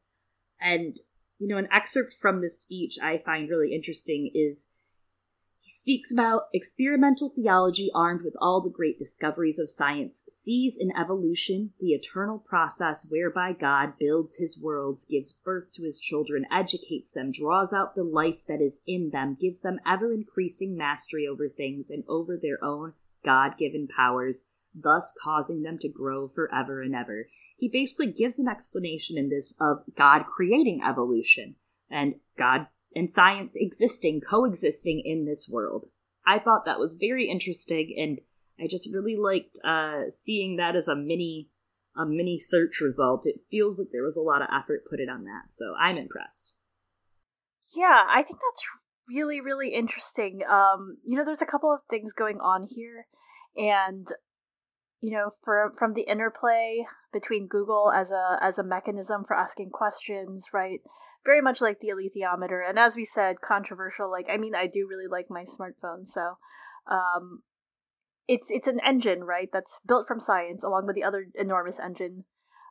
[0.60, 1.00] And
[1.40, 4.70] you know, an excerpt from this speech I find really interesting is
[5.62, 10.90] he speaks about experimental theology armed with all the great discoveries of science, sees in
[10.96, 17.12] evolution the eternal process whereby God builds his worlds, gives birth to his children, educates
[17.12, 21.46] them, draws out the life that is in them, gives them ever increasing mastery over
[21.46, 26.94] things and over their own God given powers, thus causing them to grow forever and
[26.94, 27.28] ever.
[27.58, 31.56] He basically gives an explanation in this of God creating evolution
[31.90, 35.86] and God and science existing, coexisting in this world.
[36.26, 38.20] I thought that was very interesting, and
[38.62, 41.48] I just really liked uh, seeing that as a mini
[41.96, 43.26] a mini search result.
[43.26, 45.96] It feels like there was a lot of effort put in on that, so I'm
[45.96, 46.54] impressed.
[47.76, 48.66] Yeah, I think that's
[49.08, 50.40] really really interesting.
[50.48, 53.06] Um, you know, there's a couple of things going on here,
[53.56, 54.06] and
[55.00, 59.70] you know, for from the interplay between Google as a as a mechanism for asking
[59.70, 60.80] questions, right?
[61.24, 64.10] Very much like the alethiometer, and as we said, controversial.
[64.10, 66.38] Like, I mean, I do really like my smartphone, so
[66.90, 67.42] um,
[68.26, 69.48] it's it's an engine, right?
[69.52, 72.24] That's built from science, along with the other enormous engine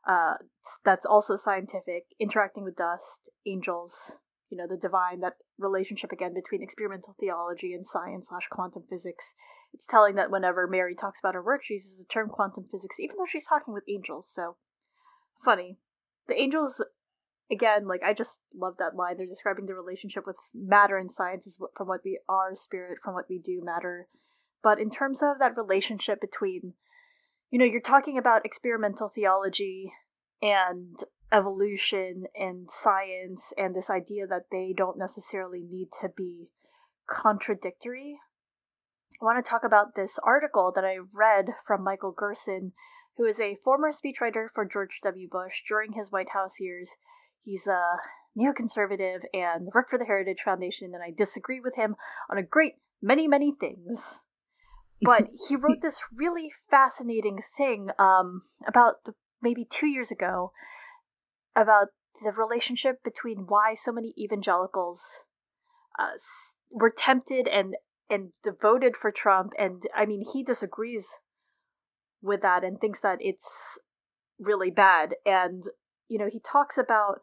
[0.07, 0.35] uh,
[0.83, 6.63] that's also scientific, interacting with dust, angels, you know, the divine, that relationship again between
[6.63, 9.35] experimental theology and science slash quantum physics.
[9.73, 12.99] It's telling that whenever Mary talks about her work, she uses the term quantum physics,
[12.99, 14.31] even though she's talking with angels.
[14.33, 14.55] So
[15.43, 15.77] funny.
[16.27, 16.83] The angels,
[17.51, 19.17] again, like I just love that line.
[19.17, 23.13] They're describing the relationship with matter and science is from what we are, spirit from
[23.13, 24.07] what we do, matter.
[24.61, 26.73] But in terms of that relationship between,
[27.49, 29.93] you know, you're talking about experimental theology
[30.41, 30.97] and
[31.31, 36.49] evolution and science and this idea that they don't necessarily need to be
[37.07, 38.19] contradictory.
[39.21, 42.73] I want to talk about this article that I read from Michael Gerson,
[43.17, 45.27] who is a former speechwriter for George W.
[45.29, 46.95] Bush during his White House years.
[47.43, 47.97] He's a
[48.37, 51.95] neoconservative and worked for the Heritage Foundation, and I disagree with him
[52.29, 54.25] on a great many, many things.
[55.01, 58.95] But he wrote this really fascinating thing um, about
[59.41, 60.51] maybe two years ago
[61.55, 61.87] about
[62.23, 65.27] the relationship between why so many evangelicals
[65.97, 66.17] uh,
[66.71, 67.75] were tempted and
[68.11, 71.19] and devoted for Trump, and I mean he disagrees
[72.21, 73.79] with that and thinks that it's
[74.39, 75.15] really bad.
[75.25, 75.63] And
[76.07, 77.21] you know he talks about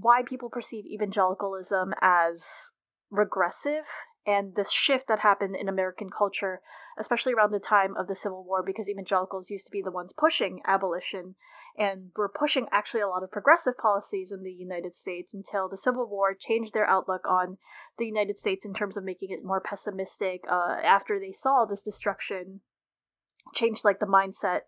[0.00, 2.72] why people perceive evangelicalism as
[3.10, 3.86] regressive
[4.26, 6.60] and this shift that happened in American culture,
[6.98, 10.12] especially around the time of the Civil War, because evangelicals used to be the ones
[10.12, 11.36] pushing abolition
[11.78, 15.76] and were pushing actually a lot of progressive policies in the United States until the
[15.76, 17.56] Civil War changed their outlook on
[17.96, 20.44] the United States in terms of making it more pessimistic.
[20.48, 22.60] Uh, after they saw this destruction,
[23.54, 24.60] changed like the mindset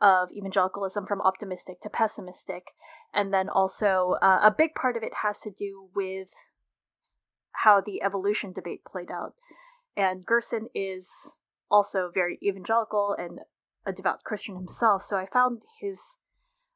[0.00, 2.72] of evangelicalism from optimistic to pessimistic.
[3.14, 6.30] And then also, uh, a big part of it has to do with
[7.52, 9.34] how the evolution debate played out.
[9.96, 11.38] And Gerson is
[11.70, 13.40] also very evangelical and
[13.86, 16.18] a devout Christian himself, so I found his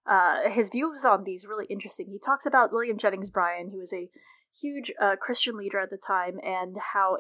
[0.07, 2.07] uh, his views on these really interesting.
[2.09, 4.11] He talks about William Jennings Bryan, who was a
[4.59, 7.19] huge uh, Christian leader at the time, and how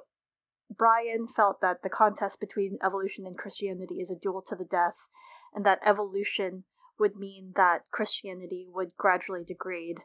[0.74, 5.08] Bryan felt that the contest between evolution and Christianity is a duel to the death,
[5.54, 6.64] and that evolution
[6.98, 9.98] would mean that Christianity would gradually degrade.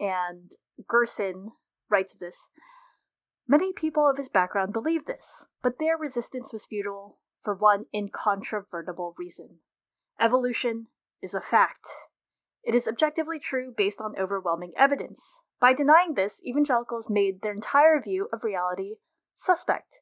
[0.00, 0.50] And
[0.88, 1.52] Gerson
[1.90, 2.48] writes of this
[3.46, 9.14] Many people of his background believed this, but their resistance was futile for one incontrovertible
[9.18, 9.58] reason.
[10.20, 10.86] Evolution
[11.20, 11.86] is a fact.
[12.62, 15.42] It is objectively true based on overwhelming evidence.
[15.60, 18.96] By denying this, evangelicals made their entire view of reality
[19.34, 20.00] suspect.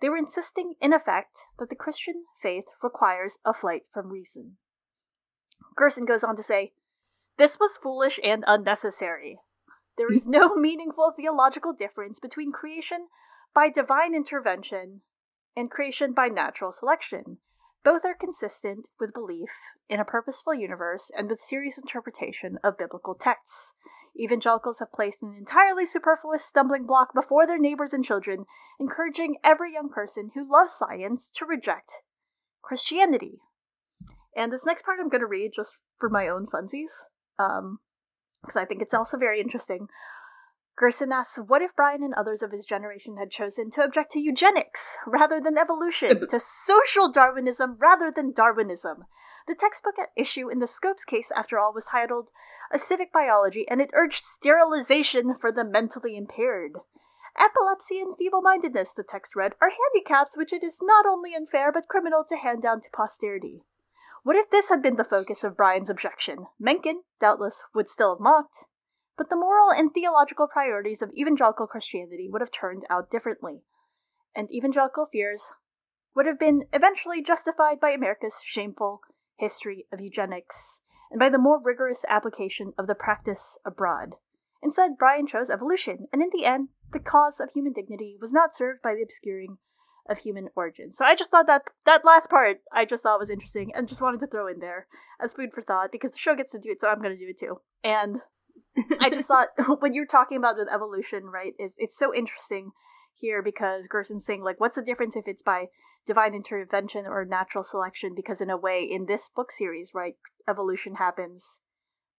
[0.00, 4.56] They were insisting, in effect, that the Christian faith requires a flight from reason.
[5.76, 6.72] Gerson goes on to say,
[7.36, 9.38] This was foolish and unnecessary.
[9.96, 13.08] There is no meaningful theological difference between creation
[13.54, 15.02] by divine intervention
[15.56, 17.38] and creation by natural selection.
[17.82, 19.50] Both are consistent with belief
[19.88, 23.74] in a purposeful universe and with serious interpretation of biblical texts.
[24.18, 28.44] Evangelicals have placed an entirely superfluous stumbling block before their neighbors and children,
[28.78, 32.02] encouraging every young person who loves science to reject
[32.60, 33.40] Christianity.
[34.36, 36.90] And this next part I'm going to read just for my own funsies.
[37.38, 37.80] Um,
[38.42, 39.88] because I think it's also very interesting.
[40.78, 44.20] Gerson asks, what if Bryan and others of his generation had chosen to object to
[44.20, 49.04] eugenics rather than evolution, to social Darwinism rather than Darwinism?
[49.46, 52.30] The textbook at issue in the Scopes case, after all, was titled
[52.72, 56.78] A Civic Biology, and it urged sterilization for the mentally impaired.
[57.38, 61.72] Epilepsy and feeble mindedness, the text read, are handicaps which it is not only unfair
[61.72, 63.62] but criminal to hand down to posterity.
[64.22, 66.46] What if this had been the focus of Bryan's objection?
[66.58, 68.66] Mencken, doubtless, would still have mocked,
[69.16, 73.62] but the moral and theological priorities of evangelical Christianity would have turned out differently,
[74.34, 75.54] and evangelical fears
[76.14, 79.00] would have been eventually justified by America's shameful
[79.36, 84.16] history of eugenics and by the more rigorous application of the practice abroad.
[84.62, 88.54] Instead, Bryan chose evolution, and in the end, the cause of human dignity was not
[88.54, 89.56] served by the obscuring
[90.10, 90.92] of human origin.
[90.92, 94.02] So I just thought that that last part I just thought was interesting and just
[94.02, 94.86] wanted to throw in there
[95.20, 97.24] as food for thought because the show gets to do it, so I'm going to
[97.24, 97.60] do it too.
[97.84, 98.18] And
[99.00, 99.48] I just thought
[99.80, 102.72] when you're talking about with evolution, right, is it's so interesting
[103.14, 105.66] here because Gerson's saying like, what's the difference if it's by
[106.06, 110.14] divine intervention or natural selection because in a way in this book series right
[110.48, 111.60] evolution happens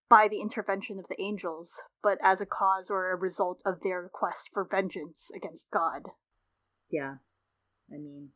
[0.08, 4.08] by the intervention of the angels but as a cause or a result of their
[4.12, 6.02] quest for vengeance against god
[6.90, 7.16] yeah
[7.90, 8.30] i mean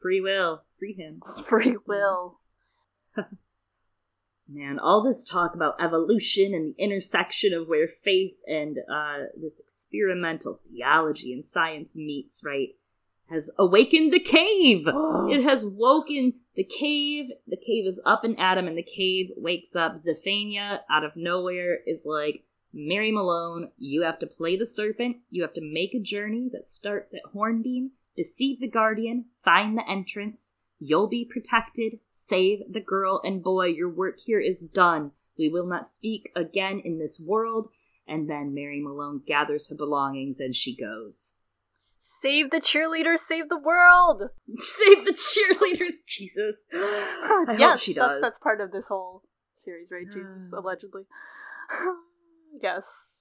[0.00, 2.38] free will free him free will
[4.52, 9.60] Man, all this talk about evolution and the intersection of where faith and uh, this
[9.60, 12.70] experimental theology and science meets, right,
[13.28, 14.86] has awakened the cave.
[14.88, 17.26] it has woken the cave.
[17.46, 19.94] The cave is up and Adam, and the cave wakes up.
[19.94, 25.18] Xaphania, out of nowhere, is like, Mary Malone, you have to play the serpent.
[25.30, 27.92] You have to make a journey that starts at Hornbeam,
[28.22, 31.98] deceive the guardian, find the entrance, You'll be protected.
[32.08, 33.66] Save the girl and boy.
[33.66, 35.12] Your work here is done.
[35.38, 37.68] We will not speak again in this world.
[38.08, 41.34] And then Mary Malone gathers her belongings and she goes.
[41.98, 44.22] Save the cheerleader, save the world!
[44.58, 46.66] Save the cheerleader, Jesus.
[46.72, 48.08] I yes, hope she does.
[48.08, 50.10] That's, that's part of this whole series, right?
[50.10, 51.02] Jesus, allegedly.
[52.62, 53.19] yes.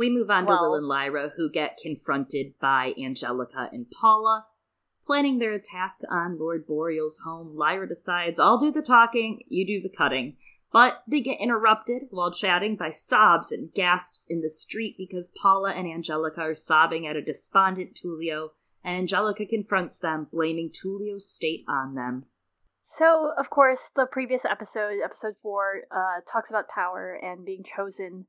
[0.00, 4.46] We move on well, to Will and Lyra, who get confronted by Angelica and Paula.
[5.06, 9.78] Planning their attack on Lord Boreal's home, Lyra decides, I'll do the talking, you do
[9.78, 10.38] the cutting.
[10.72, 15.72] But they get interrupted while chatting by sobs and gasps in the street because Paula
[15.72, 21.62] and Angelica are sobbing at a despondent Tullio, and Angelica confronts them, blaming Tullio's state
[21.68, 22.24] on them.
[22.80, 28.24] So, of course, the previous episode, episode four, uh, talks about power and being chosen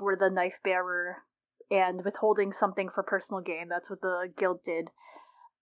[0.00, 1.18] for the knife bearer
[1.70, 3.68] and withholding something for personal gain.
[3.68, 4.88] That's what the guild did.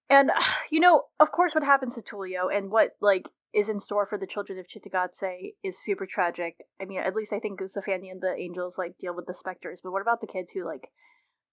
[0.09, 0.31] And
[0.71, 4.19] you know, of course, what happens to Tullio and what like is in store for
[4.19, 6.57] the children of Cittàgazze is super tragic.
[6.81, 9.81] I mean, at least I think Xaphania and the angels like deal with the specters,
[9.83, 10.89] but what about the kids who like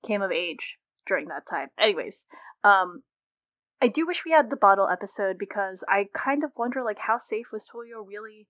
[0.06, 0.78] came of age
[1.08, 1.70] during that time?
[1.80, 2.26] Anyways,
[2.64, 3.04] um,
[3.82, 7.18] I do wish we had the bottle episode because I kind of wonder like how
[7.18, 8.48] safe was Tullio really?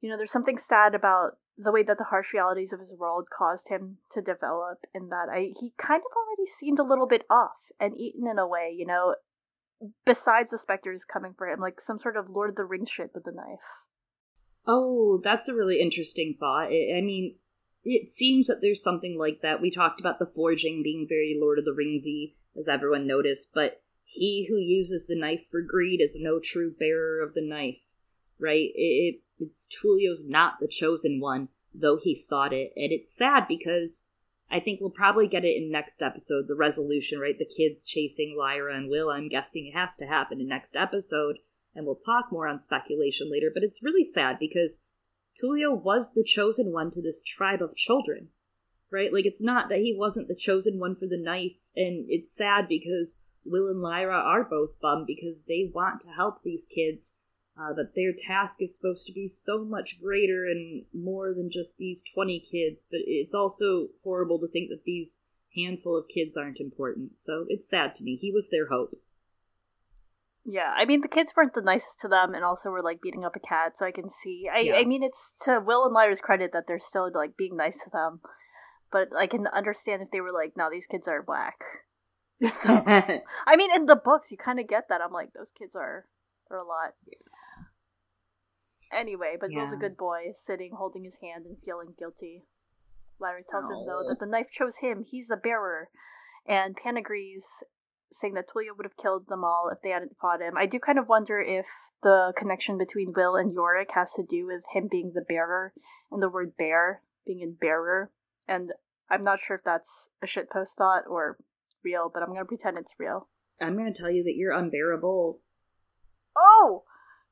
[0.00, 3.28] You know, there's something sad about the way that the harsh realities of his world
[3.36, 7.24] caused him to develop in that I he kind of already seemed a little bit
[7.30, 9.14] off and eaten in a way, you know,
[10.04, 13.10] besides the specters coming for him, like some sort of Lord of the Rings shit
[13.14, 13.64] with the knife.
[14.66, 16.66] Oh, that's a really interesting thought.
[16.66, 17.36] I mean,
[17.84, 19.62] it seems that there's something like that.
[19.62, 23.82] We talked about the forging being very Lord of the Ringsy, as everyone noticed, but
[24.02, 27.80] he who uses the knife for greed is no true bearer of the knife,
[28.40, 28.70] right?
[28.74, 34.08] It, it's Tullio's not the chosen one, though he sought it, and it's sad because
[34.50, 37.38] I think we'll probably get it in next episode, the resolution, right?
[37.38, 39.10] The kids chasing Lyra and Will.
[39.10, 41.38] I'm guessing it has to happen in next episode,
[41.74, 44.86] and we'll talk more on speculation later, but it's really sad because
[45.36, 48.28] Tullio was the chosen one to this tribe of children,
[48.90, 49.12] right?
[49.12, 52.68] Like, it's not that he wasn't the chosen one for the knife, and it's sad
[52.68, 57.18] because Will and Lyra are both bummed because they want to help these kids,
[57.58, 61.78] uh, but their task is supposed to be so much greater and more than just
[61.78, 65.22] these 20 kids but it's also horrible to think that these
[65.56, 67.18] handful of kids aren't important.
[67.18, 68.16] So it's sad to me.
[68.20, 68.94] He was their hope.
[70.48, 73.24] Yeah i mean the kids weren't the nicest to them and also were like beating
[73.24, 74.48] up a cat so i can see.
[74.48, 74.74] I, yeah.
[74.76, 77.90] I mean it's to will and lyra's credit that they're still like being nice to
[77.90, 78.20] them
[78.92, 81.64] but i can understand if they were like no these kids are whack.
[82.44, 85.00] So i mean in the books you kind of get that.
[85.00, 86.06] I'm like those kids are
[86.48, 86.94] they're a lot
[88.92, 89.58] Anyway, but yeah.
[89.58, 92.44] Will's a good boy, sitting, holding his hand, and feeling guilty.
[93.18, 95.04] Larry tells him, though, that the knife chose him.
[95.08, 95.88] He's the bearer.
[96.46, 97.64] And Pan agrees,
[98.12, 100.54] saying that Tullio would have killed them all if they hadn't fought him.
[100.56, 101.66] I do kind of wonder if
[102.02, 105.72] the connection between Will and Iorek has to do with him being the bearer
[106.10, 108.10] and the word bear being in bearer.
[108.46, 108.72] And
[109.10, 111.38] I'm not sure if that's a shitpost thought or
[111.82, 113.28] real, but I'm going to pretend it's real.
[113.60, 115.40] I'm going to tell you that you're unbearable.
[116.36, 116.84] Oh!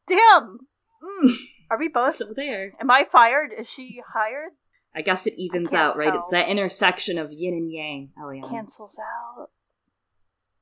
[0.07, 0.61] Damn!
[1.05, 1.35] Mm.
[1.71, 2.17] Are we both?
[2.17, 2.73] So there.
[2.81, 3.53] Am I fired?
[3.57, 4.53] Is she hired?
[4.95, 6.11] I guess it evens out, right?
[6.11, 6.21] Tell.
[6.21, 8.49] It's that intersection of yin and yang, Eliana.
[8.49, 9.51] Cancels out.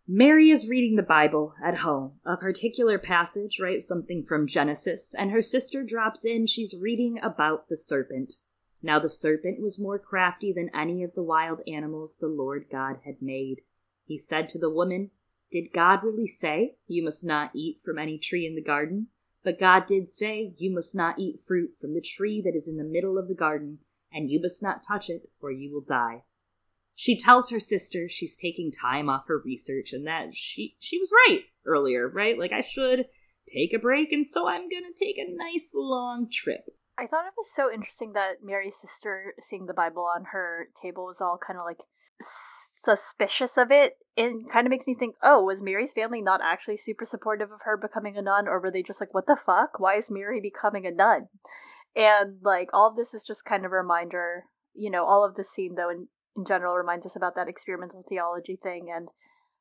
[0.08, 3.80] Mary is reading the Bible at home, a particular passage, right?
[3.80, 6.46] Something from Genesis, and her sister drops in.
[6.46, 8.34] She's reading about the serpent.
[8.82, 12.96] Now, the serpent was more crafty than any of the wild animals the Lord God
[13.04, 13.60] had made.
[14.04, 15.10] He said to the woman,
[15.52, 19.06] Did God really say, You must not eat from any tree in the garden?
[19.44, 22.76] But God did say, You must not eat fruit from the tree that is in
[22.76, 23.78] the middle of the garden,
[24.12, 26.22] and you must not touch it, or you will die.
[26.94, 31.10] She tells her sister she's taking time off her research and that she she was
[31.26, 32.38] right earlier, right?
[32.38, 33.06] Like I should
[33.48, 36.68] take a break, and so I'm gonna take a nice long trip.
[36.98, 41.06] I thought it was so interesting that Mary's sister seeing the Bible on her table
[41.06, 41.80] was all kind of like
[42.20, 43.94] suspicious of it.
[44.16, 47.60] It kind of makes me think, oh, was Mary's family not actually super supportive of
[47.64, 49.80] her becoming a nun, or were they just like, what the fuck?
[49.80, 51.28] Why is Mary becoming a nun?
[51.96, 55.50] And like all this is just kind of a reminder, you know, all of this
[55.50, 59.08] scene though in, in general reminds us about that experimental theology thing and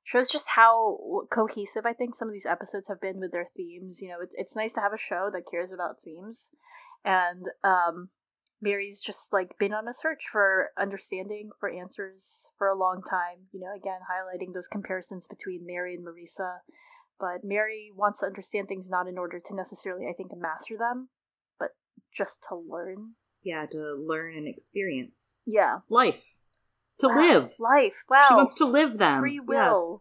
[0.03, 0.97] shows just how
[1.31, 4.01] cohesive I think some of these episodes have been with their themes.
[4.01, 6.51] You know, it's it's nice to have a show that cares about themes,
[7.03, 8.07] and um,
[8.61, 13.47] Mary's just like been on a search for understanding, for answers for a long time.
[13.51, 16.57] You know, again highlighting those comparisons between Mary and Marisa.
[17.19, 21.09] But Mary wants to understand things not in order to necessarily, I think, master them,
[21.59, 21.69] but
[22.11, 23.13] just to learn.
[23.43, 25.33] Yeah, to learn and experience.
[25.45, 25.79] Yeah.
[25.87, 26.33] Life
[27.01, 27.15] to wow.
[27.15, 27.51] live.
[27.59, 28.03] Life.
[28.09, 28.25] Wow.
[28.27, 29.19] She wants to live them.
[29.19, 29.99] Free will.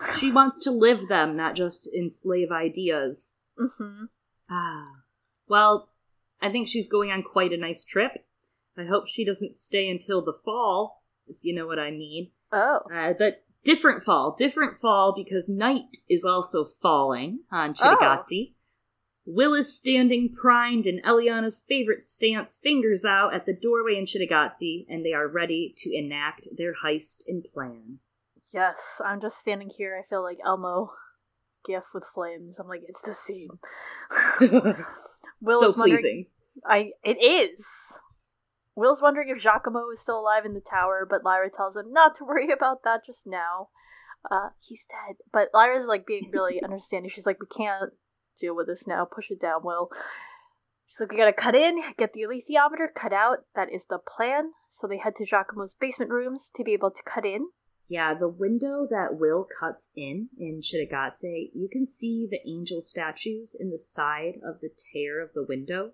[0.00, 0.18] Yes.
[0.18, 3.34] she wants to live them, not just enslave ideas.
[3.60, 4.04] Mm-hmm.
[4.50, 4.86] Ah.
[5.46, 5.90] Well,
[6.42, 8.12] I think she's going on quite a nice trip.
[8.76, 12.30] I hope she doesn't stay until the fall, if you know what I mean.
[12.50, 12.80] Oh.
[12.92, 14.34] Uh, but different fall.
[14.36, 18.50] Different fall because night is also falling on Cittàgazze.
[18.50, 18.54] Oh.
[19.24, 24.84] Will is standing primed in Eliana's favorite stance, fingers out at the doorway in Cittàgazze,
[24.88, 27.98] and they are ready to enact their heist and plan.
[28.52, 29.96] Yes, I'm just standing here.
[29.96, 30.88] I feel like Elmo
[31.64, 32.58] gif with flames.
[32.58, 33.60] I'm like, it's the scene.
[35.42, 36.26] Will so pleasing.
[36.68, 37.98] I it is.
[38.74, 42.14] Will's wondering if Giacomo is still alive in the tower, but Lyra tells him not
[42.16, 43.68] to worry about that just now.
[44.30, 45.16] Uh, he's dead.
[45.32, 47.10] But Lyra's like being really understanding.
[47.10, 47.92] She's like, we can't
[48.40, 49.04] deal with this now.
[49.04, 49.90] Push it down, Will.
[50.86, 53.38] She's like, we gotta cut in, get the alethiometer cut out.
[53.54, 54.52] That is the plan.
[54.68, 57.48] So they head to Giacomo's basement rooms to be able to cut in.
[57.92, 63.54] Yeah, the window that Will cuts in in Cittàgazze, you can see the angel statues
[63.54, 65.90] in the side of the tear of the window.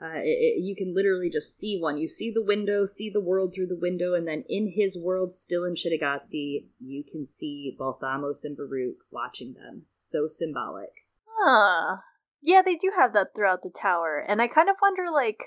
[0.00, 1.98] Uh, it, it, you can literally just see one.
[1.98, 5.30] You see the window, see the world through the window, and then in his world,
[5.30, 9.82] still in Cittàgazze, you can see Balthamos and Baruch watching them.
[9.90, 11.04] So symbolic.
[11.38, 11.98] Huh.
[12.40, 15.42] Yeah, they do have that throughout the tower, and I kind of wonder, like,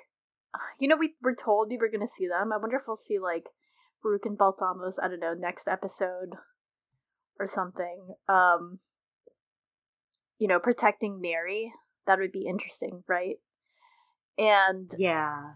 [0.80, 2.54] you know, we were told we were going to see them.
[2.54, 3.50] I wonder if we'll see like
[4.06, 4.98] Baruch and Balthamos.
[5.02, 6.36] I don't know next episode
[7.40, 8.16] or something.
[8.30, 8.78] Um,
[10.38, 11.74] you know, protecting Mary.
[12.06, 13.38] That would be interesting, right?
[14.38, 15.54] And yeah,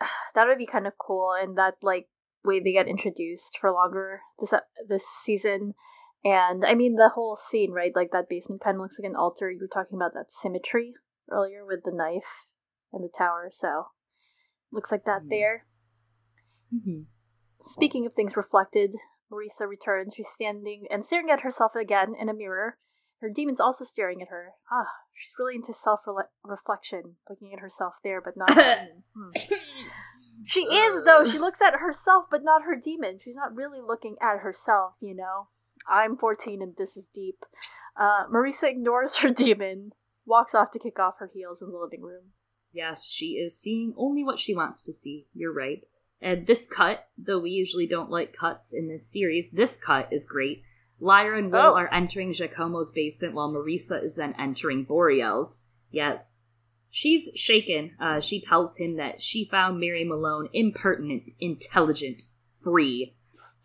[0.34, 1.34] that would be kind of cool.
[1.40, 2.08] And that like
[2.44, 5.74] way they get introduced for longer this uh, this season
[6.24, 7.92] and I mean, the whole scene, right?
[7.94, 9.50] Like that basement kind of looks like an altar.
[9.50, 10.94] You were talking about that symmetry
[11.30, 12.48] earlier with the knife
[12.92, 13.86] and the tower, so
[14.72, 15.30] looks like that mm.
[15.30, 15.62] there.
[16.74, 17.02] Mm-hmm.
[17.68, 18.94] Speaking of things reflected,
[19.30, 20.14] Marisa returns.
[20.14, 22.78] She's standing and staring at herself again in a mirror.
[23.20, 24.52] Her demon's also staring at her.
[24.70, 26.00] Ah, she's really into self
[26.44, 28.50] reflection, looking at herself there, but not.
[29.14, 29.30] hmm.
[30.46, 31.24] She is, though.
[31.24, 33.18] She looks at herself, but not her demon.
[33.20, 35.48] She's not really looking at herself, you know?
[35.86, 37.44] I'm 14 and this is deep.
[37.98, 39.92] Uh, Marisa ignores her demon,
[40.24, 42.32] walks off to kick off her heels in the living room.
[42.72, 45.26] Yes, she is seeing only what she wants to see.
[45.34, 45.82] You're right.
[46.20, 50.24] And this cut, though we usually don't like cuts in this series, this cut is
[50.24, 50.62] great.
[51.00, 51.76] Lyra and Will oh.
[51.76, 55.60] are entering Giacomo's basement while Marisa is then entering Boreal's.
[55.90, 56.46] Yes.
[56.90, 57.92] She's shaken.
[58.00, 62.24] Uh, she tells him that she found Mary Malone impertinent, intelligent,
[62.60, 63.14] free,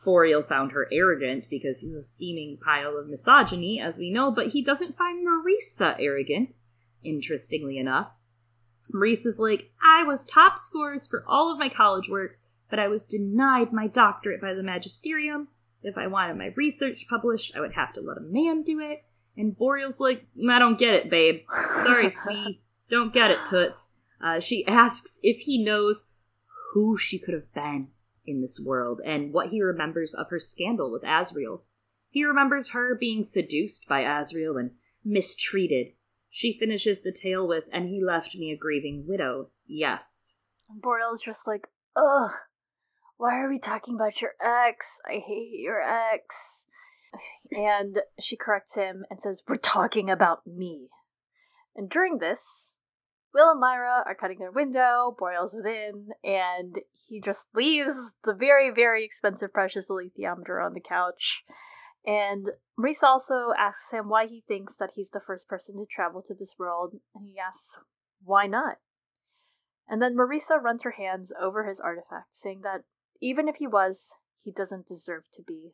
[0.04, 4.47] Boreal found her arrogant because he's a steaming pile of misogyny, as we know, but
[4.47, 6.56] he doesn't find Marisa arrogant,
[7.04, 8.18] interestingly enough.
[8.93, 12.38] Marisa's like, I was top scores for all of my college work,
[12.74, 15.48] but I was denied my doctorate by the magisterium.
[15.84, 19.04] If I wanted my research published, I would have to let a man do it.
[19.38, 21.42] And Boreal's like, I don't get it, babe.
[21.84, 22.64] Sorry, sweet.
[22.90, 23.92] Don't get it, Toots.
[24.20, 26.10] Uh, she asks if he knows
[26.74, 27.90] who she could have been
[28.26, 31.62] in this world and what he remembers of her scandal with Asriel.
[32.10, 34.72] He remembers her being seduced by Asriel and
[35.06, 35.94] mistreated.
[36.32, 39.50] She finishes the tale with, and he left me a grieving widow.
[39.68, 40.38] Yes.
[40.82, 42.32] Boreal's just like, ugh,
[43.18, 44.99] why are we talking about your ex?
[45.07, 46.68] I hate your ex.
[47.51, 50.88] And she corrects him and says, We're talking about me.
[51.76, 52.80] And during this,
[53.34, 58.72] Will and Lyra are cutting their window, Boreal's within, and he just leaves the very,
[58.72, 61.43] very expensive precious alethiometer on the couch.
[62.05, 62.47] And
[62.80, 66.34] Marisa also asks him why he thinks that he's the first person to travel to
[66.34, 67.80] this world, and he asks,
[68.24, 68.78] why not?
[69.88, 72.84] And then Marisa runs her hands over his artifact, saying that
[73.24, 75.72] even if he was, he doesn't deserve to be.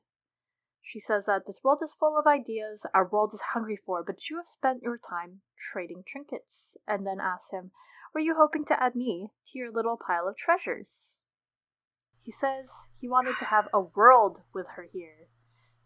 [0.83, 4.29] She says that this world is full of ideas our world is hungry for, but
[4.29, 6.77] you have spent your time trading trinkets.
[6.87, 7.71] And then asks him,
[8.13, 11.23] were you hoping to add me to your little pile of treasures?
[12.21, 15.29] He says he wanted to have a world with her here,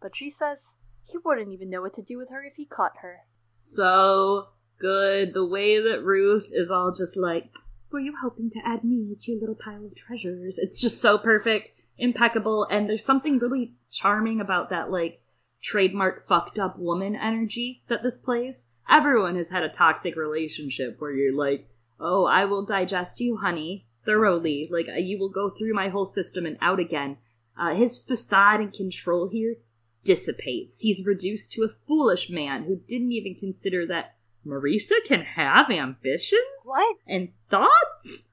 [0.02, 0.76] but she says
[1.10, 3.20] he wouldn't even know what to do with her if he caught her.
[3.52, 4.48] So
[4.78, 5.32] good.
[5.32, 7.52] The way that Ruth is all just like,
[7.94, 10.58] Were you hoping to add me to your little pile of treasures?
[10.58, 15.22] It's just so perfect, impeccable, and there's something really charming about that, like,
[15.62, 18.72] trademark fucked up woman energy that this plays.
[18.90, 21.68] Everyone has had a toxic relationship where you're like,
[22.00, 24.68] Oh, I will digest you, honey, thoroughly.
[24.72, 27.18] Like, uh, you will go through my whole system and out again.
[27.56, 29.54] Uh, his facade and control here
[30.02, 30.80] dissipates.
[30.80, 34.16] He's reduced to a foolish man who didn't even consider that
[34.46, 36.66] Marisa can have ambitions?
[36.66, 36.96] What?
[37.06, 38.24] And thoughts?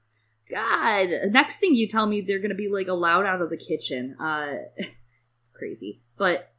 [0.50, 1.08] God.
[1.30, 4.16] Next thing you tell me they're gonna be like allowed out of the kitchen.
[4.20, 4.54] Uh
[5.38, 6.02] it's crazy.
[6.16, 6.52] But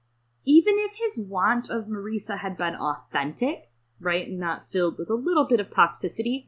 [0.45, 5.15] even if his want of Marisa had been authentic, right, and not filled with a
[5.15, 6.47] little bit of toxicity,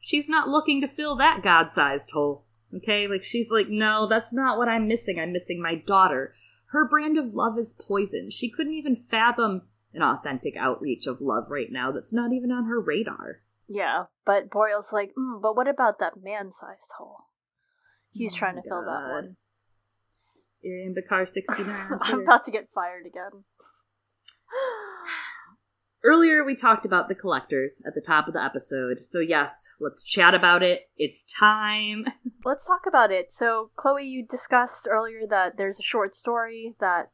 [0.00, 2.44] she's not looking to fill that god sized hole.
[2.74, 3.08] Okay?
[3.08, 5.18] Like she's like, no, that's not what I'm missing.
[5.18, 6.34] I'm missing my daughter.
[6.70, 8.30] Her brand of love is poison.
[8.30, 9.62] She couldn't even fathom
[9.94, 13.40] an authentic outreach of love right now that's not even on her radar.
[13.68, 17.24] Yeah, but Boreal's like, mm, but what about that man-sized hole?
[18.12, 19.12] He's Oh trying to fill that God.
[19.12, 19.36] one.
[20.64, 21.98] Ariyon Bakare 69.
[22.02, 23.44] I'm about to get fired again.
[26.04, 30.04] Earlier, we talked about the collectors at the top of the episode, so yes, let's
[30.04, 30.82] chat about it.
[30.96, 32.06] It's time.
[32.44, 33.32] Let's talk about it.
[33.32, 37.10] So, Chloe, you discussed earlier that there's a short story that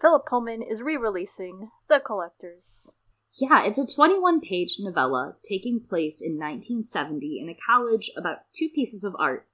[0.00, 2.96] Philip Pullman is re-releasing, The Collectors.
[3.34, 8.68] Yeah, it's a 21 page novella taking place in 1970 in a college about two
[8.74, 9.46] pieces of art.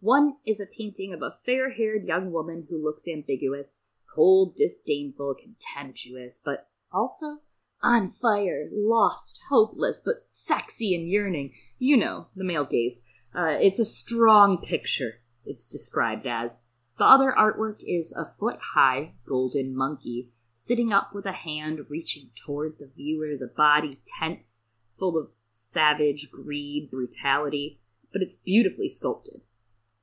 [0.00, 5.36] One is a painting of a fair haired young woman who looks ambiguous, cold, disdainful,
[5.42, 7.38] contemptuous, but also
[7.82, 11.52] on fire, lost, hopeless, but sexy and yearning.
[11.78, 13.02] You know, the male gaze.
[13.34, 16.64] Uh, it's a strong picture, it's described as.
[16.98, 22.30] The other artwork is a foot high golden monkey sitting up with a hand reaching
[22.34, 24.66] toward the viewer, the body tense,
[24.98, 27.80] full of savage greed, brutality,
[28.12, 29.40] but it's beautifully sculpted.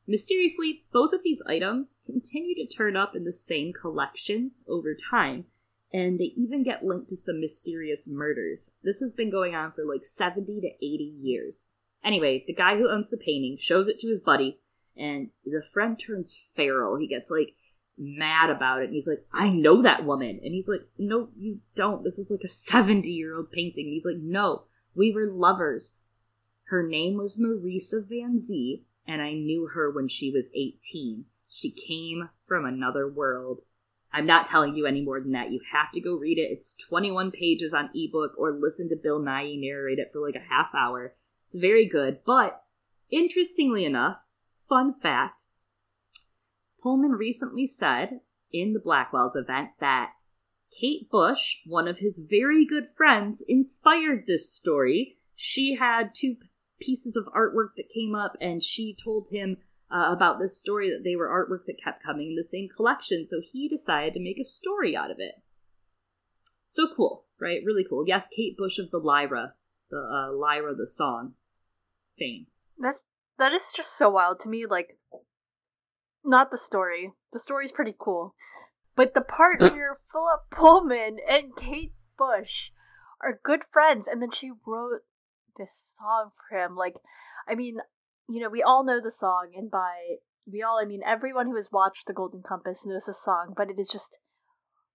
[0.07, 5.45] Mysteriously, both of these items continue to turn up in the same collections over time,
[5.93, 8.71] and they even get linked to some mysterious murders.
[8.83, 11.67] This has been going on for like 70 to 80 years.
[12.03, 14.59] Anyway, the guy who owns the painting shows it to his buddy,
[14.97, 16.97] and the friend turns feral.
[16.97, 17.53] He gets like
[17.99, 18.85] mad about it.
[18.85, 20.39] And he's like, I know that woman.
[20.43, 22.03] And he's like, No, you don't.
[22.03, 23.85] This is like a 70 year old painting.
[23.85, 24.63] And he's like, No,
[24.95, 25.97] we were lovers.
[26.65, 31.25] Her name was Marisa Van Zee, and I knew her when she was 18.
[31.47, 33.61] She came from another world.
[34.13, 35.51] I'm not telling you any more than that.
[35.51, 36.51] You have to go read it.
[36.51, 40.53] It's 21 pages on ebook or listen to Bill Nighy narrate it for like a
[40.53, 41.15] half hour.
[41.45, 42.19] It's very good.
[42.25, 42.63] But
[43.11, 44.17] interestingly enough,
[44.67, 45.38] fun fact
[46.81, 48.21] Pullman recently said
[48.51, 50.11] in the Blackwells event that
[50.79, 55.17] Kate Bush, one of his very good friends, inspired this story.
[55.35, 56.35] She had two
[56.79, 59.57] pieces of artwork that came up, and she told him
[59.91, 63.25] uh, about this story that they were artwork that kept coming in the same collection,
[63.25, 65.35] so he decided to make a story out of it.
[66.65, 67.61] So cool, right?
[67.65, 68.05] Really cool.
[68.07, 69.55] Yes, Kate Bush of the Lyra,
[69.89, 71.33] the uh, Lyra the song
[72.17, 72.45] fame.
[72.77, 73.03] That's
[73.39, 74.65] that is just so wild to me.
[74.69, 74.99] Like,
[76.23, 77.13] not the story.
[77.33, 78.35] The story's pretty cool,
[78.95, 82.71] but the part where Philip Pullman and Kate Bush
[83.21, 85.01] are good friends, and then she wrote
[85.57, 86.75] this song for him.
[86.75, 86.95] Like,
[87.47, 87.77] I mean,
[88.27, 90.17] you know, we all know the song, and by
[90.51, 93.53] we all, I mean everyone who has watched The Golden Compass knows the song.
[93.55, 94.19] But it is just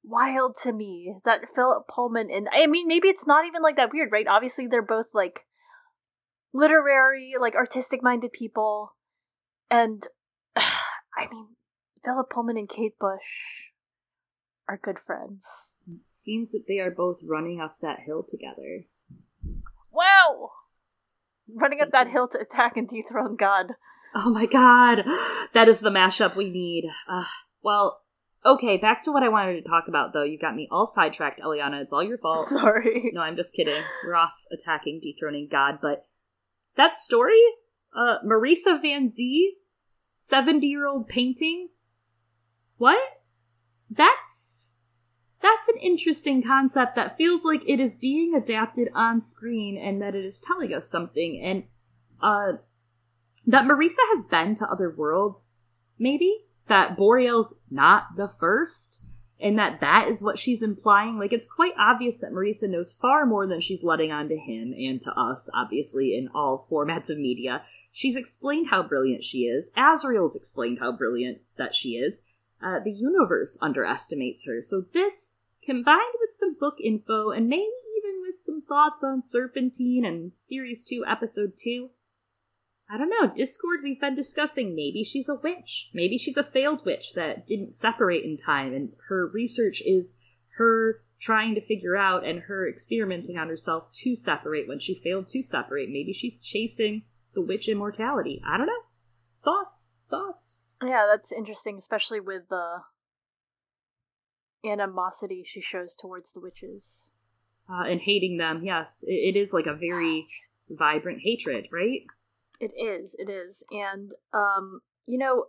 [0.02, 3.92] wild to me that Philip Pullman and I mean, maybe it's not even like that
[3.92, 4.26] weird, right?
[4.28, 5.40] Obviously, they're both like
[6.52, 8.94] literary, like artistic minded people.
[9.70, 10.02] And
[11.16, 11.56] I mean,
[12.04, 13.70] Philip Pullman and Kate Bush
[14.68, 15.76] are good friends.
[15.86, 18.84] It seems that they are both running up that hill together.
[19.92, 20.50] Wow!
[21.48, 23.72] Running up that hill to attack and dethrone God.
[24.14, 25.04] Oh my god,
[25.52, 26.84] that is the mashup we need.
[27.08, 27.24] Uh,
[27.62, 28.00] well,
[28.46, 30.22] okay, back to what I wanted to talk about, though.
[30.22, 31.82] You got me all sidetracked, Eliana.
[31.82, 32.46] It's all your fault.
[32.46, 33.10] Sorry.
[33.12, 33.82] No, I'm just kidding.
[34.04, 36.06] We're off attacking, dethroning God, but
[36.76, 37.40] that story,
[37.94, 39.56] uh, Marisa Van Zee,
[40.24, 41.68] 70 year old painting?
[42.78, 42.98] What?
[43.90, 44.72] That's.
[45.42, 50.14] That's an interesting concept that feels like it is being adapted on screen and that
[50.14, 51.38] it is telling us something.
[51.44, 51.64] And,
[52.22, 52.58] uh,
[53.46, 55.56] that Marisa has been to other worlds,
[55.98, 56.46] maybe?
[56.68, 59.04] That Boreal's not the first?
[59.40, 61.18] and that that is what she's implying.
[61.18, 64.72] Like, it's quite obvious that Marisa knows far more than she's letting on to him
[64.72, 67.62] and to us, obviously, in all formats of media.
[67.96, 69.70] She's explained how brilliant she is.
[69.76, 72.22] Asriel's explained how brilliant that she is.
[72.60, 74.60] Uh, the universe underestimates her.
[74.60, 80.04] So this, combined with some book info and maybe even with some thoughts on Serpentine
[80.04, 81.90] and Series 2, Episode 2,
[82.90, 85.90] I don't know, Discord we've been discussing maybe she's a witch.
[85.94, 90.18] Maybe she's a failed witch that didn't separate in time, and her research is
[90.56, 95.28] her trying to figure out and her experimenting on herself to separate when she failed
[95.28, 95.90] to separate.
[95.90, 97.04] Maybe she's chasing
[97.34, 98.42] the witch immortality.
[98.46, 98.72] I don't know.
[99.44, 99.94] Thoughts?
[100.08, 100.60] Thoughts?
[100.82, 102.78] Yeah, that's interesting, especially with the
[104.64, 107.12] animosity she shows towards the witches.
[107.68, 109.04] Uh, and hating them, yes.
[109.06, 110.26] It, it is like a very
[110.68, 112.02] vibrant hatred, right?
[112.60, 113.64] It is, it is.
[113.70, 115.46] And, um, you know,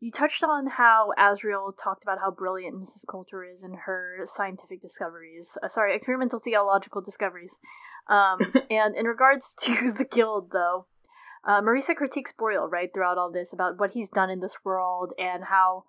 [0.00, 3.06] you touched on how Asriel talked about how brilliant Mrs.
[3.08, 5.56] Coulter is in her scientific discoveries.
[5.62, 7.58] Uh, sorry, experimental theological discoveries.
[8.08, 8.38] Um,
[8.70, 10.86] and in regards to the guild, though,
[11.46, 15.12] uh, Marisa critiques Boreal, right, throughout all this about what he's done in this world
[15.18, 15.84] and how,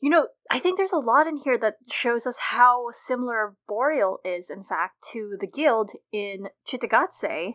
[0.00, 4.18] you know, I think there's a lot in here that shows us how similar Boreal
[4.24, 7.54] is, in fact, to the guild in Cittàgazze.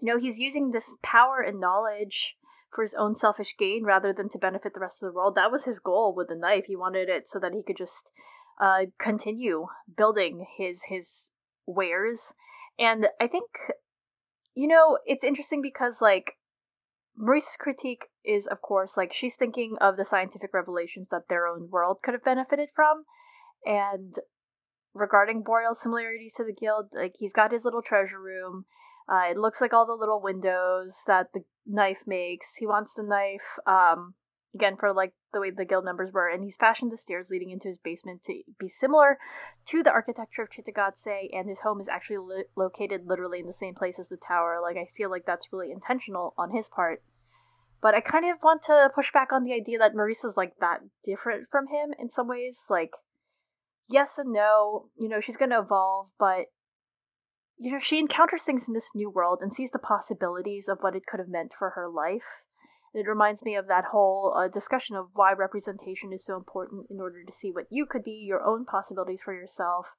[0.00, 2.36] You know, he's using this power and knowledge
[2.72, 5.34] for his own selfish gain rather than to benefit the rest of the world.
[5.34, 6.66] That was his goal with the knife.
[6.66, 8.12] He wanted it so that he could just
[8.60, 9.66] uh, continue
[9.96, 11.32] building his his
[11.66, 12.34] wares.
[12.78, 13.46] And I think
[14.58, 16.34] you know, it's interesting because like
[17.16, 21.70] Marisa's critique is of course like she's thinking of the scientific revelations that their own
[21.70, 23.04] world could have benefited from
[23.64, 24.14] and
[24.94, 28.64] regarding Boreal's similarities to the guild, like he's got his little treasure room.
[29.08, 32.56] Uh, it looks like all the little windows that the knife makes.
[32.56, 33.58] He wants the knife.
[33.64, 34.14] Um,
[34.54, 37.50] again for like the way the guild numbers were and he's fashioned the stairs leading
[37.50, 39.18] into his basement to be similar
[39.66, 43.52] to the architecture of Cittàgazze and his home is actually li- located literally in the
[43.52, 44.58] same place as the tower.
[44.62, 47.02] Like i feel like that's really intentional on his part.
[47.80, 50.80] But i kind of want to push back on the idea that marisa's like that
[51.04, 52.66] different from him in some ways.
[52.70, 52.92] Like
[53.88, 56.46] yes and no you know she's going to evolve but
[57.58, 60.94] you know she encounters things in this new world and sees the possibilities of what
[60.94, 62.44] it could have meant for her life
[62.98, 67.00] it reminds me of that whole uh, discussion of why representation is so important in
[67.00, 69.94] order to see what you could be, your own possibilities for yourself.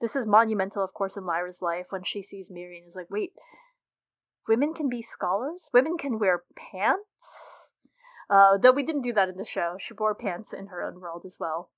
[0.00, 3.10] This is monumental, of course, in Lyra's life when she sees Miri and is like,
[3.10, 3.32] wait,
[4.48, 5.70] women can be scholars?
[5.72, 7.72] Women can wear pants?
[8.28, 9.76] Uh, though we didn't do that in the show.
[9.78, 11.70] She wore pants in her own world as well.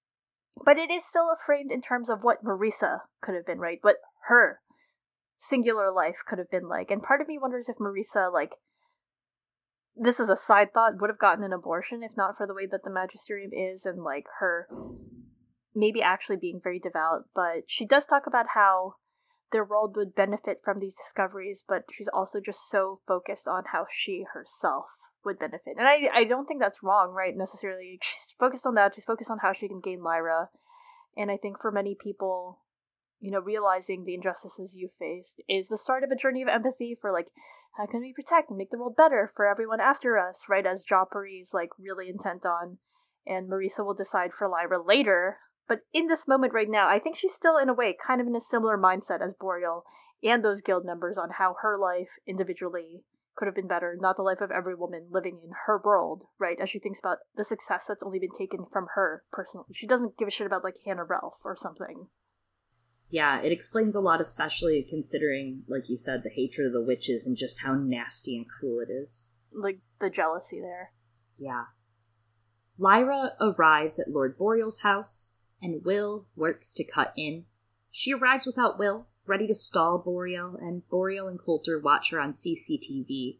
[0.64, 3.78] But it is still framed in terms of what Marisa could have been, right?
[3.82, 3.96] What
[4.28, 4.60] her
[5.36, 6.90] singular life could have been like.
[6.90, 8.52] And part of me wonders if Marisa, like,
[9.96, 12.66] this is a side thought would have gotten an abortion if not for the way
[12.66, 14.68] that the magisterium is and like her
[15.74, 18.94] maybe actually being very devout but she does talk about how
[19.52, 23.86] their world would benefit from these discoveries but she's also just so focused on how
[23.90, 24.86] she herself
[25.24, 25.74] would benefit.
[25.78, 27.98] And i i don't think that's wrong right necessarily.
[28.02, 28.94] She's focused on that.
[28.94, 30.50] She's focused on how she can gain lyra.
[31.16, 32.60] And i think for many people
[33.20, 36.96] you know realizing the injustices you faced is the start of a journey of empathy
[37.00, 37.28] for like
[37.76, 40.66] how can we protect and make the world better for everyone after us, right?
[40.66, 42.78] As Jopari is like really intent on,
[43.26, 45.38] and Marisa will decide for Lyra later.
[45.66, 48.26] But in this moment right now, I think she's still in a way kind of
[48.26, 49.84] in a similar mindset as Boreal
[50.22, 53.02] and those guild members on how her life individually
[53.34, 56.58] could have been better, not the life of every woman living in her world, right?
[56.60, 59.66] As she thinks about the success that's only been taken from her personally.
[59.72, 62.08] She doesn't give a shit about like Hannah Relf or something
[63.14, 67.28] yeah, it explains a lot, especially considering, like you said, the hatred of the witches
[67.28, 69.28] and just how nasty and cruel it is.
[69.52, 70.90] Like the jealousy there.
[71.38, 71.66] Yeah.
[72.76, 75.28] Lyra arrives at Lord Boreal's house,
[75.62, 77.44] and Will works to cut in.
[77.92, 82.32] She arrives without Will, ready to stall Boreal, and Boreal and Coulter watch her on
[82.32, 83.38] CCTV.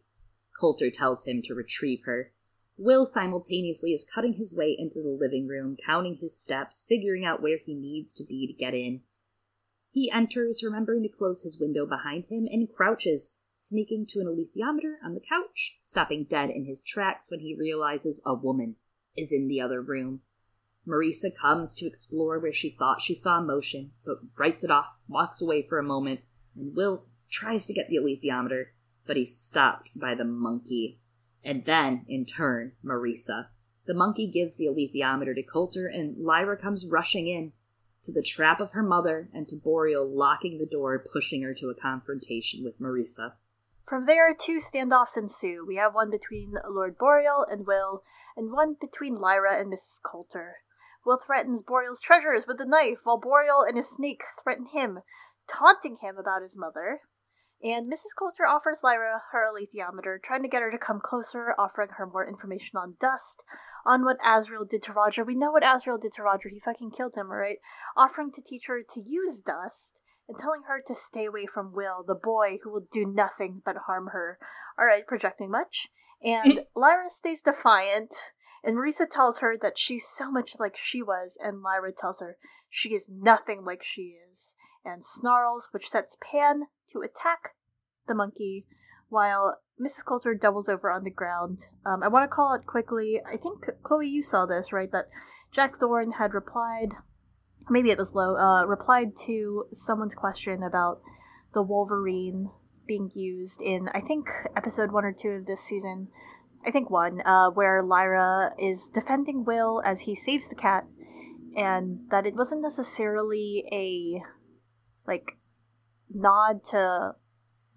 [0.57, 2.31] Coulter tells him to retrieve her.
[2.77, 7.41] Will simultaneously is cutting his way into the living room, counting his steps, figuring out
[7.41, 9.01] where he needs to be to get in.
[9.95, 14.95] He enters, remembering to close his window behind him, and crouches, sneaking to an alethiometer
[15.01, 18.75] on the couch, stopping dead in his tracks when he realizes a woman
[19.15, 20.19] is in the other room.
[20.85, 25.41] Marisa comes to explore where she thought she saw motion, but writes it off, walks
[25.41, 26.19] away for a moment,
[26.57, 28.71] and Will tries to get the alethiometer,
[29.07, 30.99] but he's stopped by the monkey.
[31.41, 33.47] And then, in turn, Marisa.
[33.85, 37.53] The monkey gives the alethiometer to Coulter, and Lyra comes rushing in,
[38.05, 41.69] to the trap of her mother, and to Boreal locking the door, pushing her to
[41.69, 43.33] a confrontation with Marisa.
[43.87, 45.63] From there, two standoffs ensue.
[45.67, 48.03] We have one between Lord Boreal and Will,
[48.35, 50.01] and one between Lyra and Mrs.
[50.01, 50.57] Coulter.
[51.05, 54.99] Will threatens Boreal's treasures with a knife, while Boreal and his snake threaten him,
[55.47, 57.01] taunting him about his mother.
[57.63, 58.15] And Mrs.
[58.17, 62.27] Coulter offers Lyra her alethiometer, trying to get her to come closer, offering her more
[62.27, 63.43] information on Dust,
[63.85, 65.23] on what Asriel did to Roger.
[65.23, 66.49] We know what Asriel did to Roger.
[66.49, 67.59] He fucking killed him, alright?
[67.95, 72.03] Offering to teach her to use Dust, and telling her to stay away from Will,
[72.05, 74.39] the boy who will do nothing but harm her.
[74.79, 75.89] Alright, projecting much.
[76.23, 76.65] And mm.
[76.75, 78.13] Lyra stays defiant,
[78.63, 82.37] and Marisa tells her that she's so much like she was, and Lyra tells her
[82.69, 87.51] she is nothing like she is, and snarls, which sets Pan to attack
[88.07, 88.65] the monkey,
[89.09, 90.05] while Mrs.
[90.05, 91.67] Coulter doubles over on the ground.
[91.85, 93.21] Um, I want to call it quickly.
[93.25, 94.91] I think Chloe, you saw this right?
[94.91, 95.05] That
[95.51, 96.89] Jack Thorne had replied,
[97.69, 101.01] maybe it was Low, uh, replied to someone's question about
[101.53, 102.51] the Wolverine
[102.87, 106.09] being used in I think episode one or two of this season.
[106.65, 110.85] I think one, uh, where Lyra is defending Will as he saves the cat,
[111.55, 114.23] and that it wasn't necessarily a
[115.07, 115.37] like
[116.09, 117.15] nod to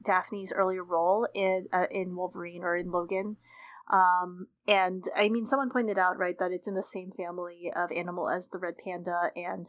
[0.05, 3.37] Dafne's earlier role in uh, in Wolverine or in Logan.
[3.91, 7.91] Um, and I mean, someone pointed out right that it's in the same family of
[7.91, 9.66] animal as the red panda and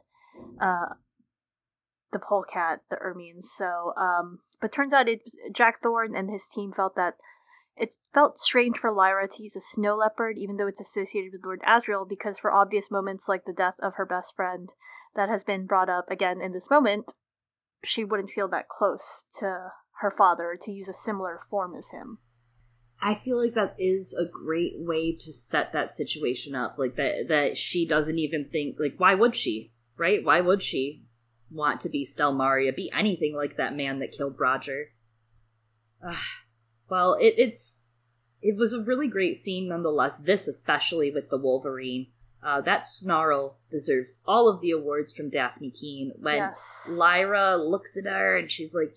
[0.59, 0.95] uh,
[2.11, 3.43] the polecat, the ermines.
[3.43, 5.21] So, um, but turns out it
[5.53, 7.15] Jack Thorne and his team felt that
[7.77, 11.45] it felt strange for Lyra to use a snow leopard, even though it's associated with
[11.45, 14.73] Lord Asriel, because for obvious moments like the death of her best friend
[15.15, 17.13] that has been brought up again in this moment,
[17.83, 22.19] she wouldn't feel that close to her father to use a similar form as him.
[23.01, 26.77] I feel like that is a great way to set that situation up.
[26.77, 29.71] Like that that she doesn't even think like why would she?
[29.97, 30.23] Right?
[30.23, 31.05] Why would she
[31.51, 34.89] want to be Stelmaria, be anything like that man that killed Roger?
[36.05, 36.15] Uh,
[36.89, 37.81] well, it, it's
[38.41, 40.19] it was a really great scene nonetheless.
[40.19, 42.07] This especially with the Wolverine.
[42.41, 46.13] Uh, that snarl deserves all of the awards from Dafne Keen.
[46.17, 46.95] When Yes.
[46.97, 48.95] Lyra looks at her and she's like,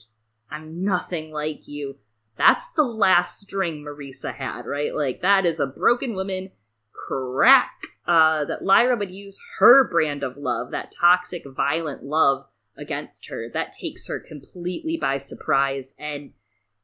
[0.53, 1.97] I'm nothing like you.
[2.37, 4.95] That's the last string Marisa had, right?
[4.95, 6.51] Like, that is a broken woman
[6.93, 7.73] crack
[8.07, 12.47] uh, that Lyra would use her brand of love, that toxic, violent love,
[12.77, 13.49] against her.
[13.53, 15.95] That takes her completely by surprise.
[15.99, 16.33] And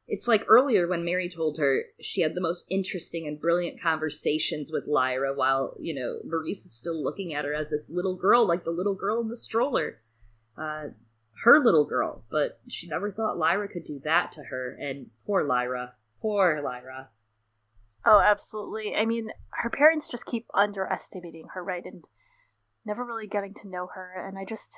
[0.07, 4.71] it's like earlier when Mary told her she had the most interesting and brilliant conversations
[4.71, 8.63] with Lyra while, you know, Marisa's still looking at her as this little girl, like
[8.63, 9.99] the little girl in the stroller.
[10.57, 10.89] Uh,
[11.43, 14.77] her little girl, but she never thought Lyra could do that to her.
[14.79, 15.93] And poor Lyra.
[16.21, 17.09] Poor Lyra.
[18.05, 18.95] Oh, absolutely.
[18.95, 21.85] I mean, her parents just keep underestimating her, right?
[21.85, 22.05] And
[22.85, 24.25] never really getting to know her.
[24.27, 24.77] And I just.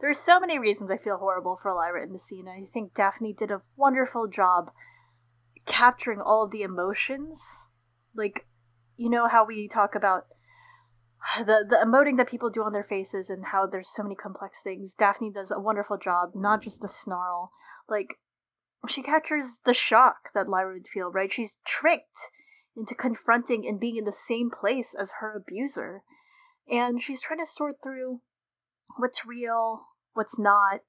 [0.00, 2.48] There's so many reasons I feel horrible for Lyra in the scene.
[2.48, 4.70] I think Dafne did a wonderful job
[5.66, 7.70] capturing all of the emotions.
[8.14, 8.46] Like,
[8.96, 10.26] you know how we talk about
[11.38, 14.62] the the emoting that people do on their faces and how there's so many complex
[14.62, 14.94] things.
[14.94, 17.50] Dafne does a wonderful job, not just the snarl.
[17.88, 18.18] Like
[18.88, 21.32] she captures the shock that Lyra would feel, right?
[21.32, 22.30] She's tricked
[22.76, 26.02] into confronting and being in the same place as her abuser.
[26.68, 28.20] And she's trying to sort through
[28.96, 29.82] what's real,
[30.12, 30.80] what's not,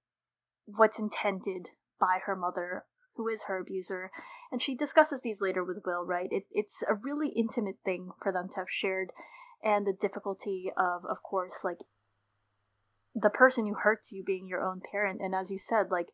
[0.66, 2.86] what's intended by her mother,
[3.16, 4.12] who is her abuser.
[4.52, 6.30] And she discusses these later with Will, right?
[6.32, 9.12] It, it's a really intimate thing for them to have shared,
[9.66, 11.80] and the difficulty of, of course, like
[13.14, 15.20] the person who hurts you being your own parent.
[15.22, 16.08] And as you said, like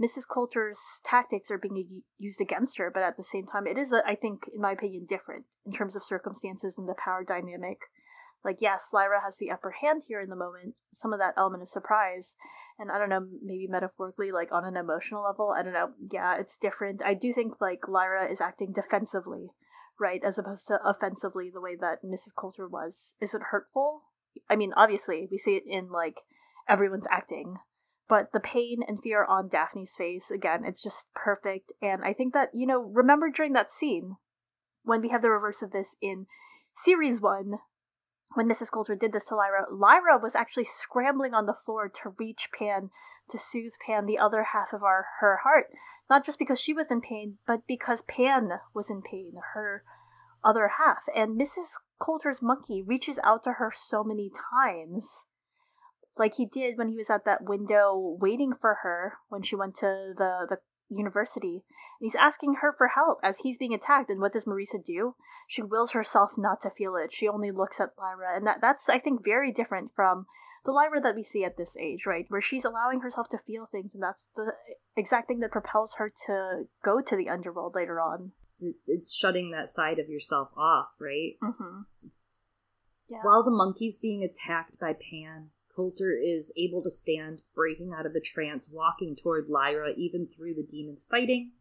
[0.00, 0.28] Mrs.
[0.32, 4.14] Coulter's tactics are being used against her, but at the same time, it is, I
[4.14, 7.78] think, in my opinion, different in terms of circumstances and the power dynamic.
[8.44, 11.62] Like, yes, Lyra has the upper hand here in the moment, some of that element
[11.62, 12.34] of surprise,
[12.76, 15.90] and I don't know, maybe metaphorically, like on an emotional level, I don't know.
[16.00, 17.02] Yeah, it's different.
[17.04, 19.50] I do think, like, Lyra is acting defensively,
[19.98, 22.34] right, as opposed to offensively the way that Mrs.
[22.36, 23.14] Coulter was.
[23.20, 24.02] Is it hurtful?
[24.48, 26.20] I mean, obviously, we see it in, like,
[26.68, 27.56] everyone's acting,
[28.08, 31.72] but the pain and fear on Dafne's face, again, it's just perfect.
[31.80, 34.16] And I think that, you know, remember during that scene,
[34.82, 36.26] when we have the reverse of this in
[36.74, 37.58] series one,
[38.34, 38.72] when Mrs.
[38.72, 42.90] Coulter did this to Lyra, Lyra was actually scrambling on the floor to reach Pan,
[43.28, 45.66] to soothe Pan, the other half of our her heart.
[46.12, 49.82] Not just because she was in pain, but because Pan was in pain, her
[50.44, 51.04] other half.
[51.16, 51.78] And Mrs.
[51.98, 55.28] Coulter's monkey reaches out to her so many times
[56.18, 59.74] like he did when he was at that window waiting for her when she went
[59.76, 60.58] to the the
[60.94, 61.64] university.
[61.98, 64.10] And he's asking her for help as he's being attacked.
[64.10, 65.14] And what does Marisa do?
[65.48, 67.10] She wills herself not to feel it.
[67.10, 70.26] She only looks at Lyra, and that that's I think very different from
[70.64, 72.26] the Lyra that we see at this age, right?
[72.28, 74.52] Where she's allowing herself to feel things, and that's the
[74.96, 78.32] exact thing that propels her to go to the underworld later on.
[78.60, 81.32] It's, shutting that side of yourself off, right?
[81.42, 81.80] Mm-hmm.
[82.06, 82.40] It's
[83.08, 83.18] Yeah.
[83.22, 88.12] While the monkey's being attacked by Pan, Coulter is able to stand, breaking out of
[88.12, 91.52] the trance, walking toward Lyra even through the demons fighting.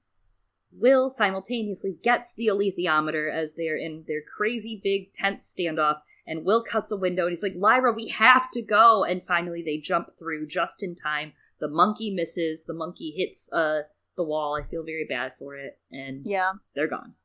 [0.72, 6.63] Will simultaneously gets the alethiometer as they're in their crazy big tense standoff, and Will
[6.63, 9.03] cuts a window and he's like, Lyra, we have to go!
[9.03, 11.33] And finally they jump through just in time.
[11.59, 13.81] The monkey misses, the monkey hits uh,
[14.15, 14.57] the wall.
[14.59, 16.53] I feel very bad for it, and Yeah.
[16.73, 17.15] they're gone.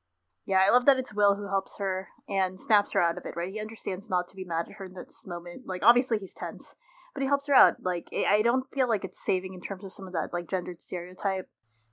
[0.45, 3.35] Yeah, I love that it's Will who helps her and snaps her out of it,
[3.37, 3.53] right?
[3.53, 5.67] He understands not to be mad at her in this moment.
[5.67, 6.77] Like, obviously he's tense,
[7.15, 7.77] but he helps her out.
[7.83, 10.49] Like, I I don't feel like it's saving in terms of some of that, like,
[10.49, 11.49] gendered stereotype,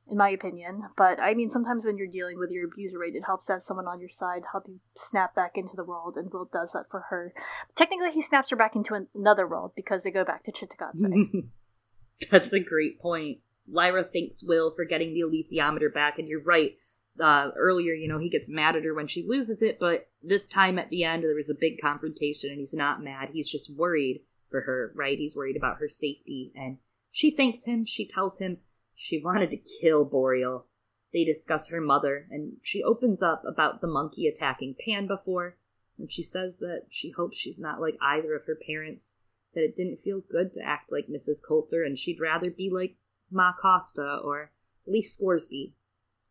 [0.10, 0.84] in my opinion.
[0.98, 3.62] But, I mean, sometimes when you're dealing with your abuser, right, it helps to have
[3.62, 6.90] someone on your side help you snap back into the world, and Will does that
[6.90, 7.34] for her.
[7.76, 11.48] Technically, he snaps her back into an- another world because they go back to Cittàgazze.
[12.32, 13.40] That's a great point.
[13.68, 16.74] Lyra thanks Will for getting the alethiometer back, and you're right.
[17.22, 20.48] Uh, earlier, you know, he gets mad at her when she loses it, but this
[20.48, 23.30] time at the end, there was a big confrontation, and he's not mad.
[23.32, 25.18] He's just worried for her, right?
[25.18, 26.78] He's worried about her safety, and
[27.12, 27.86] she thanks him.
[27.86, 28.58] She tells him
[28.96, 30.68] she wanted to kill Boreal.
[31.12, 35.58] They discuss her mother, and she opens up about the monkey attacking Pan before,
[35.98, 39.20] and she says that she hopes she's not like either of her parents,
[39.54, 41.42] that it didn't feel good to act like Mrs.
[41.48, 42.96] Coulter, and she'd rather be like
[43.30, 44.52] Ma Costa or
[44.88, 45.74] Lee Scoresby.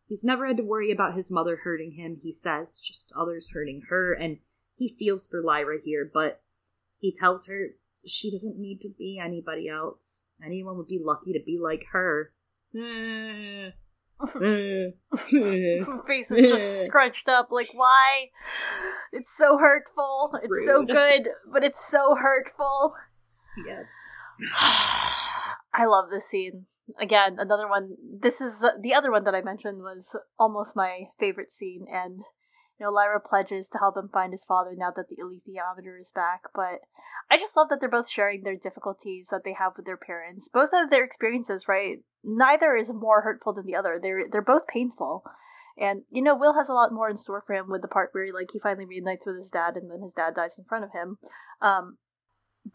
[0.08, 3.84] He's never had to worry about his mother hurting him, he says, just others hurting
[3.88, 4.38] her, and
[4.74, 6.42] he feels for Lyra here, but
[6.98, 7.70] he tells her
[8.04, 10.24] she doesn't need to be anybody else.
[10.44, 12.32] Anyone would be lucky to be like her.
[16.06, 17.48] face is just scrunched up.
[17.50, 18.28] Like, why?
[19.12, 20.38] It's so hurtful.
[20.42, 22.94] It's so good, but it's so hurtful.
[23.66, 23.82] yeah.
[25.74, 26.66] I love this scene.
[27.00, 27.96] Again, another one.
[28.20, 32.20] This is uh, the other one that I mentioned was almost my favorite scene, and
[32.82, 36.10] you know, Lyra pledges to help him find his father now that the alethiometer is
[36.12, 36.42] back.
[36.52, 36.80] But
[37.30, 40.48] I just love that they're both sharing their difficulties that they have with their parents.
[40.52, 41.98] Both of their experiences, right?
[42.24, 44.00] Neither is more hurtful than the other.
[44.02, 45.22] They're they're both painful.
[45.78, 48.10] And you know, Will has a lot more in store for him with the part
[48.10, 50.84] where like he finally reunites with his dad, and then his dad dies in front
[50.84, 51.18] of him.
[51.60, 51.98] Um,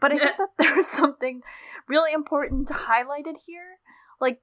[0.00, 1.42] but I think that there's something
[1.86, 3.76] really important highlighted here.
[4.22, 4.40] Like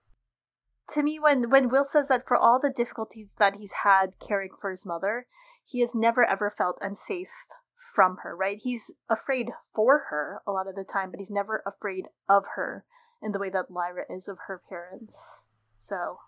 [0.89, 4.51] to me, when when Will says that for all the difficulties that he's had caring
[4.61, 5.25] for his mother,
[5.67, 7.47] he has never ever felt unsafe
[7.93, 8.35] from her.
[8.35, 8.59] Right?
[8.61, 12.85] He's afraid for her a lot of the time, but he's never afraid of her
[13.21, 15.49] in the way that Lyra is of her parents.
[15.79, 16.19] So.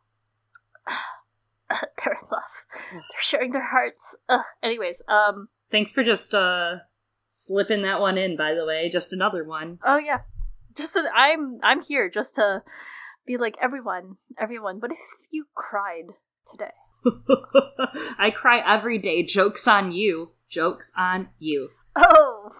[1.69, 2.65] They're in love.
[2.93, 4.15] They're sharing their hearts.
[4.30, 4.39] Ugh.
[4.64, 6.77] Anyways, um, Thanks for just uh
[7.26, 8.89] slipping that one in, by the way.
[8.89, 9.80] Just another one.
[9.84, 10.19] Oh yeah,
[10.76, 12.64] just so I'm I'm here just to
[13.26, 14.80] be like everyone, everyone.
[14.80, 14.97] What if
[15.31, 16.14] you cried
[16.49, 16.72] today?
[18.20, 19.24] I cry every day.
[19.24, 20.32] Joke's on you.
[20.50, 21.70] Joke's on you.
[21.96, 22.52] Oh,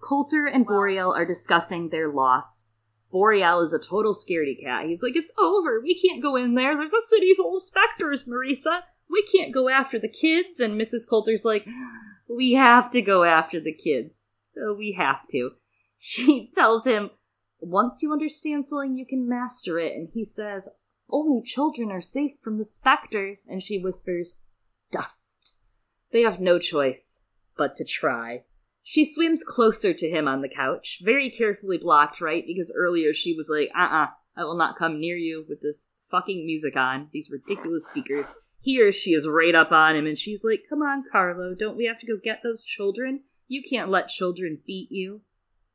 [0.00, 2.70] Coulter and Boreal are discussing their loss.
[3.12, 4.86] Boreal is a total scaredy cat.
[4.86, 5.80] He's like, It's over.
[5.80, 6.76] We can't go in there.
[6.76, 8.82] There's a city full of specters, Marisa.
[9.10, 10.60] We can't go after the kids.
[10.60, 11.08] And Mrs.
[11.08, 11.66] Coulter's like,
[12.28, 14.30] We have to go after the kids.
[14.56, 15.50] Uh, We have to.
[15.96, 17.10] She tells him,
[17.60, 19.92] Once you understand something, you can master it.
[19.94, 20.68] And he says,
[21.12, 23.46] Only children are safe from the specters.
[23.48, 24.42] And she whispers,
[24.90, 25.56] Dust.
[26.12, 27.22] They have no choice
[27.56, 28.44] but to try.
[28.82, 32.44] She swims closer to him on the couch, very carefully blocked, right?
[32.46, 34.06] Because earlier she was like, uh uh
[34.36, 38.34] I will not come near you with this fucking music on, these ridiculous speakers.
[38.60, 41.86] Here she is right up on him, and she's like, Come on, Carlo, don't we
[41.86, 43.20] have to go get those children?
[43.48, 45.22] You can't let children beat you.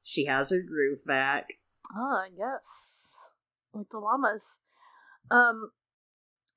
[0.03, 1.53] She has her groove back.
[1.95, 3.31] ah, yes,
[3.73, 4.61] like the llamas.
[5.31, 5.71] Um,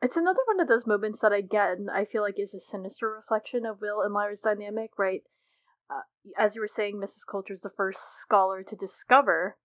[0.01, 2.61] it's another one of those moments that I get, and I feel like is a
[2.61, 5.23] sinister reflection of Will and Lyra's dynamic, right?
[5.91, 6.03] Uh,
[6.37, 7.27] as you were saying, Mrs.
[7.29, 9.57] Coulter's the first scholar to discover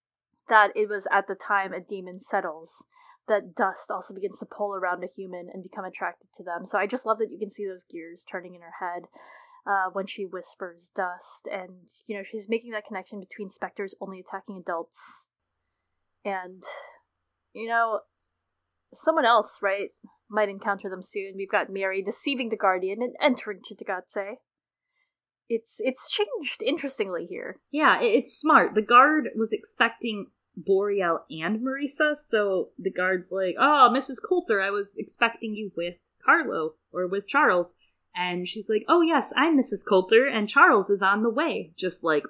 [0.49, 2.85] that it was at the time a demon settles
[3.27, 6.65] that dust also begins to pull around a human and become attracted to them.
[6.65, 9.03] So I just love that you can see those gears turning in her head
[9.65, 14.19] uh, when she whispers dust, and you know she's making that connection between specters only
[14.19, 15.29] attacking adults,
[16.25, 16.63] and
[17.53, 18.01] you know
[18.93, 19.89] someone else, right,
[20.29, 21.33] might encounter them soon.
[21.35, 24.35] We've got Mary deceiving the Guardian and entering Cittàgazze.
[25.49, 27.59] It's it's changed interestingly here.
[27.69, 28.75] Yeah, it's smart.
[28.75, 34.21] The guard was expecting Boreal and Marisa, so the guard's like, "Oh, Mrs.
[34.27, 35.95] Coulter, I was expecting you with
[36.25, 37.75] Carlo or with Charles."
[38.15, 39.83] And she's like, "Oh yes, I'm Mrs.
[39.87, 42.23] Coulter, and Charles is on the way." Just like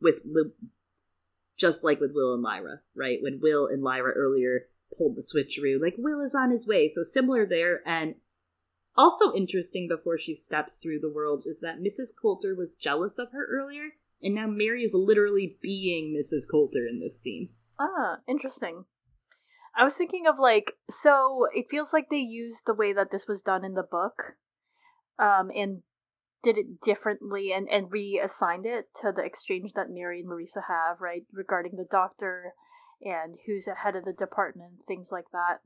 [0.00, 0.22] with
[1.56, 3.18] just like with Will and Lyra, right?
[3.20, 6.88] When Will and Lyra earlier pulled the switcheroo, like Will is on his way.
[6.88, 8.16] So similar there, and
[8.96, 12.10] also interesting before she steps through the world is that Mrs.
[12.20, 13.90] Coulter was jealous of her earlier,
[14.22, 16.50] and now Mary is literally being Mrs.
[16.50, 17.50] Coulter in this scene.
[17.78, 18.84] Ah, interesting.
[19.76, 23.28] I was thinking of like so it feels like they used the way that this
[23.28, 24.36] was done in the book
[25.18, 25.82] um and
[26.42, 31.00] did it differently and and reassigned it to the exchange that Mary and Marisa have,
[31.00, 32.54] right, regarding the doctor
[33.02, 35.60] and who's ahead of the department, things like that.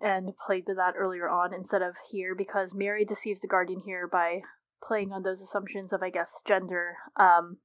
[0.00, 4.08] And played to that earlier on instead of here because Mary deceives the guardian here
[4.08, 4.42] by
[4.82, 7.58] playing on those assumptions of I guess gender um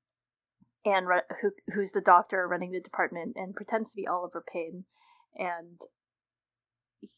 [0.86, 1.06] and
[1.42, 4.86] who who's the doctor running the department and pretends to be Oliver Payne
[5.36, 5.82] and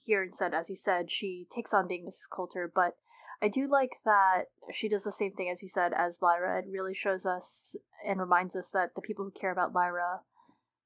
[0.05, 2.29] here instead, as you said, she takes on being Mrs.
[2.31, 2.97] Coulter, but
[3.41, 6.59] I do like that she does the same thing as you said as Lyra.
[6.59, 7.75] It really shows us
[8.05, 10.21] and reminds us that the people who care about Lyra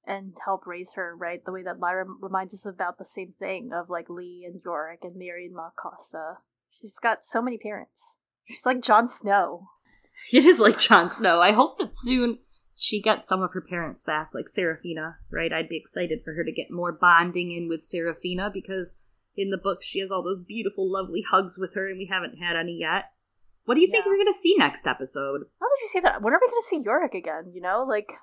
[0.07, 1.43] and help raise her, right?
[1.43, 5.03] The way that Lyra reminds us about the same thing of like Lee and Iorek
[5.03, 6.37] and Mary and Ma Costa.
[6.69, 8.19] She's got so many parents.
[8.45, 9.67] She's like Jon Snow.
[10.33, 11.41] It is like Jon Snow.
[11.41, 12.39] I hope that soon
[12.75, 15.53] she gets some of her parents back, like Serafina, right?
[15.53, 19.01] I'd be excited for her to get more bonding in with Serafina because
[19.35, 22.37] in the books she has all those beautiful, lovely hugs with her, and we haven't
[22.37, 23.11] had any yet.
[23.65, 23.93] What do you yeah.
[23.93, 25.41] think we're going to see next episode?
[25.59, 27.51] Now that you say that, when are we going to see Iorek again?
[27.53, 28.13] You know, like,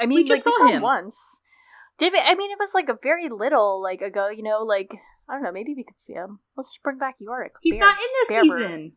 [0.00, 1.40] I mean, we just like, saw him once.
[1.98, 4.28] Did we, I mean, it was like a very little like ago.
[4.28, 4.90] You know, like
[5.28, 5.52] I don't know.
[5.52, 6.40] Maybe we could see him.
[6.56, 7.50] Let's just bring back Iorek.
[7.60, 8.92] He's Bear, not in this season.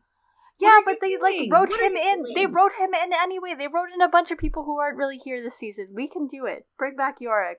[0.60, 1.20] Yeah, but they doing?
[1.20, 2.22] like wrote what him in.
[2.22, 2.32] Doing?
[2.34, 3.54] They wrote him in anyway.
[3.58, 5.88] They wrote in a bunch of people who aren't really here this season.
[5.92, 6.66] We can do it.
[6.78, 7.56] Bring back Iorek.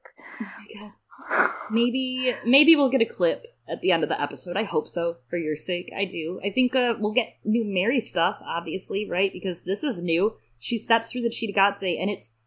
[1.18, 4.58] Oh maybe maybe we'll get a clip at the end of the episode.
[4.58, 5.90] I hope so for your sake.
[5.98, 6.40] I do.
[6.44, 9.32] I think uh, we'll get new Mary stuff, obviously, right?
[9.32, 10.36] Because this is new.
[10.60, 12.38] She steps through the Cittàgazze, and it's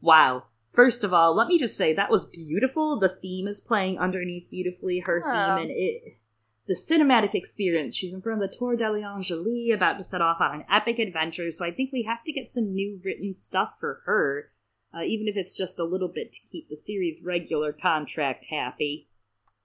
[0.00, 0.44] wow.
[0.72, 2.98] First of all, let me just say that was beautiful.
[2.98, 5.02] The theme is playing underneath beautifully.
[5.06, 5.30] Her oh.
[5.30, 6.18] theme, and it
[6.66, 7.94] the cinematic experience.
[7.94, 10.98] She's in front of the Torre degli Angeli, about to set off on an epic
[10.98, 11.50] adventure.
[11.50, 14.50] So I think we have to get some new written stuff for her,
[14.94, 19.08] uh, even if it's just a little bit to keep the series' regular contract happy.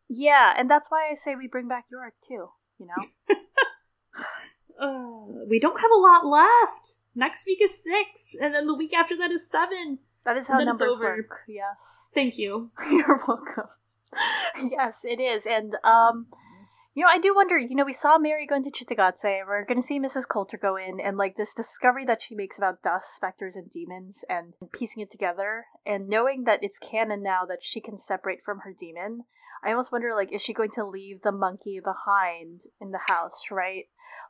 [0.09, 2.49] Yeah, and that's why I say we bring back Iorek too.
[2.79, 3.35] You know.
[4.85, 7.01] uh, we don't have a lot left.
[7.15, 9.99] Next week is six, and then the week after that is seven.
[10.25, 11.41] That is how numbers work.
[11.47, 12.09] Yes.
[12.13, 12.71] Thank you.
[12.91, 13.69] You're welcome.
[14.71, 16.27] yes, it is, and um
[16.95, 19.81] you know, I do wonder, you know, we saw Mary go into Cittàgazze, we're gonna
[19.81, 20.27] see Mrs.
[20.27, 24.25] Coulter go in, and like this discovery that she makes about dust, specters, and demons,
[24.27, 28.61] and piecing it together, and knowing that it's canon now that she can separate from
[28.65, 29.25] her demon,
[29.63, 33.51] I almost wonder, like, is she going to leave the monkey behind in the house,
[33.51, 33.85] right?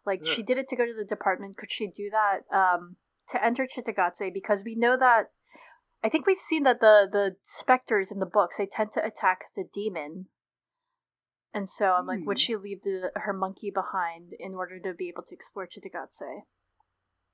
[0.06, 0.34] Like, yeah.
[0.34, 2.95] she did it to go to the department, could she do that um,
[3.30, 4.34] to enter Cittàgazze?
[4.34, 5.32] Because we know that,
[6.04, 9.46] I think we've seen that the, the specters in the books, they tend to attack
[9.56, 10.28] the demon
[11.54, 12.42] and so I'm like, would hmm.
[12.42, 16.44] she leave the, her monkey behind in order to be able to explore Cittàgazze?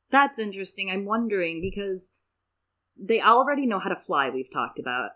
[0.09, 0.89] That's interesting.
[0.89, 2.11] I'm wondering because
[2.97, 4.29] they already know how to fly.
[4.29, 5.11] We've talked about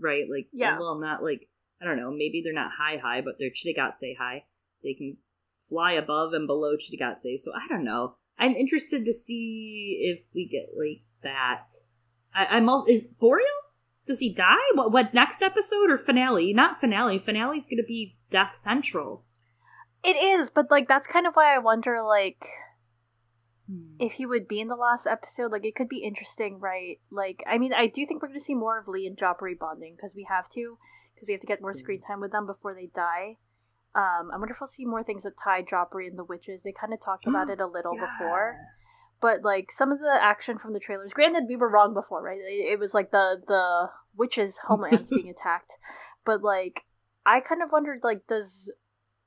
[0.00, 0.78] right, like yeah.
[0.78, 1.48] Well, not like
[1.82, 2.10] I don't know.
[2.10, 4.44] Maybe they're not high high, but they're Cittàgazze high.
[4.84, 5.16] They can
[5.68, 7.38] fly above and below Cittàgazze.
[7.38, 8.16] So I don't know.
[8.38, 11.68] I'm interested to see if we get like that.
[12.34, 13.46] I, am all, is Boreal
[14.06, 14.56] does he die?
[14.74, 16.52] What what next episode or finale?
[16.52, 17.18] Not finale.
[17.18, 19.24] Finale's gonna be Death Central.
[20.02, 22.44] It is, but like that's kind of why I wonder like
[23.66, 23.96] hmm.
[23.98, 25.52] if he would be in the last episode.
[25.52, 26.98] Like it could be interesting, right?
[27.10, 29.94] Like I mean, I do think we're gonna see more of Lee and Jopari bonding
[29.96, 30.76] because we have to,
[31.14, 33.36] because we have to get more screen time with them before they die.
[33.94, 36.62] Um, I wonder if we'll see more things that tie Jopari and the witches.
[36.62, 38.06] They kind of talked about it a little yeah.
[38.06, 38.58] before
[39.20, 42.38] but like some of the action from the trailers granted we were wrong before right?
[42.38, 45.72] It, was like the the witches homelands being attacked.
[46.24, 46.82] But like
[47.26, 48.72] i kind of wondered like does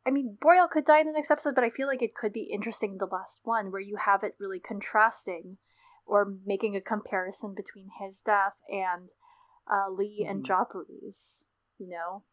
[0.06, 2.32] i mean boreal could die in the next episode but i feel like it could
[2.32, 5.58] be interesting the last one where you have it really contrasting
[6.06, 9.10] or making a comparison between his death and
[9.68, 10.32] uh, lee mm-hmm.
[10.32, 11.48] and jopari's
[11.78, 12.24] you know?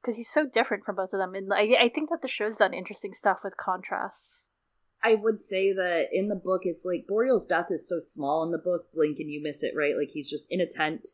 [0.00, 2.56] Because he's so different from both of them and I, I think that the show's
[2.56, 4.47] done interesting stuff with contrasts
[5.02, 8.50] I would say that in the book, it's like Boreal's death is so small in
[8.50, 9.96] the book, blink and you miss it, right?
[9.96, 11.08] Like he's just in a tent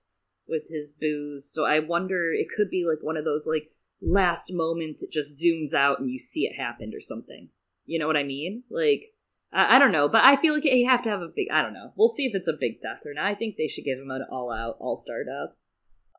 [0.48, 1.51] with his booze.
[1.52, 3.70] So I wonder, it could be like one of those like
[4.01, 7.48] last moments, it just zooms out and you see it happened or something.
[7.85, 8.65] You know what I mean?
[8.70, 9.12] Like,
[9.52, 11.62] I, I don't know, but I feel like you have to have a big, I
[11.62, 11.93] don't know.
[11.97, 13.27] We'll see if it's a big death or not.
[13.27, 15.56] I think they should give him an all out, all star death.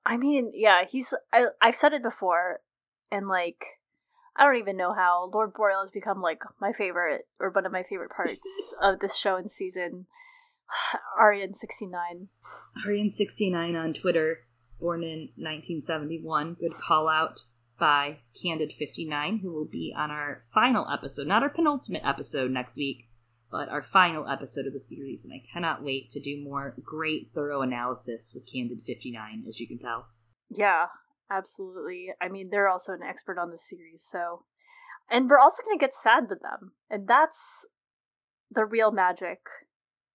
[0.06, 2.60] I mean, yeah, he's, I, I've said it before,
[3.12, 3.64] and like,
[4.38, 7.72] I don't even know how Lord Boreal has become like my favorite or one of
[7.72, 10.08] my favorite parts of this show and season.
[11.22, 12.28] Arian69.
[12.86, 14.40] Arian69 on Twitter,
[14.80, 16.58] born in 1971.
[16.60, 17.44] Good call out
[17.80, 23.10] by Candid59, who will be on our final episode, not our penultimate episode next week,
[23.52, 27.32] but our final episode of the series, and I cannot wait to do more great,
[27.34, 30.08] thorough analysis with Candid 59, as you can tell.
[30.50, 30.88] Yeah,
[31.30, 32.10] absolutely.
[32.22, 34.44] I mean, they're also an expert on the series, so.
[35.10, 36.72] And we're also going to get sad with them.
[36.90, 37.68] And that's
[38.52, 39.40] the real magic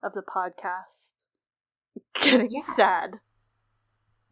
[0.02, 1.14] of the podcast.
[2.20, 2.60] Getting yeah.
[2.60, 3.10] sad.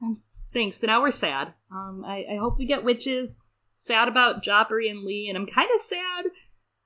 [0.02, 0.22] Um,
[0.52, 0.78] thanks.
[0.78, 1.54] So now we're sad.
[1.70, 3.44] Um, I, I hope we get witches.
[3.74, 6.26] Sad about Jopari and Lee, and I'm kind of sad.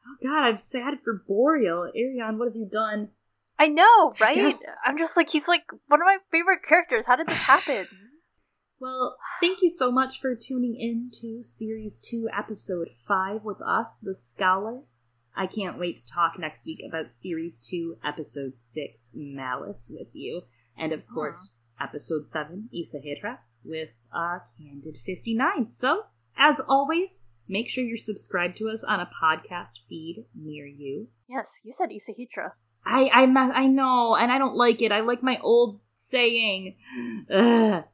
[0.06, 1.90] Oh God, I'm sad for Boreal.
[1.96, 3.08] Ariyon, what have you done?
[3.58, 4.36] I know, right?
[4.36, 4.52] I
[4.84, 7.06] I'm just like he's like one of my favorite characters.
[7.06, 7.86] How did this happen?
[8.82, 13.96] Well, thank you so much for tuning in to series two, episode five with us,
[13.96, 14.80] the Scholar.
[15.36, 20.42] I can't wait to talk next week about series two, episode six, Malice with you,
[20.76, 21.84] and of course, Aww.
[21.84, 25.68] episode seven, Isahara with uh, Candid 59.
[25.68, 26.06] So,
[26.36, 31.06] as always, make sure you're subscribed to us on a podcast feed near you.
[31.28, 32.50] Yes, you said Isahitra.
[32.84, 33.22] I, I,
[33.62, 34.90] I know, and I don't like it.
[34.90, 36.74] I like my old saying.
[37.32, 37.84] Ugh.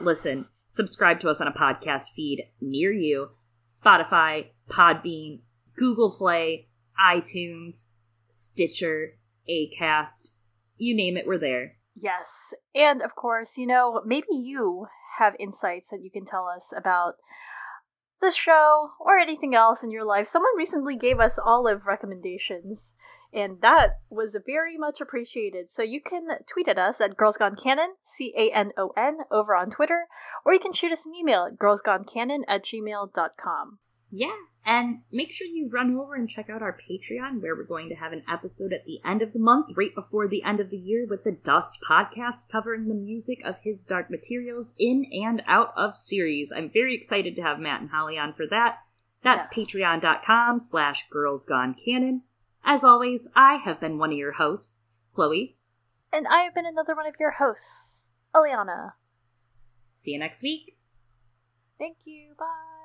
[0.00, 3.30] Listen, subscribe to us on a podcast feed near you
[3.64, 5.40] Spotify, Podbean,
[5.76, 6.68] Google Play,
[7.02, 7.88] iTunes,
[8.28, 9.18] Stitcher,
[9.50, 10.30] Acast,
[10.76, 11.76] you name it, we're there.
[11.96, 12.54] Yes.
[12.74, 14.86] And of course, you know, maybe you
[15.18, 17.14] have insights that you can tell us about
[18.20, 20.26] the show or anything else in your life.
[20.26, 22.94] Someone recently gave us olive recommendations,
[23.32, 25.70] and that was very much appreciated.
[25.70, 29.18] So you can tweet at us at Girls Gone Canon, C A N O N,
[29.30, 30.06] over on Twitter,
[30.44, 33.78] or you can shoot us an email at girlsgonecanon at gmail.com.
[34.10, 37.90] Yeah, and make sure you run over and check out our Patreon, where we're going
[37.90, 40.70] to have an episode at the end of the month, right before the end of
[40.70, 45.42] the year, with the Dust podcast covering the music of his Dark Materials in and
[45.46, 46.50] out of series.
[46.50, 48.78] I'm very excited to have Matt and Holly on for that.
[49.22, 49.74] That's yes.
[49.74, 52.20] patreon.com slash girls gone girlsgonecanon.
[52.70, 55.56] As always, I have been one of your hosts, Chloe.
[56.12, 58.92] And I have been another one of your hosts, Eliana.
[59.88, 60.76] See you next week.
[61.78, 62.34] Thank you.
[62.38, 62.77] Bye.